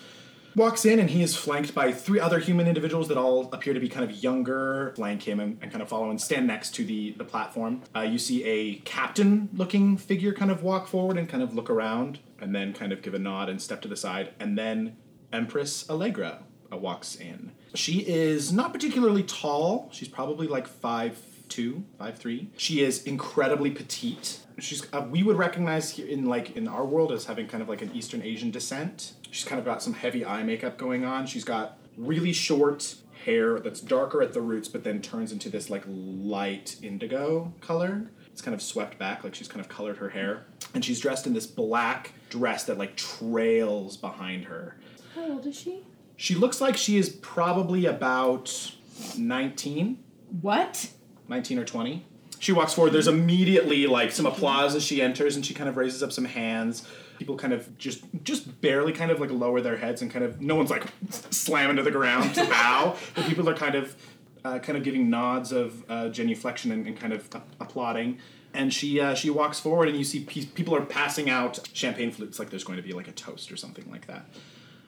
Walks 0.53 0.83
in 0.83 0.99
and 0.99 1.09
he 1.09 1.23
is 1.23 1.35
flanked 1.35 1.73
by 1.73 1.93
three 1.93 2.19
other 2.19 2.39
human 2.39 2.67
individuals 2.67 3.07
that 3.07 3.17
all 3.17 3.49
appear 3.53 3.73
to 3.73 3.79
be 3.79 3.87
kind 3.87 4.03
of 4.03 4.21
younger, 4.21 4.91
flank 4.97 5.23
him 5.23 5.39
and, 5.39 5.57
and 5.61 5.71
kind 5.71 5.81
of 5.81 5.87
follow 5.87 6.09
and 6.09 6.19
stand 6.19 6.45
next 6.45 6.75
to 6.75 6.83
the, 6.83 7.11
the 7.11 7.23
platform. 7.23 7.81
Uh, 7.95 8.01
you 8.01 8.17
see 8.17 8.43
a 8.43 8.75
captain 8.79 9.47
looking 9.53 9.95
figure 9.95 10.33
kind 10.33 10.51
of 10.51 10.61
walk 10.61 10.87
forward 10.87 11.17
and 11.17 11.29
kind 11.29 11.41
of 11.41 11.55
look 11.55 11.69
around 11.69 12.19
and 12.41 12.53
then 12.53 12.73
kind 12.73 12.91
of 12.91 13.01
give 13.01 13.13
a 13.13 13.19
nod 13.19 13.47
and 13.47 13.61
step 13.61 13.81
to 13.81 13.87
the 13.87 13.95
side. 13.95 14.33
And 14.41 14.57
then 14.57 14.97
Empress 15.31 15.89
Allegra 15.89 16.43
uh, 16.71 16.75
walks 16.75 17.15
in. 17.15 17.53
She 17.73 17.99
is 17.99 18.51
not 18.51 18.73
particularly 18.73 19.23
tall. 19.23 19.87
She's 19.93 20.09
probably 20.09 20.47
like 20.47 20.67
five 20.67 21.17
two, 21.51 21.83
five 21.99 22.17
three. 22.17 22.49
She 22.57 22.81
is 22.81 23.03
incredibly 23.03 23.69
petite. 23.69 24.39
She's 24.57 24.87
uh, 24.93 25.05
we 25.09 25.21
would 25.21 25.37
recognize 25.37 25.91
here 25.91 26.07
in 26.07 26.25
like 26.25 26.55
in 26.55 26.67
our 26.67 26.85
world 26.85 27.11
as 27.11 27.25
having 27.25 27.47
kind 27.47 27.61
of 27.61 27.69
like 27.69 27.81
an 27.81 27.91
Eastern 27.93 28.21
Asian 28.23 28.49
descent. 28.49 29.13
She's 29.29 29.45
kind 29.45 29.59
of 29.59 29.65
got 29.65 29.83
some 29.83 29.93
heavy 29.93 30.25
eye 30.25 30.43
makeup 30.43 30.77
going 30.77 31.05
on. 31.05 31.27
She's 31.27 31.43
got 31.43 31.77
really 31.97 32.33
short 32.33 32.95
hair 33.25 33.59
that's 33.59 33.81
darker 33.81 34.21
at 34.21 34.33
the 34.33 34.41
roots, 34.41 34.67
but 34.67 34.83
then 34.83 35.01
turns 35.01 35.31
into 35.31 35.49
this 35.49 35.69
like 35.69 35.83
light 35.87 36.77
indigo 36.81 37.53
color. 37.61 38.09
It's 38.31 38.41
kind 38.41 38.55
of 38.55 38.61
swept 38.61 38.97
back, 38.97 39.23
like 39.23 39.35
she's 39.35 39.49
kind 39.49 39.59
of 39.59 39.67
colored 39.67 39.97
her 39.97 40.09
hair, 40.09 40.45
and 40.73 40.83
she's 40.83 40.99
dressed 41.01 41.27
in 41.27 41.33
this 41.33 41.45
black 41.45 42.13
dress 42.29 42.63
that 42.63 42.77
like 42.77 42.95
trails 42.95 43.97
behind 43.97 44.45
her. 44.45 44.77
How 45.15 45.33
old 45.33 45.45
is 45.45 45.59
she? 45.59 45.83
She 46.15 46.35
looks 46.35 46.61
like 46.61 46.77
she 46.77 46.97
is 46.97 47.09
probably 47.09 47.85
about 47.87 48.71
19, 49.17 49.97
What? 50.41 50.89
19 51.27 51.59
or 51.59 51.65
20. 51.65 52.05
She 52.39 52.51
walks 52.51 52.73
forward. 52.73 52.91
There's 52.93 53.07
immediately 53.07 53.85
like 53.85 54.11
some 54.11 54.25
applause 54.25 54.73
as 54.75 54.83
she 54.83 55.01
enters, 55.01 55.35
and 55.35 55.45
she 55.45 55.53
kind 55.53 55.69
of 55.69 55.77
raises 55.77 56.01
up 56.01 56.11
some 56.11 56.25
hands. 56.25 56.87
People 57.19 57.37
kind 57.37 57.53
of 57.53 57.77
just 57.77 58.03
just 58.23 58.61
barely 58.61 58.93
kind 58.93 59.11
of 59.11 59.19
like 59.19 59.29
lower 59.29 59.61
their 59.61 59.77
heads 59.77 60.01
and 60.01 60.09
kind 60.09 60.25
of 60.25 60.41
no 60.41 60.55
one's 60.55 60.71
like 60.71 60.85
slamming 61.11 61.75
to 61.75 61.83
the 61.83 61.91
ground 61.91 62.33
to 62.33 62.43
bow, 62.49 62.95
but 63.13 63.25
people 63.25 63.47
are 63.47 63.53
kind 63.53 63.75
of 63.75 63.95
uh, 64.43 64.57
kind 64.57 64.75
of 64.75 64.83
giving 64.83 65.07
nods 65.07 65.51
of 65.51 65.83
uh, 65.87 66.09
genuflection 66.09 66.71
and, 66.71 66.87
and 66.87 66.99
kind 66.99 67.13
of 67.13 67.27
a- 67.35 67.43
applauding. 67.59 68.17
And 68.55 68.73
she 68.73 68.99
uh, 68.99 69.13
she 69.13 69.29
walks 69.29 69.59
forward, 69.59 69.87
and 69.87 69.95
you 69.97 70.03
see 70.03 70.21
pe- 70.21 70.45
people 70.45 70.75
are 70.75 70.81
passing 70.83 71.29
out 71.29 71.69
champagne 71.73 72.11
flutes 72.11 72.39
like 72.39 72.49
there's 72.49 72.63
going 72.63 72.77
to 72.77 72.83
be 72.83 72.93
like 72.93 73.07
a 73.07 73.11
toast 73.13 73.51
or 73.51 73.55
something 73.55 73.89
like 73.91 74.07
that. 74.07 74.25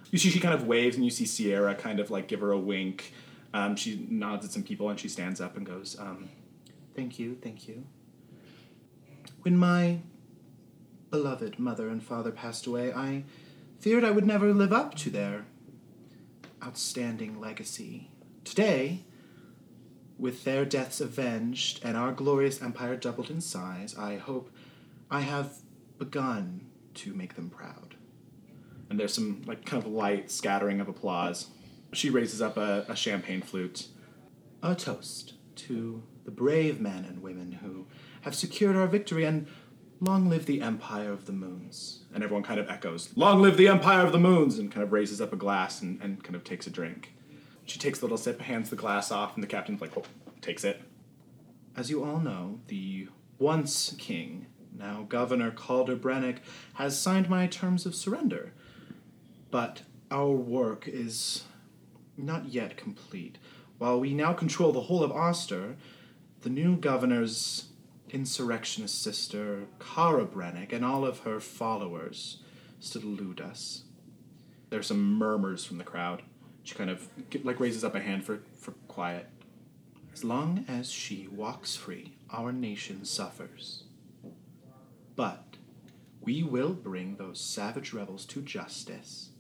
You 0.09 0.17
see, 0.17 0.29
she 0.31 0.39
kind 0.39 0.55
of 0.55 0.65
waves, 0.65 0.95
and 0.95 1.05
you 1.05 1.11
see 1.11 1.25
Sierra 1.25 1.75
kind 1.75 1.99
of 1.99 2.09
like 2.09 2.27
give 2.27 2.39
her 2.41 2.51
a 2.51 2.57
wink. 2.59 3.13
Um, 3.53 3.75
she 3.75 4.07
nods 4.09 4.45
at 4.45 4.51
some 4.51 4.63
people, 4.63 4.89
and 4.89 4.99
she 4.99 5.07
stands 5.07 5.39
up 5.39 5.55
and 5.55 5.65
goes, 5.65 5.97
um, 5.99 6.29
"Thank 6.95 7.19
you, 7.19 7.37
thank 7.41 7.67
you." 7.67 7.85
When 9.43 9.57
my 9.57 9.99
beloved 11.11 11.59
mother 11.59 11.89
and 11.89 12.01
father 12.01 12.31
passed 12.31 12.65
away, 12.65 12.91
I 12.93 13.23
feared 13.79 14.03
I 14.03 14.11
would 14.11 14.25
never 14.25 14.53
live 14.53 14.73
up 14.73 14.95
to 14.95 15.09
their 15.09 15.45
outstanding 16.63 17.39
legacy. 17.39 18.09
Today, 18.43 19.03
with 20.17 20.43
their 20.43 20.65
deaths 20.65 21.01
avenged 21.01 21.83
and 21.83 21.97
our 21.97 22.11
glorious 22.13 22.61
empire 22.61 22.95
doubled 22.95 23.29
in 23.29 23.41
size, 23.41 23.95
I 23.97 24.17
hope 24.17 24.49
I 25.11 25.19
have 25.19 25.57
begun 25.97 26.67
to 26.95 27.13
make 27.13 27.35
them 27.35 27.49
proud. 27.49 27.95
And 28.89 28.99
there's 28.99 29.13
some 29.13 29.41
like 29.45 29.65
kind 29.65 29.83
of 29.83 29.91
light 29.91 30.31
scattering 30.31 30.79
of 30.79 30.87
applause. 30.87 31.47
She 31.93 32.10
raises 32.10 32.41
up 32.41 32.58
a, 32.58 32.86
a 32.88 32.95
champagne 32.95 33.41
flute. 33.41 33.88
A 34.62 34.75
toast 34.75 35.34
to 35.56 36.03
the 36.25 36.32
brave 36.32 36.79
men 36.79 37.06
and 37.06 37.21
women 37.21 37.53
who 37.63 37.86
have 38.21 38.36
secured 38.36 38.75
our 38.75 38.88
victory 38.88 39.25
and 39.25 39.47
long 39.99 40.29
live 40.29 40.45
the 40.45 40.62
Empire 40.62 41.12
of 41.12 41.25
the 41.25 41.32
Moons. 41.32 42.03
And 42.13 42.23
everyone 42.23 42.43
kind 42.43 42.60
of 42.60 42.69
echoes, 42.69 43.10
Long 43.15 43.41
live 43.41 43.58
the 43.58 43.67
Empire 43.67 44.06
of 44.06 44.12
the 44.12 44.19
Moons! 44.19 44.60
and 44.60 44.71
kind 44.71 44.84
of 44.84 44.91
raises 44.91 45.21
up 45.21 45.34
a 45.34 45.38
glass 45.38 45.82
and, 45.82 46.01
and 46.01 46.23
kind 46.23 46.36
of 46.36 46.43
takes 46.43 46.67
a 46.67 46.69
drink. 46.69 47.13
She 47.65 47.79
takes 47.79 48.01
a 48.01 48.06
little 48.06 48.17
sip, 48.17 48.41
hands 48.41 48.69
the 48.69 48.75
glass 48.75 49.12
off, 49.12 49.36
and 49.36 49.43
the 49.43 49.47
captain's 49.47 49.82
like, 49.82 49.95
oh, 49.97 50.03
takes 50.41 50.63
it. 50.63 50.82
As 51.75 51.89
you 51.89 52.03
all 52.03 52.19
know, 52.19 52.60
the 52.67 53.08
once 53.39 53.95
king, 53.97 54.47
now 54.77 55.06
Governor 55.08 55.51
Calder 55.51 55.95
Brennick, 55.95 56.39
has 56.75 56.99
signed 56.99 57.29
my 57.29 57.47
terms 57.47 57.86
of 57.86 57.95
surrender. 57.95 58.53
But 59.49 59.84
our 60.12 60.32
work 60.32 60.88
is 60.88 61.43
not 62.17 62.49
yet 62.49 62.78
complete. 62.78 63.38
While 63.78 63.99
we 63.99 64.13
now 64.13 64.34
control 64.34 64.71
the 64.71 64.82
whole 64.82 65.04
of 65.04 65.12
Oster, 65.12 65.76
the 66.41 66.49
new 66.49 66.76
governor's 66.78 67.69
insurrectionist 68.10 69.02
sister, 69.02 69.63
Kara 69.80 70.26
Brennick, 70.26 70.71
and 70.71 70.86
all 70.86 71.06
of 71.06 71.19
her 71.19 71.39
followers 71.39 72.38
still 72.80 73.02
elude 73.02 73.41
us. 73.41 73.84
There's 74.69 74.88
some 74.88 75.13
murmurs 75.17 75.65
from 75.65 75.78
the 75.78 75.84
crowd. 75.84 76.21
She 76.63 76.76
kind 76.76 76.89
of 76.89 77.08
like 77.43 77.60
raises 77.60 77.84
up 77.84 77.95
a 77.95 77.99
hand 77.99 78.23
for, 78.23 78.39
for 78.56 78.71
quiet. 78.88 79.28
As 80.13 80.23
long 80.23 80.63
as 80.67 80.91
she 80.91 81.28
walks 81.28 81.76
free, 81.76 82.13
our 82.32 82.52
nation 82.52 83.04
suffers. 83.04 83.84
But 85.15 85.58
we 86.21 86.43
will 86.43 86.73
bring 86.73 87.15
those 87.15 87.39
savage 87.39 87.93
rebels 87.93 88.26
to 88.28 88.41
justice. 88.41 89.32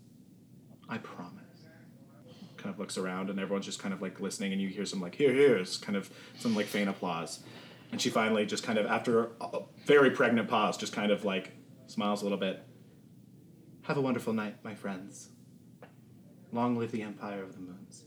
I 0.89 0.97
promise. 0.97 1.42
Kind 2.63 2.73
of 2.73 2.79
looks 2.79 2.97
around 2.97 3.29
and 3.29 3.41
everyone's 3.41 3.65
just 3.65 3.79
kind 3.79 3.93
of 3.93 4.01
like 4.01 4.21
listening, 4.21 4.53
and 4.53 4.61
you 4.61 4.69
hear 4.69 4.85
some 4.85 5.01
like, 5.01 5.15
here, 5.15 5.33
here's 5.33 5.75
kind 5.75 5.97
of 5.97 6.09
some 6.39 6.55
like 6.55 6.65
faint 6.65 6.89
applause. 6.89 7.41
And 7.91 8.01
she 8.01 8.09
finally 8.09 8.45
just 8.45 8.63
kind 8.63 8.79
of, 8.79 8.85
after 8.85 9.31
a 9.41 9.59
very 9.85 10.11
pregnant 10.11 10.47
pause, 10.47 10.77
just 10.77 10.93
kind 10.93 11.11
of 11.11 11.25
like 11.25 11.51
smiles 11.87 12.21
a 12.21 12.23
little 12.23 12.37
bit. 12.37 12.63
Have 13.81 13.97
a 13.97 14.01
wonderful 14.01 14.31
night, 14.31 14.55
my 14.63 14.75
friends. 14.75 15.27
Long 16.53 16.77
live 16.77 16.93
the 16.93 17.01
Empire 17.01 17.43
of 17.43 17.53
the 17.53 17.59
Moons. 17.59 18.05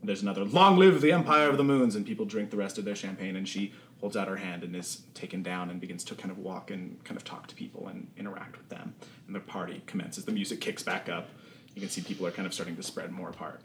And 0.00 0.08
there's 0.08 0.20
another, 0.20 0.44
long 0.44 0.76
live 0.76 1.00
the 1.00 1.12
Empire 1.12 1.48
of 1.48 1.56
the 1.56 1.64
Moons, 1.64 1.96
and 1.96 2.04
people 2.04 2.26
drink 2.26 2.50
the 2.50 2.58
rest 2.58 2.76
of 2.76 2.84
their 2.84 2.94
champagne, 2.94 3.36
and 3.36 3.48
she 3.48 3.72
holds 4.02 4.14
out 4.14 4.28
her 4.28 4.36
hand 4.36 4.62
and 4.62 4.76
is 4.76 5.04
taken 5.14 5.42
down 5.42 5.70
and 5.70 5.80
begins 5.80 6.04
to 6.04 6.14
kind 6.14 6.30
of 6.30 6.36
walk 6.36 6.70
and 6.70 7.02
kind 7.04 7.16
of 7.16 7.24
talk 7.24 7.46
to 7.46 7.54
people 7.54 7.88
and 7.88 8.08
interact 8.18 8.58
with 8.58 8.68
them. 8.68 8.94
And 9.26 9.34
the 9.34 9.40
party 9.40 9.82
commences. 9.86 10.26
The 10.26 10.32
music 10.32 10.60
kicks 10.60 10.82
back 10.82 11.08
up. 11.08 11.30
You 11.76 11.82
can 11.82 11.90
see 11.90 12.00
people 12.00 12.26
are 12.26 12.30
kind 12.32 12.46
of 12.46 12.54
starting 12.54 12.74
to 12.76 12.82
spread 12.82 13.12
more 13.12 13.28
apart. 13.28 13.60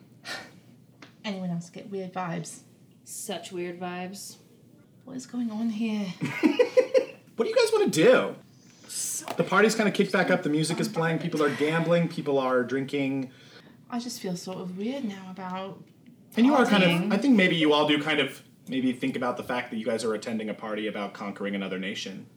Anyone 1.23 1.49
else 1.49 1.69
get 1.69 1.89
weird 1.89 2.13
vibes? 2.13 2.59
Such 3.05 3.53
weird 3.53 3.79
vibes. 3.79 4.35
What 5.05 5.15
is 5.15 5.25
going 5.25 5.49
on 5.49 5.69
here? 5.69 6.05
What 7.37 7.45
do 7.45 7.49
you 7.49 7.55
guys 7.55 7.71
want 7.73 7.91
to 7.91 8.03
do? 8.03 8.35
The 9.35 9.43
party's 9.43 9.73
kind 9.73 9.89
of 9.89 9.95
kicked 9.95 10.11
back 10.11 10.29
up. 10.29 10.43
The 10.43 10.49
music 10.49 10.79
is 10.79 10.87
playing. 10.87 11.17
People 11.17 11.41
are 11.41 11.49
gambling. 11.55 12.07
People 12.07 12.37
are 12.37 12.61
drinking. 12.63 13.31
I 13.89 13.97
just 13.99 14.19
feel 14.21 14.35
sort 14.35 14.57
of 14.59 14.77
weird 14.77 15.05
now 15.05 15.25
about. 15.31 15.81
And 16.37 16.45
you 16.45 16.53
are 16.53 16.65
kind 16.67 16.83
of, 16.83 17.11
I 17.11 17.17
think 17.17 17.35
maybe 17.35 17.55
you 17.55 17.73
all 17.73 17.87
do 17.87 17.99
kind 18.03 18.19
of 18.19 18.43
maybe 18.67 18.93
think 18.93 19.15
about 19.15 19.37
the 19.37 19.43
fact 19.43 19.71
that 19.71 19.77
you 19.77 19.85
guys 19.85 20.03
are 20.03 20.13
attending 20.13 20.49
a 20.49 20.53
party 20.53 20.85
about 20.85 21.13
conquering 21.13 21.55
another 21.55 21.79
nation, 21.79 22.27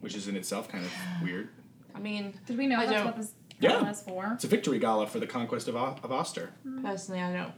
which 0.00 0.14
is 0.14 0.28
in 0.28 0.36
itself 0.36 0.68
kind 0.68 0.84
of 0.84 0.92
weird. 1.24 1.48
I 1.92 1.98
mean, 1.98 2.38
Did 2.46 2.58
we 2.58 2.68
know 2.68 2.76
I 2.76 2.86
that's 2.86 2.92
don't- 2.98 3.06
what 3.06 3.16
this 3.16 3.32
Yeah. 3.60 3.82
was 3.82 4.02
for? 4.02 4.32
It's 4.34 4.44
a 4.44 4.48
victory 4.48 4.78
gala 4.78 5.06
for 5.06 5.18
the 5.18 5.26
conquest 5.26 5.68
of, 5.68 5.76
O- 5.76 5.96
of 6.02 6.12
Oster. 6.12 6.52
personally, 6.82 7.22
I 7.22 7.32
don't 7.32 7.52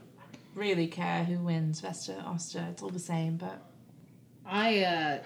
really 0.55 0.87
care 0.87 1.23
who 1.23 1.39
wins 1.39 1.81
Vester 1.81 2.25
Oster. 2.25 2.65
It's 2.71 2.81
all 2.81 2.89
the 2.89 2.99
same, 2.99 3.37
but 3.37 3.61
I 4.45 4.79
uh 4.83 5.17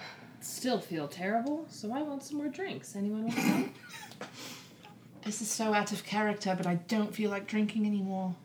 still 0.42 0.80
feel 0.80 1.08
terrible, 1.08 1.66
so 1.70 1.92
I 1.94 2.02
want 2.02 2.24
some 2.24 2.38
more 2.38 2.50
drinks. 2.50 2.96
Anyone 2.96 3.28
want 3.28 3.40
some? 3.40 3.74
this 5.26 5.42
is 5.42 5.50
so 5.50 5.74
out 5.74 5.92
of 5.92 6.04
character. 6.04 6.54
But 6.58 6.68
I 6.68 6.76
don't 6.76 7.14
feel 7.14 7.30
like 7.30 7.48
drinking 7.48 7.86
anymore. 7.86 8.36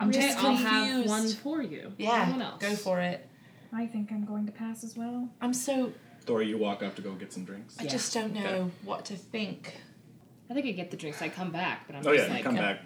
I'm 0.00 0.08
Okay, 0.10 0.20
just 0.22 0.38
I'll 0.38 0.56
confused. 0.56 0.70
have 0.70 1.06
one 1.06 1.28
for 1.28 1.62
you. 1.62 1.92
Anyone 1.98 2.38
Yeah, 2.40 2.46
else? 2.46 2.62
go 2.62 2.74
for 2.76 3.00
it. 3.00 3.26
I 3.72 3.86
think 3.86 4.12
I'm 4.12 4.24
going 4.24 4.46
to 4.46 4.52
pass 4.52 4.84
as 4.84 4.96
well. 4.96 5.28
I'm 5.40 5.52
so. 5.52 5.92
Thor, 6.24 6.42
you 6.42 6.58
walk 6.58 6.82
up 6.82 6.96
to 6.96 7.02
go 7.02 7.12
get 7.14 7.32
some 7.32 7.44
drinks. 7.44 7.76
I 7.78 7.86
just 7.86 8.12
don't 8.12 8.32
know 8.34 8.70
what 8.84 9.04
to 9.06 9.16
think. 9.16 9.74
I 10.50 10.54
think 10.54 10.66
I 10.66 10.72
get 10.72 10.90
the 10.90 10.96
drinks. 10.96 11.20
I 11.22 11.28
come 11.28 11.50
back, 11.50 11.86
but 11.86 11.96
I'm 11.96 12.06
Oh 12.06 12.14
just 12.14 12.28
yeah, 12.28 12.34
like, 12.34 12.44
come 12.44 12.54
back. 12.56 12.80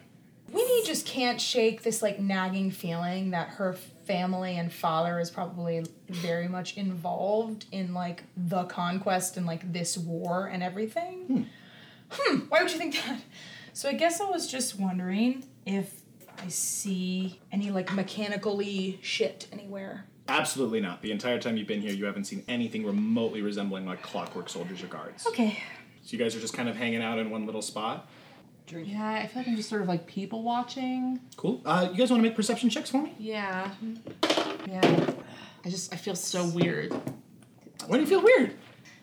Winnie 0.52 0.82
just 0.84 1.06
can't 1.06 1.40
shake 1.40 1.82
this 1.82 2.02
like 2.02 2.18
nagging 2.18 2.70
feeling 2.70 3.30
that 3.30 3.48
her 3.50 3.74
family 4.06 4.56
and 4.56 4.72
father 4.72 5.20
is 5.20 5.30
probably 5.30 5.84
very 6.08 6.48
much 6.48 6.76
involved 6.76 7.66
in 7.70 7.94
like 7.94 8.24
the 8.36 8.64
conquest 8.64 9.36
and 9.36 9.46
like 9.46 9.72
this 9.72 9.96
war 9.96 10.46
and 10.46 10.62
everything. 10.62 11.48
Hmm. 12.10 12.38
Why 12.48 12.62
would 12.62 12.72
you 12.72 12.78
think 12.78 12.94
that? 13.06 13.20
So 13.72 13.88
I 13.88 13.92
guess 13.92 14.20
I 14.20 14.24
was 14.28 14.50
just 14.50 14.80
wondering 14.80 15.44
if 15.64 16.00
I 16.42 16.48
see 16.48 17.38
any 17.52 17.70
like 17.70 17.92
mechanically 17.94 18.98
shit 19.02 19.46
anywhere. 19.52 20.06
Absolutely 20.28 20.80
not. 20.80 21.02
The 21.02 21.12
entire 21.12 21.38
time 21.38 21.56
you've 21.56 21.68
been 21.68 21.80
here, 21.80 21.92
you 21.92 22.04
haven't 22.04 22.24
seen 22.24 22.44
anything 22.48 22.84
remotely 22.84 23.42
resembling 23.42 23.86
like 23.86 24.02
clockwork 24.02 24.48
soldiers 24.48 24.82
or 24.82 24.86
guards. 24.86 25.26
Okay. 25.26 25.58
So 26.10 26.16
you 26.16 26.24
guys 26.24 26.34
are 26.34 26.40
just 26.40 26.54
kind 26.54 26.68
of 26.68 26.74
hanging 26.74 27.02
out 27.02 27.20
in 27.20 27.30
one 27.30 27.46
little 27.46 27.62
spot. 27.62 28.10
Yeah, 28.68 29.12
I 29.22 29.28
feel 29.28 29.42
like 29.42 29.48
I'm 29.48 29.54
just 29.54 29.68
sort 29.68 29.80
of 29.80 29.86
like 29.86 30.08
people 30.08 30.42
watching. 30.42 31.20
Cool. 31.36 31.62
Uh, 31.64 31.86
you 31.92 31.96
guys 31.96 32.10
want 32.10 32.20
to 32.20 32.28
make 32.28 32.34
perception 32.34 32.68
checks 32.68 32.90
for 32.90 33.00
me? 33.00 33.14
Yeah. 33.16 33.70
Yeah. 34.66 35.10
I 35.64 35.70
just 35.70 35.94
I 35.94 35.96
feel 35.96 36.16
so 36.16 36.48
weird. 36.48 36.92
Why 37.86 37.96
do 37.96 38.00
you 38.00 38.08
feel 38.08 38.22
weird? 38.22 38.54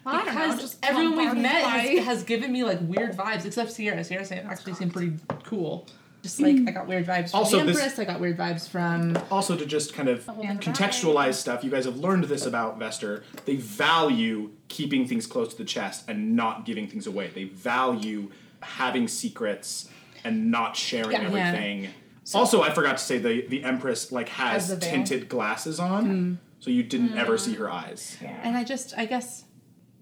I 0.06 0.18
don't 0.18 0.26
know, 0.26 0.32
Because 0.34 0.60
just 0.60 0.86
everyone 0.86 1.18
we've 1.18 1.34
met 1.38 1.64
by- 1.64 1.70
has, 1.70 2.06
has 2.06 2.24
given 2.24 2.52
me 2.52 2.66
like 2.66 2.80
weird 2.82 3.16
vibes, 3.16 3.46
except 3.46 3.72
Sierra. 3.72 4.04
Sierra 4.04 4.26
actually 4.46 4.74
seemed 4.74 4.92
pretty 4.92 5.14
cool. 5.46 5.88
Just 6.28 6.42
like 6.42 6.58
I 6.68 6.72
got 6.72 6.88
weird 6.88 7.06
vibes 7.08 7.32
from 7.32 7.40
Also, 7.40 7.60
the 7.60 7.66
this- 7.68 7.78
Empress. 7.78 8.00
I 8.00 8.04
got 8.04 8.20
weird 8.20 8.38
vibes 8.38 8.68
from 8.68 9.18
Also, 9.32 9.56
to 9.56 9.66
just 9.66 9.94
kind 9.94 10.10
of 10.10 10.26
contextualize 10.26 11.36
stuff, 11.36 11.64
you 11.64 11.72
guys 11.72 11.86
have 11.86 11.96
learned 11.98 12.26
this 12.26 12.46
about 12.46 12.78
Vester. 12.78 13.24
They 13.46 13.56
value 13.56 14.52
keeping 14.68 15.08
things 15.08 15.26
close 15.26 15.50
to 15.52 15.58
the 15.58 15.64
chest 15.64 16.04
and 16.10 16.36
not 16.36 16.66
giving 16.66 16.88
things 16.88 17.08
away. 17.08 17.32
They 17.34 17.46
value 17.46 18.30
having 18.62 19.08
secrets 19.08 19.88
and 20.26 20.52
not 20.52 20.76
sharing 20.76 21.12
Yeah. 21.12 21.22
Yeah. 21.32 21.48
everything. 21.48 21.88
also, 22.34 22.62
I 22.62 22.72
forgot 22.74 22.98
to 22.98 23.04
say 23.04 23.20
the 23.20 23.48
the 23.48 23.64
Empress 23.64 24.12
like 24.12 24.28
has 24.30 24.68
Has 24.68 24.70
the 24.70 24.76
veil. 24.76 24.90
tinted 24.92 25.30
glasses 25.30 25.80
on, 25.80 26.06
hmm. 26.06 26.34
so 26.60 26.70
you 26.70 26.84
didn't 26.84 27.18
ever 27.18 27.38
see 27.38 27.54
her 27.54 27.72
eyes. 27.72 28.18
And 28.44 28.58
I 28.58 28.66
just, 28.66 28.94
I 28.98 29.06
guess, 29.06 29.46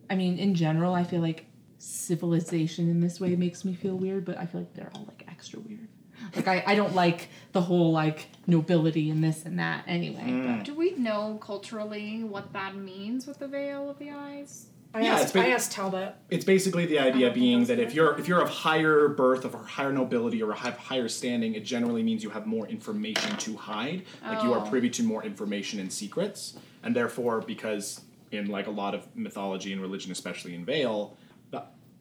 I 0.10 0.16
mean, 0.16 0.40
in 0.40 0.56
general, 0.56 0.96
I 0.96 1.04
feel 1.04 1.22
like 1.22 1.46
civilization 1.78 2.90
in 2.90 3.00
this 3.00 3.20
way 3.20 3.36
makes 3.36 3.64
me 3.64 3.76
feel 3.76 3.96
weird, 3.96 4.26
but 4.26 4.38
I 4.40 4.48
feel 4.48 4.62
like 4.62 4.74
they're 4.74 4.92
all 4.96 5.06
like 5.06 5.24
extra 5.28 5.60
weird. 5.60 5.88
Like, 6.36 6.48
I, 6.48 6.64
I 6.66 6.76
don't 6.76 6.94
like 6.96 7.30
the 7.52 7.62
whole 7.62 7.92
like 7.92 8.28
nobility 8.48 9.10
and 9.10 9.24
this 9.24 9.46
and 9.46 9.60
that 9.60 9.84
anyway. 9.88 10.24
Mm. 10.28 10.64
Do 10.64 10.74
we 10.76 10.92
know 10.96 11.38
culturally 11.42 12.24
what 12.24 12.54
that 12.54 12.76
means 12.76 13.26
with 13.28 13.40
the 13.40 13.48
veil 13.48 13.90
of 13.90 14.00
the 14.00 14.12
eyes? 14.12 14.68
I 14.94 15.02
Yeah, 15.02 15.16
asked 15.16 15.24
it's 15.26 15.36
I 15.36 15.50
asked 15.50 15.72
Talbot. 15.74 16.16
It's 16.30 16.46
basically 16.46 16.86
the 16.86 17.00
idea 17.00 17.30
being 17.32 17.66
that 17.66 17.80
if 17.80 17.94
you're 17.94 18.18
if 18.18 18.28
you're 18.30 18.42
of 18.42 18.50
higher 18.50 19.10
birth, 19.10 19.44
of 19.44 19.54
higher 19.54 19.92
nobility, 19.92 20.42
or 20.42 20.54
have 20.54 20.78
higher 20.78 21.10
standing, 21.10 21.54
it 21.56 21.66
generally 21.66 22.02
means 22.02 22.24
you 22.24 22.30
have 22.30 22.46
more 22.46 22.66
information 22.68 23.36
to 23.38 23.58
hide. 23.58 24.04
Like 24.26 24.42
you 24.44 24.54
are 24.54 24.66
Oh. 24.66 24.70
privy 24.70 24.90
to 24.92 25.04
more 25.04 25.24
information 25.24 25.80
and 25.82 25.92
secrets, 25.92 26.58
and 26.82 26.96
therefore, 26.96 27.42
because 27.42 28.02
in 28.32 28.48
like 28.48 28.68
a 28.68 28.72
lot 28.72 28.96
of 28.96 29.06
mythology 29.16 29.74
and 29.74 29.82
religion, 29.82 30.12
especially 30.14 30.56
in 30.56 30.64
Vale, 30.64 31.16
the 31.25 31.25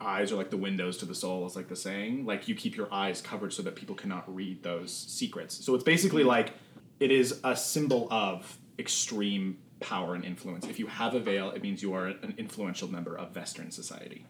eyes 0.01 0.33
are 0.33 0.37
like 0.37 0.51
the 0.51 0.57
windows 0.57 0.99
to 0.99 1.07
the 1.07 1.15
soul, 1.15 1.47
is 1.47 1.57
like 1.57 1.69
the 1.69 1.77
saying. 1.77 2.27
Like 2.27 2.49
you 2.49 2.55
keep 2.55 2.77
your 2.77 2.93
eyes 2.93 3.21
covered 3.21 3.53
so 3.53 3.63
that 3.63 3.75
people 3.75 3.95
cannot 3.95 4.33
read 4.33 4.63
those 4.63 4.93
secrets. 4.93 5.65
So 5.65 5.75
it's 5.75 5.85
basically 5.85 6.23
mm-hmm. 6.23 6.31
like 6.31 6.53
it 7.01 7.11
is 7.11 7.41
a 7.45 7.57
symbol 7.57 8.09
of 8.11 8.59
extreme 8.79 9.59
power 9.81 10.15
and 10.15 10.25
influence. 10.25 10.67
If 10.67 10.79
you 10.79 10.87
have 10.87 11.15
a 11.15 11.21
veil, 11.21 11.51
it 11.51 11.63
means 11.63 11.83
you 11.83 11.93
are 11.95 12.07
an 12.07 12.35
influential 12.39 12.91
member 12.91 13.17
of 13.17 13.35
Western 13.35 13.71
society. 13.71 14.25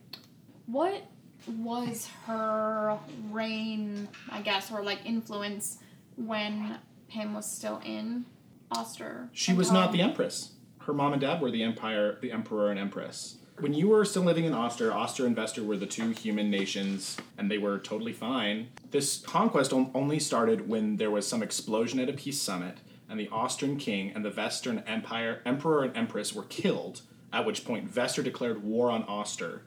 What 0.67 1.03
was 1.47 2.09
her 2.27 2.99
reign, 3.31 4.09
I 4.31 4.41
guess, 4.41 4.73
or 4.73 4.83
like 4.83 5.01
influence 5.05 5.79
when 6.17 6.79
Pam 7.09 7.35
was 7.35 7.51
still 7.51 7.81
in 7.85 8.25
Oster? 8.73 9.29
She 9.33 9.53
was 9.53 9.71
not 9.71 9.93
the 9.93 10.01
empress. 10.01 10.53
Her 10.81 10.93
mom 10.93 11.13
and 11.13 11.21
dad 11.21 11.41
were 11.41 11.51
the 11.51 11.63
empire, 11.63 12.19
the 12.21 12.33
emperor 12.33 12.71
and 12.71 12.79
empress. 12.79 13.39
When 13.61 13.73
you 13.73 13.89
were 13.89 14.05
still 14.05 14.23
living 14.23 14.45
in 14.45 14.53
Oster, 14.53 14.93
Oster 14.93 15.27
and 15.27 15.37
Vester 15.37 15.65
were 15.65 15.77
the 15.77 15.87
two 15.87 16.11
human 16.11 16.51
nations, 16.51 17.17
and 17.39 17.51
they 17.51 17.59
were 17.59 17.79
totally 17.79 18.13
fine. 18.13 18.69
This 18.91 19.19
conquest 19.19 19.73
only 19.73 20.19
started 20.19 20.69
when 20.69 20.97
there 20.97 21.11
was 21.11 21.27
some 21.27 21.43
explosion 21.43 22.01
at 22.01 22.09
a 22.09 22.13
peace 22.13 22.41
summit, 22.41 22.79
and 23.09 23.19
the 23.21 23.29
Austrian 23.29 23.77
king 23.77 24.13
and 24.15 24.25
the 24.25 24.31
Western 24.31 24.79
Empire 24.87 25.41
emperor 25.47 25.85
and 25.85 25.97
empress 25.97 26.35
were 26.35 26.45
killed. 26.45 27.03
At 27.33 27.45
which 27.47 27.65
point, 27.65 27.93
Vester 27.93 28.23
declared 28.25 28.63
war 28.63 28.91
on 28.91 29.05
Oster 29.05 29.63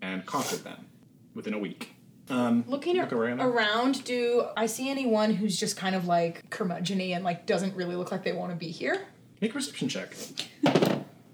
and 0.00 0.24
conquered 0.26 0.64
them 0.64 0.86
within 1.34 1.54
a 1.54 1.58
week. 1.58 1.94
Um, 2.30 2.64
Looking 2.66 2.96
Look 2.96 3.12
around. 3.12 3.40
around, 3.40 4.04
do 4.04 4.46
I 4.56 4.66
see 4.66 4.88
anyone 4.88 5.34
who's 5.34 5.58
just 5.58 5.76
kind 5.76 5.94
of 5.94 6.06
like 6.06 6.48
curmudgeony 6.50 7.14
and 7.14 7.24
like 7.24 7.46
doesn't 7.46 7.74
really 7.76 7.96
look 7.96 8.10
like 8.12 8.24
they 8.24 8.32
want 8.32 8.52
to 8.52 8.56
be 8.56 8.68
here? 8.70 9.06
make 9.40 9.50
a 9.50 9.54
perception 9.54 9.88
check. 9.88 10.14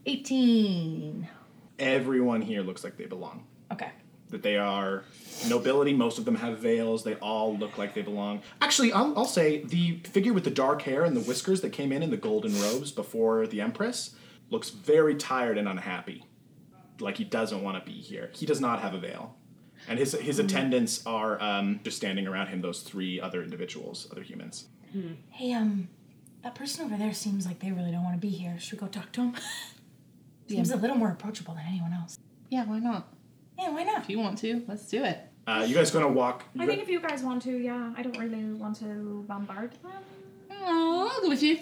18. 0.06 1.28
Everyone 1.78 2.42
here 2.42 2.62
looks 2.62 2.82
like 2.84 2.96
they 2.96 3.06
belong. 3.06 3.46
Okay. 3.72 3.90
that 4.30 4.42
they 4.42 4.56
are 4.56 5.04
nobility. 5.48 5.92
Most 5.94 6.18
of 6.18 6.24
them 6.24 6.34
have 6.36 6.58
veils. 6.58 7.04
They 7.04 7.14
all 7.16 7.56
look 7.56 7.78
like 7.78 7.94
they 7.94 8.02
belong. 8.02 8.42
Actually, 8.60 8.92
I'll, 8.92 9.16
I'll 9.18 9.24
say 9.24 9.62
the 9.64 10.00
figure 10.04 10.32
with 10.32 10.44
the 10.44 10.50
dark 10.50 10.82
hair 10.82 11.04
and 11.04 11.16
the 11.16 11.20
whiskers 11.20 11.60
that 11.62 11.70
came 11.72 11.92
in 11.92 12.02
in 12.02 12.10
the 12.10 12.16
golden 12.16 12.52
robes 12.60 12.90
before 12.92 13.46
the 13.46 13.60
Empress 13.60 14.14
looks 14.50 14.70
very 14.70 15.14
tired 15.14 15.56
and 15.58 15.68
unhappy. 15.68 16.24
Like 17.00 17.16
he 17.16 17.24
doesn't 17.24 17.62
want 17.62 17.82
to 17.82 17.90
be 17.90 17.96
here. 17.96 18.30
He 18.34 18.44
does 18.44 18.60
not 18.60 18.80
have 18.80 18.92
a 18.94 18.98
veil. 18.98 19.36
And 19.86 19.98
his, 19.98 20.12
his 20.12 20.38
attendants 20.38 21.06
are 21.06 21.40
um, 21.42 21.80
just 21.84 21.96
standing 21.96 22.26
around 22.26 22.48
him, 22.48 22.60
those 22.60 22.82
three 22.82 23.20
other 23.20 23.42
individuals, 23.42 24.08
other 24.10 24.22
humans. 24.22 24.66
Hey, 25.30 25.52
um, 25.52 25.88
that 26.42 26.54
person 26.54 26.84
over 26.84 26.96
there 26.96 27.14
seems 27.14 27.46
like 27.46 27.60
they 27.60 27.70
really 27.70 27.92
don't 27.92 28.02
want 28.04 28.16
to 28.16 28.20
be 28.20 28.30
here. 28.30 28.58
Should 28.58 28.72
we 28.80 28.86
go 28.86 28.90
talk 28.90 29.12
to 29.12 29.20
him? 29.22 29.34
Seems 30.48 30.70
a 30.70 30.76
little 30.76 30.96
more 30.96 31.10
approachable 31.10 31.54
than 31.54 31.64
anyone 31.68 31.92
else. 31.92 32.18
Yeah, 32.50 32.64
why 32.64 32.78
not? 32.78 33.08
Yeah, 33.58 33.70
why 33.70 33.82
not? 33.84 34.02
If 34.02 34.08
you 34.10 34.18
want 34.18 34.38
to, 34.38 34.64
let's 34.68 34.86
do 34.88 35.04
it. 35.04 35.20
Uh, 35.46 35.64
you 35.66 35.74
guys 35.74 35.90
gonna 35.90 36.08
walk? 36.08 36.44
You 36.54 36.62
I 36.62 36.64
gu- 36.66 36.70
think 36.72 36.82
if 36.82 36.88
you 36.88 37.00
guys 37.00 37.22
want 37.22 37.42
to, 37.42 37.56
yeah. 37.56 37.92
I 37.96 38.02
don't 38.02 38.18
really 38.18 38.44
want 38.52 38.76
to 38.80 39.24
bombard 39.26 39.72
them. 39.82 39.92
Oh, 40.50 41.10
I'll 41.12 41.22
go 41.22 41.28
with 41.28 41.42
you. 41.42 41.58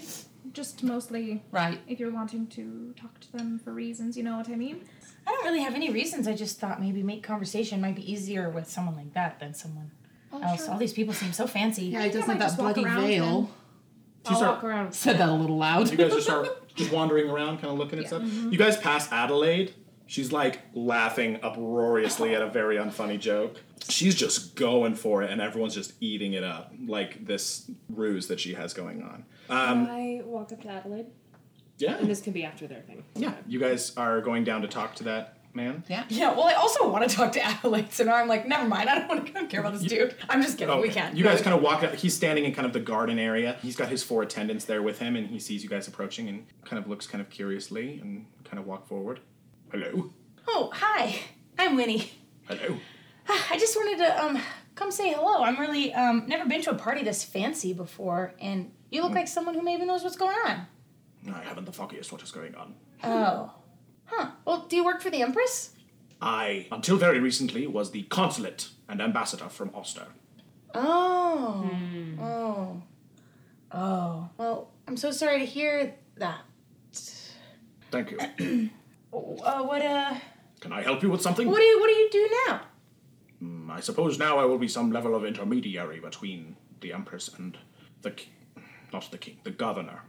Just 0.53 0.83
mostly 0.85 1.43
Right. 1.51 1.81
if 1.89 1.99
you're 1.99 2.11
wanting 2.13 2.47
to 2.49 2.95
talk 3.01 3.19
to 3.21 3.33
them 3.33 3.59
for 3.59 3.73
reasons, 3.73 4.17
you 4.17 4.23
know 4.23 4.37
what 4.37 4.49
I 4.49 4.55
mean? 4.57 4.83
I 5.27 5.31
don't 5.33 5.45
really 5.45 5.61
have 5.61 5.75
any 5.75 5.91
reasons. 5.91 6.29
I 6.29 6.35
just 6.35 6.61
thought 6.61 6.81
maybe 6.81 7.03
make 7.03 7.23
conversation 7.23 7.81
might 7.81 7.97
be 7.97 8.11
easier 8.11 8.49
with 8.49 8.71
someone 8.71 8.95
like 8.97 9.13
that 9.15 9.41
than 9.41 9.55
someone 9.55 9.91
else. 10.33 10.69
All 10.69 10.79
these 10.79 10.93
people 10.93 11.15
seem 11.15 11.33
so 11.33 11.47
fancy. 11.47 11.87
Yeah, 11.87 12.05
it 12.05 12.13
doesn't 12.13 12.29
might 12.29 12.41
have 12.43 12.57
that 12.57 12.59
bloody 12.59 12.85
around 12.85 13.01
veil. 13.03 13.43
then. 13.43 13.51
I'll 14.27 14.37
start- 14.37 14.55
walk 14.57 14.65
around. 14.65 14.93
Said 14.95 15.19
that 15.19 15.29
a 15.29 15.33
little 15.35 15.57
loud. 15.57 15.91
you 15.91 15.97
guys 15.97 16.13
just 16.13 16.27
start 16.27 16.49
just 16.77 16.93
wandering 16.93 17.29
around, 17.29 17.59
kind 17.59 17.73
of 17.73 17.79
looking 17.79 17.99
at 17.99 18.07
stuff. 18.07 18.23
You 18.23 18.57
guys 18.57 18.77
pass 18.77 19.11
Adelaide. 19.11 19.75
She's 20.09 20.31
like 20.31 20.61
laughing 20.73 21.41
uproariously 21.43 22.35
at 22.35 22.41
a 22.43 22.49
very 22.49 22.77
unfunny 22.77 23.19
joke. 23.19 23.61
She's 23.89 24.15
just 24.15 24.55
going 24.55 24.95
for 24.95 25.23
it, 25.23 25.31
and 25.31 25.41
everyone's 25.41 25.75
just 25.75 25.95
eating 26.01 26.35
it 26.35 26.45
up, 26.45 26.73
like 26.87 27.27
this 27.27 27.69
ruse 27.89 28.29
that 28.29 28.39
she 28.39 28.55
has 28.55 28.73
going 28.73 29.03
on. 29.03 29.25
Um, 29.49 29.89
I 29.91 30.23
walk 30.25 30.53
up 30.53 30.63
to 30.63 30.69
Adelaide, 30.69 31.07
yeah, 31.79 31.97
and 31.99 32.09
this 32.09 32.21
can 32.21 32.33
be 32.33 32.45
after 32.45 32.67
their 32.67 32.83
thing. 32.83 33.05
yeah. 33.15 33.35
You 33.49 33.59
guys 33.59 33.97
are 33.97 34.21
going 34.21 34.45
down 34.45 34.63
to 34.63 34.69
talk 34.69 34.95
to 34.97 35.05
that 35.05 35.36
man. 35.57 35.83
Yeah. 35.89 36.05
Yeah, 36.09 36.33
well, 36.35 36.45
I 36.47 36.53
also 36.53 36.89
want 36.89 37.09
to 37.09 37.17
talk 37.17 37.33
to 37.33 37.43
Adelaide, 37.45 37.93
so 37.93 38.05
now 38.05 38.15
I'm 38.15 38.29
like, 38.29 38.47
never 38.47 38.69
mind. 38.69 38.89
I 38.89 38.97
don't 38.99 39.09
want 39.09 39.27
to. 39.27 39.33
I 39.33 39.35
don't 39.35 39.51
care 39.51 39.61
about 39.61 39.73
this 39.73 39.83
dude. 39.83 40.15
I'm 40.29 40.43
just 40.43 40.59
kidding. 40.59 40.77
We 40.81 40.89
Okay. 40.91 41.01
can. 41.01 41.17
You 41.17 41.25
guys 41.25 41.41
kind 41.41 41.57
of 41.57 41.63
walk 41.63 41.83
up. 41.83 41.95
He's 41.95 42.15
standing 42.15 42.45
in 42.45 42.55
kind 42.55 42.67
of 42.67 42.73
the 42.73 42.81
garden 42.81 43.19
area. 43.19 43.57
He's 43.63 43.75
got 43.75 43.89
his 43.89 44.03
four 44.05 44.23
attendants 44.23 44.67
there 44.67 44.83
with 44.83 44.99
him, 45.01 45.17
and 45.17 45.27
he 45.27 45.41
sees 45.41 45.65
you 45.65 45.69
guys 45.71 45.89
approaching 45.89 46.29
and 46.29 46.47
kind 46.65 46.81
of 46.83 46.89
looks 46.89 47.07
kind 47.07 47.21
of 47.21 47.31
curiously 47.31 47.99
and 48.01 48.27
kind 48.45 48.59
of 48.61 48.67
walk 48.67 48.87
forward. 48.87 49.21
Hello. 49.73 50.13
Oh, 50.47 50.71
hi. 50.73 51.19
I'm 51.59 51.75
Winnie. 51.75 52.13
Hello. 52.47 52.77
I 53.29 53.59
just 53.59 53.75
wanted 53.75 53.99
to 54.05 54.25
um 54.25 54.39
come 54.77 54.91
say 54.93 55.13
hello. 55.13 55.43
I'm 55.43 55.59
really 55.59 55.93
um 55.95 56.27
never 56.29 56.47
been 56.47 56.63
to 56.63 56.71
a 56.71 56.75
party 56.75 57.03
this 57.03 57.25
fancy 57.25 57.73
before, 57.73 58.35
and 58.41 58.71
you 58.91 59.03
look 59.03 59.13
like 59.15 59.27
someone 59.27 59.55
who 59.55 59.63
maybe 59.63 59.85
knows 59.85 60.05
what's 60.05 60.17
going 60.17 60.37
on. 60.47 60.67
I 61.35 61.43
haven't 61.43 61.65
the 61.65 61.73
foggiest 61.73 62.13
what 62.13 62.23
is 62.23 62.31
going 62.31 62.55
on. 62.55 62.75
Oh. 63.03 63.51
Huh. 64.07 64.31
Well, 64.45 64.67
do 64.69 64.77
you 64.77 64.85
work 64.85 65.01
for 65.01 65.11
the 65.11 65.23
Empress? 65.23 65.71
I, 66.21 66.67
until 66.73 66.97
very 66.97 67.21
recently, 67.21 67.67
was 67.67 67.91
the 67.91 68.03
consulate 68.05 68.69
and 68.89 69.01
ambassador 69.01 69.49
from 69.49 69.71
Oster. 69.75 70.07
Oh. 70.75 71.71
Oh. 72.21 72.83
Oh. 73.73 74.29
Well, 74.39 74.71
I'm 74.89 74.97
so 74.97 75.11
sorry 75.11 75.41
to 75.41 75.47
hear 75.47 75.95
that. 76.17 76.41
Thank 77.91 78.13
you. 78.13 78.71
Uh, 79.15 79.63
what 79.63 79.81
uh 79.81 80.15
Can 80.61 80.73
I 80.75 80.83
help 80.83 81.03
you 81.03 81.09
with 81.09 81.23
something? 81.23 81.49
what 81.49 81.57
do 81.59 81.63
you 81.65 81.81
what 81.81 81.87
do 81.87 81.95
you 81.95 82.09
do 82.11 82.31
now? 82.47 82.61
Mm, 83.43 83.71
I 83.71 83.81
suppose 83.81 84.19
now 84.19 84.37
I 84.39 84.45
will 84.45 84.59
be 84.59 84.69
some 84.69 84.93
level 84.93 85.15
of 85.15 85.25
intermediary 85.25 86.01
between 86.01 86.57
the 86.83 86.93
Empress 86.93 87.31
and 87.39 87.57
the 88.03 88.11
king. 88.11 88.33
Not 88.93 89.11
the 89.11 89.17
king, 89.17 89.39
the 89.45 89.53
governor. 89.53 90.03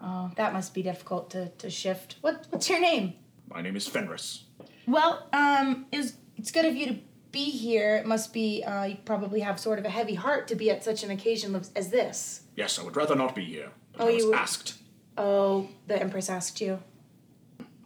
Oh, 0.00 0.30
that 0.36 0.54
must 0.54 0.72
be 0.72 0.82
difficult 0.82 1.28
to, 1.30 1.48
to 1.58 1.68
shift. 1.68 2.16
What 2.22 2.46
what's 2.48 2.70
your 2.70 2.80
name? 2.80 3.14
My 3.48 3.60
name 3.60 3.76
is 3.76 3.86
Fenris. 3.86 4.44
Well, 4.86 5.28
um, 5.32 5.86
it's 5.92 6.14
it's 6.36 6.50
good 6.50 6.64
of 6.64 6.74
you 6.76 6.86
to 6.86 6.96
be 7.32 7.44
here. 7.50 7.96
It 7.96 8.06
must 8.06 8.32
be 8.32 8.62
uh, 8.64 8.84
you 8.84 8.96
probably 9.04 9.40
have 9.40 9.58
sort 9.58 9.78
of 9.78 9.84
a 9.84 9.90
heavy 9.90 10.14
heart 10.14 10.48
to 10.48 10.54
be 10.56 10.70
at 10.70 10.84
such 10.84 11.02
an 11.04 11.10
occasion 11.10 11.54
as- 11.76 11.90
this. 11.90 12.42
Yes, 12.56 12.78
I 12.78 12.82
would 12.82 12.96
rather 12.96 13.14
not 13.16 13.34
be 13.34 13.44
here, 13.44 13.70
but 13.92 14.02
Oh, 14.04 14.08
I 14.08 14.12
was 14.12 14.22
you 14.22 14.30
would- 14.30 14.38
asked. 14.38 14.74
Oh, 15.16 15.68
the 15.86 16.00
Empress 16.00 16.28
asked 16.28 16.60
you. 16.60 16.80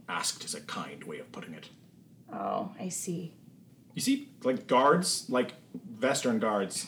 Asked 0.09 0.45
is 0.45 0.55
a 0.55 0.61
kind 0.63 1.05
way 1.05 1.19
of 1.19 1.31
putting 1.33 1.53
it. 1.55 1.69
Oh, 2.33 2.73
I 2.81 2.89
see. 2.89 3.35
You 3.95 4.01
see, 4.01 4.29
like 4.45 4.67
guards, 4.67 5.27
like 5.29 5.53
Western 6.01 6.39
guards, 6.39 6.87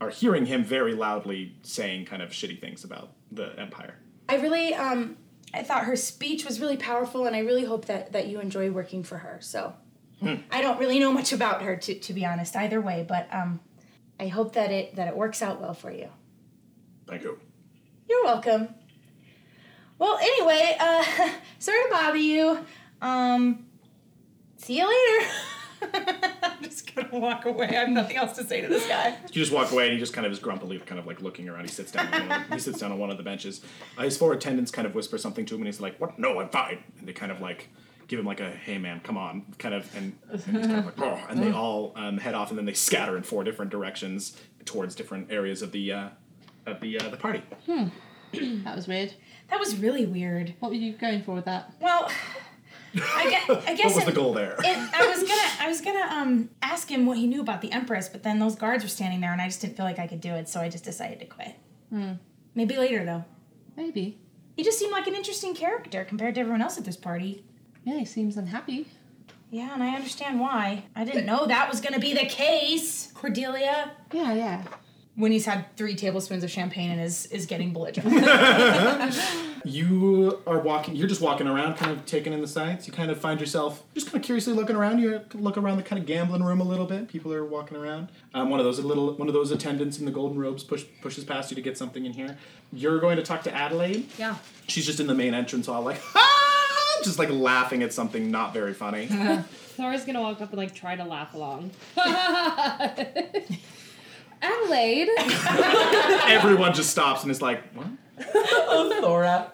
are 0.00 0.10
hearing 0.10 0.46
him 0.46 0.64
very 0.64 0.94
loudly 0.94 1.54
saying 1.62 2.06
kind 2.06 2.22
of 2.22 2.30
shitty 2.30 2.60
things 2.60 2.84
about 2.84 3.10
the 3.30 3.58
Empire. 3.58 3.94
I 4.28 4.36
really 4.36 4.74
um 4.74 5.16
I 5.54 5.62
thought 5.62 5.84
her 5.84 5.96
speech 5.96 6.44
was 6.44 6.60
really 6.60 6.76
powerful 6.76 7.26
and 7.26 7.36
I 7.36 7.40
really 7.40 7.64
hope 7.64 7.84
that 7.86 8.12
that 8.12 8.26
you 8.28 8.40
enjoy 8.40 8.70
working 8.70 9.02
for 9.02 9.18
her. 9.18 9.38
So 9.40 9.74
I 10.50 10.62
don't 10.62 10.78
really 10.78 10.98
know 10.98 11.12
much 11.12 11.32
about 11.32 11.62
her 11.62 11.76
to 11.76 11.94
to 11.94 12.12
be 12.12 12.24
honest 12.24 12.56
either 12.56 12.80
way, 12.80 13.04
but 13.06 13.28
um 13.32 13.60
I 14.20 14.28
hope 14.28 14.54
that 14.54 14.70
it 14.70 14.96
that 14.96 15.08
it 15.08 15.16
works 15.16 15.42
out 15.42 15.60
well 15.60 15.74
for 15.74 15.90
you. 15.90 16.08
Thank 17.06 17.22
you. 17.22 17.38
You're 18.08 18.24
welcome. 18.24 18.68
Well, 19.98 20.18
anyway, 20.18 20.76
uh 20.78 21.04
sorry 21.58 21.82
to 21.82 21.88
bother 21.90 22.16
you. 22.16 22.58
Um 23.00 23.66
see 24.56 24.78
you 24.78 24.88
later. 24.88 25.28
I'm 26.42 26.62
just 26.62 26.94
gonna 26.94 27.08
walk 27.12 27.44
away. 27.44 27.68
I 27.68 27.72
have 27.74 27.88
nothing 27.88 28.16
else 28.16 28.36
to 28.36 28.44
say 28.44 28.60
to 28.60 28.68
this 28.68 28.86
guy. 28.86 29.16
You 29.24 29.34
just 29.34 29.52
walk 29.52 29.72
away, 29.72 29.84
and 29.84 29.92
he 29.94 29.98
just 29.98 30.12
kind 30.12 30.26
of 30.26 30.32
is 30.32 30.38
grumpily, 30.38 30.78
kind 30.78 30.98
of 30.98 31.06
like 31.06 31.20
looking 31.20 31.48
around. 31.48 31.62
He 31.64 31.68
sits 31.70 31.92
down. 31.92 32.12
On 32.12 32.28
one 32.28 32.40
of, 32.42 32.48
he 32.50 32.58
sits 32.58 32.78
down 32.78 32.92
on 32.92 32.98
one 32.98 33.10
of 33.10 33.16
the 33.16 33.22
benches. 33.22 33.60
Uh, 33.98 34.02
his 34.02 34.16
four 34.16 34.32
attendants 34.32 34.70
kind 34.70 34.86
of 34.86 34.94
whisper 34.94 35.18
something 35.18 35.44
to 35.46 35.54
him, 35.54 35.60
and 35.62 35.66
he's 35.66 35.80
like, 35.80 35.98
"What? 36.00 36.18
No, 36.18 36.40
I'm 36.40 36.48
fine." 36.48 36.82
And 36.98 37.08
they 37.08 37.12
kind 37.12 37.32
of 37.32 37.40
like 37.40 37.68
give 38.08 38.18
him 38.18 38.26
like 38.26 38.40
a, 38.40 38.50
"Hey, 38.50 38.78
man, 38.78 39.00
come 39.00 39.16
on," 39.16 39.44
kind 39.58 39.74
of, 39.74 39.94
and, 39.96 40.16
and 40.30 40.40
he's 40.40 40.66
kind 40.66 40.78
of 40.78 40.86
like, 40.86 41.00
"Oh," 41.00 41.20
and 41.28 41.42
they 41.42 41.50
all 41.50 41.92
um, 41.96 42.18
head 42.18 42.34
off, 42.34 42.50
and 42.50 42.58
then 42.58 42.66
they 42.66 42.74
scatter 42.74 43.16
in 43.16 43.22
four 43.22 43.44
different 43.44 43.70
directions 43.70 44.36
towards 44.64 44.94
different 44.94 45.30
areas 45.32 45.62
of 45.62 45.72
the 45.72 45.92
uh, 45.92 46.08
of 46.66 46.80
the 46.80 46.98
uh, 46.98 47.08
the 47.08 47.16
party. 47.16 47.42
Hmm. 47.66 47.86
That 48.64 48.74
was 48.74 48.88
weird. 48.88 49.12
That 49.50 49.60
was 49.60 49.76
really 49.76 50.06
weird. 50.06 50.54
What 50.60 50.70
were 50.70 50.76
you 50.76 50.94
going 50.94 51.22
for 51.22 51.34
with 51.34 51.44
that? 51.44 51.74
Well, 51.82 52.10
I 52.94 53.30
guess, 53.30 53.50
I 53.66 53.74
guess 53.74 53.84
what 53.86 53.94
was 53.94 54.02
it- 54.02 54.06
the 54.06 54.12
goal 54.12 54.32
there? 54.34 54.54
It, 54.58 54.94
I 54.94 55.06
was 55.08 55.22
gonna, 55.22 55.50
I 55.60 55.68
was 55.68 55.80
gonna 55.80 56.14
um 56.14 56.50
ask 56.62 56.88
him 56.90 57.06
what 57.06 57.16
he 57.18 57.26
knew 57.26 57.40
about 57.40 57.60
the 57.62 57.72
Empress, 57.72 58.08
but 58.08 58.22
then 58.22 58.38
those 58.38 58.54
guards 58.54 58.82
were 58.84 58.88
standing 58.88 59.20
there, 59.20 59.32
and 59.32 59.40
I 59.40 59.46
just 59.46 59.60
didn't 59.60 59.76
feel 59.76 59.86
like 59.86 59.98
I 59.98 60.06
could 60.06 60.20
do 60.20 60.34
it, 60.34 60.48
so 60.48 60.60
I 60.60 60.68
just 60.68 60.84
decided 60.84 61.20
to 61.20 61.26
quit. 61.26 61.54
Maybe 62.54 62.76
later, 62.76 63.04
though. 63.04 63.24
Maybe. 63.76 64.18
He 64.56 64.62
just 64.62 64.78
seemed 64.78 64.92
like 64.92 65.06
an 65.06 65.14
interesting 65.14 65.54
character 65.54 66.04
compared 66.04 66.34
to 66.34 66.40
everyone 66.42 66.60
else 66.62 66.76
at 66.78 66.84
this 66.84 66.96
party. 66.96 67.44
Yeah, 67.84 67.98
he 67.98 68.04
seems 68.04 68.36
unhappy. 68.36 68.86
Yeah, 69.50 69.72
and 69.74 69.82
I 69.82 69.94
understand 69.94 70.40
why. 70.40 70.84
I 70.96 71.04
didn't 71.04 71.26
know 71.26 71.46
that 71.46 71.68
was 71.70 71.80
gonna 71.80 71.98
be 71.98 72.12
the 72.14 72.26
case, 72.26 73.10
Cordelia. 73.14 73.92
Yeah, 74.12 74.32
yeah. 74.34 74.64
When 75.14 75.30
he's 75.32 75.44
had 75.46 75.74
three 75.76 75.94
tablespoons 75.94 76.42
of 76.44 76.50
champagne 76.50 76.90
and 76.90 77.00
is 77.00 77.26
is 77.26 77.44
getting 77.46 77.72
belligerent. 77.74 78.14
You 79.64 80.40
are 80.46 80.58
walking. 80.58 80.96
You're 80.96 81.08
just 81.08 81.20
walking 81.20 81.46
around, 81.46 81.76
kind 81.76 81.90
of 81.90 82.04
taking 82.06 82.32
in 82.32 82.40
the 82.40 82.48
sights. 82.48 82.86
You 82.86 82.92
kind 82.92 83.10
of 83.10 83.20
find 83.20 83.40
yourself 83.40 83.82
just 83.94 84.06
kind 84.06 84.16
of 84.16 84.22
curiously 84.22 84.52
looking 84.52 84.76
around. 84.76 84.98
You 84.98 85.20
look 85.34 85.56
around 85.56 85.76
the 85.76 85.82
kind 85.82 86.00
of 86.00 86.06
gambling 86.06 86.42
room 86.42 86.60
a 86.60 86.64
little 86.64 86.86
bit. 86.86 87.08
People 87.08 87.32
are 87.32 87.44
walking 87.44 87.76
around. 87.76 88.08
Um, 88.34 88.50
one 88.50 88.60
of 88.60 88.64
those 88.64 88.78
little 88.80 89.14
one 89.14 89.28
of 89.28 89.34
those 89.34 89.50
attendants 89.50 89.98
in 89.98 90.04
the 90.04 90.10
golden 90.10 90.38
robes 90.38 90.64
push, 90.64 90.84
pushes 91.00 91.24
past 91.24 91.50
you 91.50 91.54
to 91.54 91.62
get 91.62 91.78
something 91.78 92.04
in 92.04 92.12
here. 92.12 92.36
You're 92.72 93.00
going 93.00 93.16
to 93.16 93.22
talk 93.22 93.42
to 93.44 93.54
Adelaide. 93.54 94.08
Yeah. 94.18 94.36
She's 94.68 94.86
just 94.86 95.00
in 95.00 95.06
the 95.06 95.14
main 95.14 95.34
entrance, 95.34 95.68
all 95.68 95.82
like, 95.82 96.00
ah! 96.14 97.00
just 97.04 97.18
like 97.18 97.30
laughing 97.30 97.82
at 97.82 97.92
something 97.92 98.30
not 98.30 98.52
very 98.54 98.74
funny. 98.74 99.06
Thora's 99.76 100.04
gonna 100.04 100.20
walk 100.20 100.40
up 100.40 100.50
and 100.50 100.58
like 100.58 100.74
try 100.74 100.96
to 100.96 101.04
laugh 101.04 101.34
along. 101.34 101.70
Adelaide. 104.42 105.08
Everyone 106.26 106.74
just 106.74 106.90
stops 106.90 107.22
and 107.22 107.30
is 107.30 107.40
like, 107.40 107.62
what? 107.74 107.86
Thora. 109.00 109.52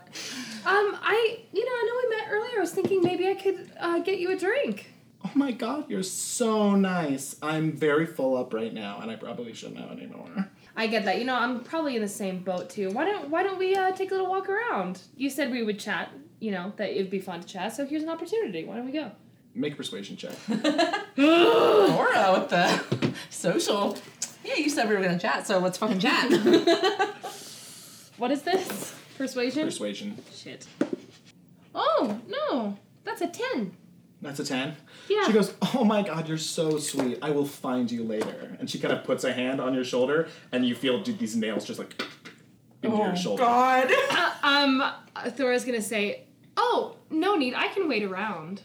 Um, 0.64 0.98
I, 1.02 1.38
you 1.52 1.64
know, 1.64 1.70
I 1.72 1.84
know 1.86 2.08
we 2.08 2.16
met 2.16 2.28
earlier. 2.30 2.58
I 2.58 2.60
was 2.60 2.72
thinking 2.72 3.02
maybe 3.02 3.28
I 3.28 3.34
could 3.34 3.70
uh, 3.78 4.00
get 4.00 4.18
you 4.18 4.30
a 4.32 4.36
drink. 4.36 4.92
Oh 5.24 5.30
my 5.34 5.52
god, 5.52 5.90
you're 5.90 6.02
so 6.02 6.74
nice. 6.74 7.36
I'm 7.42 7.72
very 7.72 8.06
full 8.06 8.36
up 8.36 8.54
right 8.54 8.72
now, 8.72 9.00
and 9.00 9.10
I 9.10 9.16
probably 9.16 9.52
shouldn't 9.52 9.80
have 9.80 9.90
anymore. 9.90 10.48
I 10.76 10.86
get 10.86 11.04
that. 11.06 11.18
You 11.18 11.24
know, 11.24 11.34
I'm 11.34 11.64
probably 11.64 11.96
in 11.96 12.02
the 12.02 12.08
same 12.08 12.38
boat 12.38 12.70
too. 12.70 12.90
Why 12.90 13.04
don't 13.04 13.28
Why 13.30 13.42
don't 13.42 13.58
we 13.58 13.74
uh, 13.74 13.90
take 13.92 14.10
a 14.10 14.14
little 14.14 14.30
walk 14.30 14.48
around? 14.48 15.00
You 15.16 15.28
said 15.28 15.50
we 15.50 15.62
would 15.62 15.78
chat. 15.78 16.10
You 16.40 16.52
know 16.52 16.72
that 16.76 16.90
it'd 16.90 17.10
be 17.10 17.18
fun 17.18 17.40
to 17.40 17.46
chat. 17.46 17.74
So 17.74 17.84
here's 17.84 18.04
an 18.04 18.08
opportunity. 18.08 18.64
Why 18.64 18.76
don't 18.76 18.86
we 18.86 18.92
go? 18.92 19.10
Make 19.54 19.72
a 19.72 19.76
persuasion 19.76 20.16
check. 20.16 20.34
Laura 21.16 22.32
with 22.38 22.48
the 22.50 23.12
social. 23.28 23.98
Yeah, 24.44 24.54
you 24.54 24.70
said 24.70 24.88
we 24.88 24.94
were 24.94 25.02
gonna 25.02 25.18
chat, 25.18 25.46
so 25.46 25.58
let's 25.58 25.78
fucking 25.78 25.98
chat. 25.98 26.30
What 28.18 28.30
is 28.30 28.42
this? 28.42 28.94
Persuasion. 29.16 29.64
persuasion. 29.64 30.18
Shit. 30.32 30.66
Oh 31.74 32.20
no, 32.28 32.76
that's 33.04 33.20
a 33.22 33.28
ten. 33.28 33.72
That's 34.20 34.40
a 34.40 34.44
10. 34.44 34.74
Yeah. 35.08 35.26
She 35.26 35.32
goes, 35.32 35.54
Oh 35.74 35.84
my 35.84 36.02
god, 36.02 36.28
you're 36.28 36.38
so 36.38 36.78
sweet. 36.78 37.18
I 37.22 37.30
will 37.30 37.44
find 37.44 37.88
you 37.88 38.02
later. 38.02 38.56
And 38.58 38.68
she 38.68 38.80
kind 38.80 38.92
of 38.92 39.04
puts 39.04 39.22
a 39.22 39.32
hand 39.32 39.60
on 39.60 39.74
your 39.74 39.84
shoulder, 39.84 40.28
and 40.50 40.66
you 40.66 40.74
feel 40.74 41.00
dude, 41.00 41.20
these 41.20 41.36
nails 41.36 41.64
just 41.64 41.78
like 41.78 42.02
into 42.82 42.96
your 42.96 43.16
shoulder. 43.16 43.42
God. 43.42 43.90
Uh, 44.10 44.32
um, 44.42 44.82
Thora's 45.32 45.64
gonna 45.64 45.82
say, 45.82 46.24
"Oh, 46.56 46.96
no 47.10 47.36
need. 47.36 47.54
I 47.54 47.68
can 47.68 47.88
wait 47.88 48.02
around." 48.02 48.62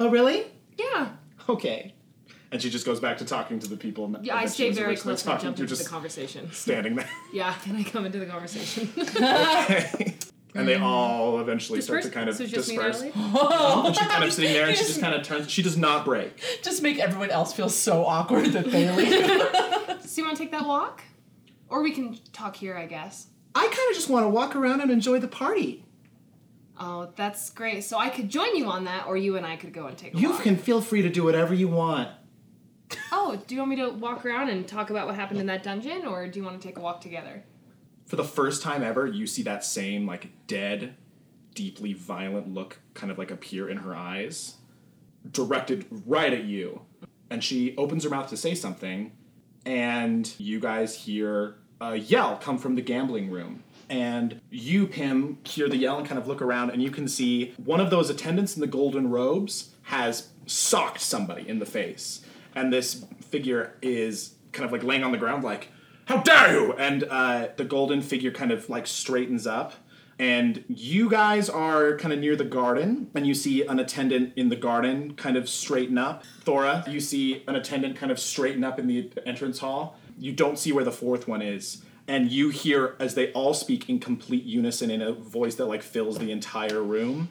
Oh, 0.00 0.08
really? 0.10 0.46
Yeah. 0.76 1.10
Okay. 1.48 1.94
And 2.52 2.60
she 2.60 2.68
just 2.68 2.84
goes 2.84 3.00
back 3.00 3.16
to 3.18 3.24
talking 3.24 3.58
to 3.60 3.66
the 3.66 3.78
people. 3.78 4.06
that- 4.08 4.24
Yeah, 4.24 4.36
I 4.36 4.44
stay 4.44 4.70
very 4.70 4.94
close 4.94 5.26
and 5.26 5.40
jump 5.40 5.56
to, 5.56 5.62
into 5.62 5.74
the 5.74 5.84
conversation. 5.84 6.50
standing 6.52 6.96
there. 6.96 7.08
Yeah, 7.32 7.54
and 7.66 7.78
I 7.78 7.82
come 7.82 8.04
into 8.04 8.18
the 8.18 8.26
conversation. 8.26 8.90
and 10.54 10.68
they 10.68 10.76
all 10.76 11.40
eventually 11.40 11.80
start 11.80 12.02
to 12.02 12.10
kind 12.10 12.28
of 12.28 12.36
so 12.36 12.44
just 12.44 12.68
disperse. 12.68 13.00
Natalie? 13.02 13.86
And 13.86 13.96
she's 13.96 14.06
kind 14.06 14.24
of 14.24 14.32
sitting 14.34 14.52
there, 14.52 14.68
and 14.68 14.76
she 14.76 14.84
just 14.84 15.00
kind 15.00 15.14
of 15.14 15.22
turns. 15.22 15.50
She 15.50 15.62
does 15.62 15.78
not 15.78 16.04
break. 16.04 16.36
Just 16.62 16.82
make 16.82 16.98
everyone 16.98 17.30
else 17.30 17.54
feel 17.54 17.70
so 17.70 18.04
awkward 18.04 18.46
that 18.52 18.70
they 18.70 18.90
leave. 18.94 20.02
So 20.02 20.20
you 20.20 20.26
want 20.26 20.36
to 20.36 20.42
take 20.42 20.52
that 20.52 20.66
walk, 20.66 21.02
or 21.70 21.82
we 21.82 21.92
can 21.92 22.18
talk 22.34 22.54
here, 22.54 22.76
I 22.76 22.84
guess. 22.84 23.28
I 23.54 23.62
kind 23.62 23.88
of 23.90 23.94
just 23.94 24.10
want 24.10 24.24
to 24.26 24.28
walk 24.28 24.54
around 24.54 24.82
and 24.82 24.90
enjoy 24.90 25.20
the 25.20 25.28
party. 25.28 25.86
Oh, 26.78 27.10
that's 27.16 27.48
great. 27.48 27.84
So 27.84 27.96
I 27.98 28.10
could 28.10 28.28
join 28.28 28.56
you 28.56 28.66
on 28.66 28.84
that, 28.84 29.06
or 29.06 29.16
you 29.16 29.36
and 29.38 29.46
I 29.46 29.56
could 29.56 29.72
go 29.72 29.86
and 29.86 29.96
take 29.96 30.12
a 30.12 30.16
walk. 30.16 30.22
You 30.22 30.30
walk. 30.32 30.42
can 30.42 30.56
feel 30.56 30.82
free 30.82 31.00
to 31.00 31.08
do 31.08 31.24
whatever 31.24 31.54
you 31.54 31.68
want. 31.68 32.10
Oh, 33.10 33.40
do 33.46 33.54
you 33.54 33.60
want 33.60 33.70
me 33.70 33.76
to 33.76 33.90
walk 33.90 34.24
around 34.24 34.48
and 34.48 34.66
talk 34.66 34.90
about 34.90 35.06
what 35.06 35.14
happened 35.14 35.40
in 35.40 35.46
that 35.46 35.62
dungeon, 35.62 36.06
or 36.06 36.26
do 36.26 36.38
you 36.38 36.44
want 36.44 36.60
to 36.60 36.66
take 36.66 36.78
a 36.78 36.80
walk 36.80 37.00
together? 37.00 37.44
For 38.06 38.16
the 38.16 38.24
first 38.24 38.62
time 38.62 38.82
ever, 38.82 39.06
you 39.06 39.26
see 39.26 39.42
that 39.44 39.64
same 39.64 40.06
like 40.06 40.30
dead, 40.46 40.94
deeply 41.54 41.92
violent 41.92 42.52
look 42.52 42.80
kind 42.94 43.10
of 43.10 43.18
like 43.18 43.30
appear 43.30 43.68
in 43.68 43.78
her 43.78 43.94
eyes, 43.94 44.56
directed 45.30 45.86
right 46.06 46.32
at 46.32 46.44
you. 46.44 46.82
And 47.30 47.42
she 47.42 47.74
opens 47.76 48.04
her 48.04 48.10
mouth 48.10 48.28
to 48.30 48.36
say 48.36 48.54
something, 48.54 49.12
and 49.64 50.32
you 50.38 50.60
guys 50.60 50.94
hear 50.94 51.56
a 51.80 51.96
yell 51.96 52.36
come 52.36 52.58
from 52.58 52.74
the 52.74 52.82
gambling 52.82 53.30
room. 53.30 53.62
And 53.88 54.40
you, 54.50 54.86
Pim, 54.86 55.38
hear 55.44 55.68
the 55.68 55.76
yell 55.76 55.98
and 55.98 56.06
kind 56.06 56.18
of 56.18 56.26
look 56.26 56.40
around, 56.40 56.70
and 56.70 56.82
you 56.82 56.90
can 56.90 57.08
see 57.08 57.54
one 57.56 57.80
of 57.80 57.90
those 57.90 58.10
attendants 58.10 58.54
in 58.54 58.60
the 58.60 58.66
golden 58.66 59.10
robes 59.10 59.70
has 59.82 60.28
socked 60.46 61.00
somebody 61.00 61.48
in 61.48 61.58
the 61.58 61.66
face. 61.66 62.24
And 62.54 62.72
this 62.72 63.04
figure 63.30 63.74
is 63.82 64.34
kind 64.52 64.66
of 64.66 64.72
like 64.72 64.82
laying 64.82 65.04
on 65.04 65.12
the 65.12 65.18
ground, 65.18 65.44
like, 65.44 65.68
How 66.06 66.18
dare 66.18 66.52
you! 66.52 66.72
And 66.74 67.04
uh, 67.04 67.48
the 67.56 67.64
golden 67.64 68.02
figure 68.02 68.30
kind 68.30 68.52
of 68.52 68.68
like 68.68 68.86
straightens 68.86 69.46
up. 69.46 69.74
And 70.18 70.64
you 70.68 71.08
guys 71.08 71.48
are 71.48 71.96
kind 71.96 72.12
of 72.12 72.20
near 72.20 72.36
the 72.36 72.44
garden, 72.44 73.10
and 73.14 73.26
you 73.26 73.34
see 73.34 73.66
an 73.66 73.80
attendant 73.80 74.34
in 74.36 74.50
the 74.50 74.56
garden 74.56 75.14
kind 75.14 75.36
of 75.36 75.48
straighten 75.48 75.98
up. 75.98 76.22
Thora, 76.42 76.84
you 76.86 77.00
see 77.00 77.42
an 77.48 77.56
attendant 77.56 77.96
kind 77.96 78.12
of 78.12 78.20
straighten 78.20 78.62
up 78.62 78.78
in 78.78 78.86
the 78.86 79.10
entrance 79.26 79.58
hall. 79.58 79.96
You 80.18 80.32
don't 80.32 80.58
see 80.58 80.70
where 80.70 80.84
the 80.84 80.92
fourth 80.92 81.26
one 81.26 81.42
is. 81.42 81.82
And 82.06 82.30
you 82.30 82.50
hear 82.50 82.94
as 83.00 83.14
they 83.14 83.32
all 83.32 83.54
speak 83.54 83.88
in 83.88 83.98
complete 83.98 84.44
unison 84.44 84.90
in 84.90 85.00
a 85.02 85.12
voice 85.12 85.54
that 85.56 85.66
like 85.66 85.82
fills 85.82 86.18
the 86.18 86.30
entire 86.30 86.82
room. 86.82 87.28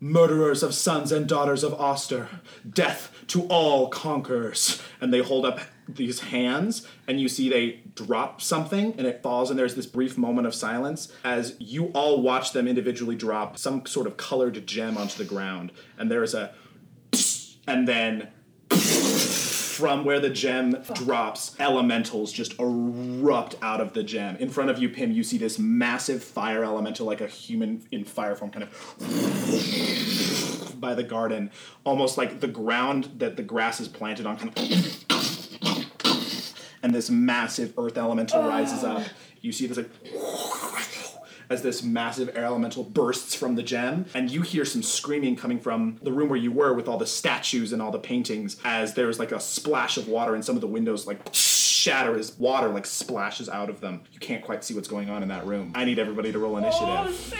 Murderers 0.00 0.62
of 0.62 0.74
sons 0.74 1.12
and 1.12 1.26
daughters 1.26 1.62
of 1.64 1.72
Oster, 1.80 2.28
death 2.68 3.12
to 3.28 3.42
all 3.44 3.88
conquerors. 3.88 4.82
And 5.00 5.12
they 5.12 5.20
hold 5.20 5.46
up 5.46 5.60
these 5.88 6.20
hands, 6.20 6.86
and 7.06 7.20
you 7.20 7.28
see 7.28 7.48
they 7.48 7.80
drop 7.94 8.40
something, 8.40 8.94
and 8.98 9.06
it 9.06 9.22
falls, 9.22 9.50
and 9.50 9.58
there's 9.58 9.74
this 9.74 9.86
brief 9.86 10.16
moment 10.18 10.46
of 10.46 10.54
silence 10.54 11.12
as 11.24 11.56
you 11.58 11.86
all 11.88 12.22
watch 12.22 12.52
them 12.52 12.66
individually 12.66 13.16
drop 13.16 13.58
some 13.58 13.84
sort 13.86 14.06
of 14.06 14.16
colored 14.16 14.66
gem 14.66 14.96
onto 14.96 15.18
the 15.18 15.24
ground. 15.24 15.72
And 15.98 16.10
there 16.10 16.22
is 16.22 16.34
a, 16.34 16.54
and 17.66 17.86
then 17.88 18.28
from 19.74 20.04
where 20.04 20.20
the 20.20 20.30
gem 20.30 20.82
drops, 20.94 21.56
elementals 21.58 22.32
just 22.32 22.58
erupt 22.60 23.56
out 23.60 23.80
of 23.80 23.92
the 23.92 24.02
gem. 24.04 24.36
In 24.36 24.48
front 24.48 24.70
of 24.70 24.78
you, 24.78 24.88
Pim, 24.88 25.10
you 25.10 25.24
see 25.24 25.36
this 25.36 25.58
massive 25.58 26.22
fire 26.22 26.64
elemental, 26.64 27.06
like 27.06 27.20
a 27.20 27.26
human 27.26 27.82
in 27.90 28.04
fire 28.04 28.36
form, 28.36 28.52
kind 28.52 28.62
of 28.62 28.70
by 30.80 30.94
the 30.94 31.02
garden, 31.02 31.50
almost 31.84 32.16
like 32.16 32.40
the 32.40 32.48
ground 32.48 33.10
that 33.16 33.36
the 33.36 33.42
grass 33.42 33.80
is 33.80 33.88
planted 33.88 34.26
on, 34.26 34.36
kind 34.36 34.56
of. 34.56 34.64
And 36.82 36.94
this 36.94 37.10
massive 37.10 37.74
earth 37.78 37.98
elemental 37.98 38.42
rises 38.42 38.84
up. 38.84 39.02
Ah. 39.04 39.08
You 39.40 39.52
see 39.52 39.66
this 39.66 39.76
like 39.76 39.90
as 41.50 41.62
this 41.62 41.82
massive 41.82 42.36
air 42.36 42.44
elemental 42.44 42.84
bursts 42.84 43.34
from 43.34 43.54
the 43.54 43.62
gem, 43.62 44.06
and 44.14 44.30
you 44.30 44.42
hear 44.42 44.64
some 44.64 44.82
screaming 44.82 45.36
coming 45.36 45.60
from 45.60 45.98
the 46.02 46.12
room 46.12 46.28
where 46.28 46.38
you 46.38 46.52
were 46.52 46.72
with 46.74 46.88
all 46.88 46.98
the 46.98 47.06
statues 47.06 47.72
and 47.72 47.80
all 47.80 47.90
the 47.90 47.98
paintings, 47.98 48.56
as 48.64 48.94
there's 48.94 49.18
like 49.18 49.32
a 49.32 49.40
splash 49.40 49.96
of 49.96 50.08
water, 50.08 50.34
and 50.34 50.44
some 50.44 50.54
of 50.54 50.60
the 50.60 50.66
windows 50.66 51.06
like 51.06 51.20
shatter 51.32 52.16
as 52.16 52.38
water 52.38 52.68
like 52.68 52.86
splashes 52.86 53.48
out 53.48 53.68
of 53.68 53.80
them. 53.80 54.00
You 54.12 54.20
can't 54.20 54.42
quite 54.42 54.64
see 54.64 54.74
what's 54.74 54.88
going 54.88 55.10
on 55.10 55.22
in 55.22 55.28
that 55.28 55.46
room. 55.46 55.72
I 55.74 55.84
need 55.84 55.98
everybody 55.98 56.32
to 56.32 56.38
roll 56.38 56.56
initiative. 56.56 56.88
Oh, 56.88 57.34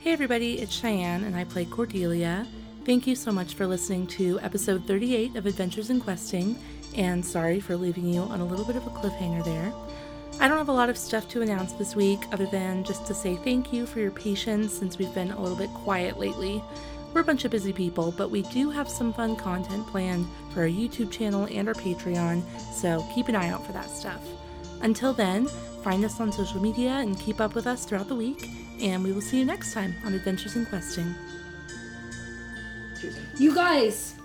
hey 0.00 0.12
everybody, 0.12 0.58
it's 0.58 0.74
Cheyenne 0.74 1.24
and 1.24 1.34
I 1.36 1.44
play 1.44 1.64
Cordelia. 1.64 2.46
Thank 2.84 3.06
you 3.06 3.14
so 3.14 3.30
much 3.30 3.54
for 3.54 3.66
listening 3.66 4.06
to 4.08 4.40
episode 4.40 4.86
38 4.86 5.36
of 5.36 5.46
Adventures 5.46 5.90
in 5.90 6.00
Questing, 6.00 6.58
and 6.96 7.24
sorry 7.24 7.60
for 7.60 7.76
leaving 7.76 8.06
you 8.06 8.22
on 8.22 8.40
a 8.40 8.44
little 8.44 8.64
bit 8.64 8.76
of 8.76 8.86
a 8.86 8.90
cliffhanger 8.90 9.44
there. 9.44 9.72
I 10.40 10.48
don't 10.48 10.56
have 10.56 10.70
a 10.70 10.72
lot 10.72 10.88
of 10.88 10.96
stuff 10.96 11.28
to 11.28 11.42
announce 11.42 11.74
this 11.74 11.94
week 11.94 12.20
other 12.32 12.46
than 12.46 12.82
just 12.82 13.06
to 13.06 13.14
say 13.14 13.36
thank 13.36 13.74
you 13.74 13.84
for 13.84 14.00
your 14.00 14.10
patience 14.10 14.72
since 14.72 14.96
we've 14.96 15.14
been 15.14 15.32
a 15.32 15.40
little 15.40 15.56
bit 15.56 15.68
quiet 15.74 16.18
lately. 16.18 16.64
We're 17.12 17.20
a 17.20 17.24
bunch 17.24 17.44
of 17.44 17.50
busy 17.50 17.74
people, 17.74 18.10
but 18.16 18.30
we 18.30 18.40
do 18.44 18.70
have 18.70 18.88
some 18.88 19.12
fun 19.12 19.36
content 19.36 19.86
planned 19.88 20.26
for 20.54 20.60
our 20.60 20.66
YouTube 20.66 21.10
channel 21.10 21.46
and 21.50 21.68
our 21.68 21.74
Patreon, 21.74 22.42
so 22.72 23.06
keep 23.14 23.28
an 23.28 23.36
eye 23.36 23.50
out 23.50 23.66
for 23.66 23.72
that 23.72 23.90
stuff. 23.90 24.26
Until 24.80 25.12
then, 25.12 25.46
find 25.84 26.06
us 26.06 26.20
on 26.20 26.32
social 26.32 26.62
media 26.62 26.92
and 26.92 27.20
keep 27.20 27.38
up 27.38 27.54
with 27.54 27.66
us 27.66 27.84
throughout 27.84 28.08
the 28.08 28.14
week, 28.14 28.48
and 28.80 29.04
we 29.04 29.12
will 29.12 29.20
see 29.20 29.38
you 29.38 29.44
next 29.44 29.74
time 29.74 29.94
on 30.06 30.14
Adventures 30.14 30.56
in 30.56 30.64
Questing. 30.64 31.14
You 33.36 33.54
guys! 33.54 34.19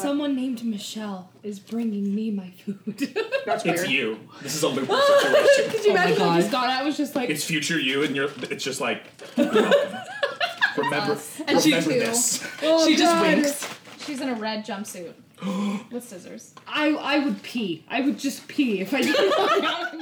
Someone 0.00 0.34
named 0.36 0.64
Michelle 0.64 1.30
is 1.42 1.58
bringing 1.60 2.14
me 2.14 2.30
my 2.30 2.50
food. 2.64 3.14
that's 3.46 3.64
It's 3.64 3.88
you. 3.88 4.18
This 4.42 4.54
is 4.54 4.62
a 4.62 4.68
looper 4.76 4.94
situation. 5.00 5.70
Could 5.70 5.84
you 5.84 5.90
Oh 5.90 5.94
my 5.94 6.04
imagine 6.04 6.12
if 6.14 6.20
I 6.20 6.24
oh 6.24 6.28
God. 6.28 6.36
just 6.40 6.50
got 6.52 6.70
out? 6.70 6.80
I 6.80 6.84
was 6.84 6.96
just 6.96 7.14
like, 7.14 7.28
It's 7.30 7.44
future 7.44 7.78
you, 7.78 8.02
and 8.02 8.16
you're. 8.16 8.30
It's 8.50 8.64
just 8.64 8.80
like. 8.80 9.04
welcome. 9.36 9.72
Remember, 10.76 11.18
And 11.46 11.60
she 11.60 11.70
remember 11.74 11.92
too. 11.92 11.98
this. 12.00 12.46
oh, 12.62 12.86
she 12.88 12.96
just 12.96 13.12
God. 13.14 13.22
winks. 13.36 13.68
She's 14.06 14.20
in 14.22 14.30
a 14.30 14.34
red 14.34 14.64
jumpsuit 14.64 15.12
with 15.92 16.02
scissors. 16.08 16.54
I 16.66 16.88
I 16.94 17.18
would 17.18 17.42
pee. 17.42 17.84
I 17.88 18.00
would 18.00 18.18
just 18.18 18.48
pee 18.48 18.80
if 18.80 18.94
I 18.94 19.02
didn't 19.02 19.38
walk 19.38 19.62
out 19.62 19.94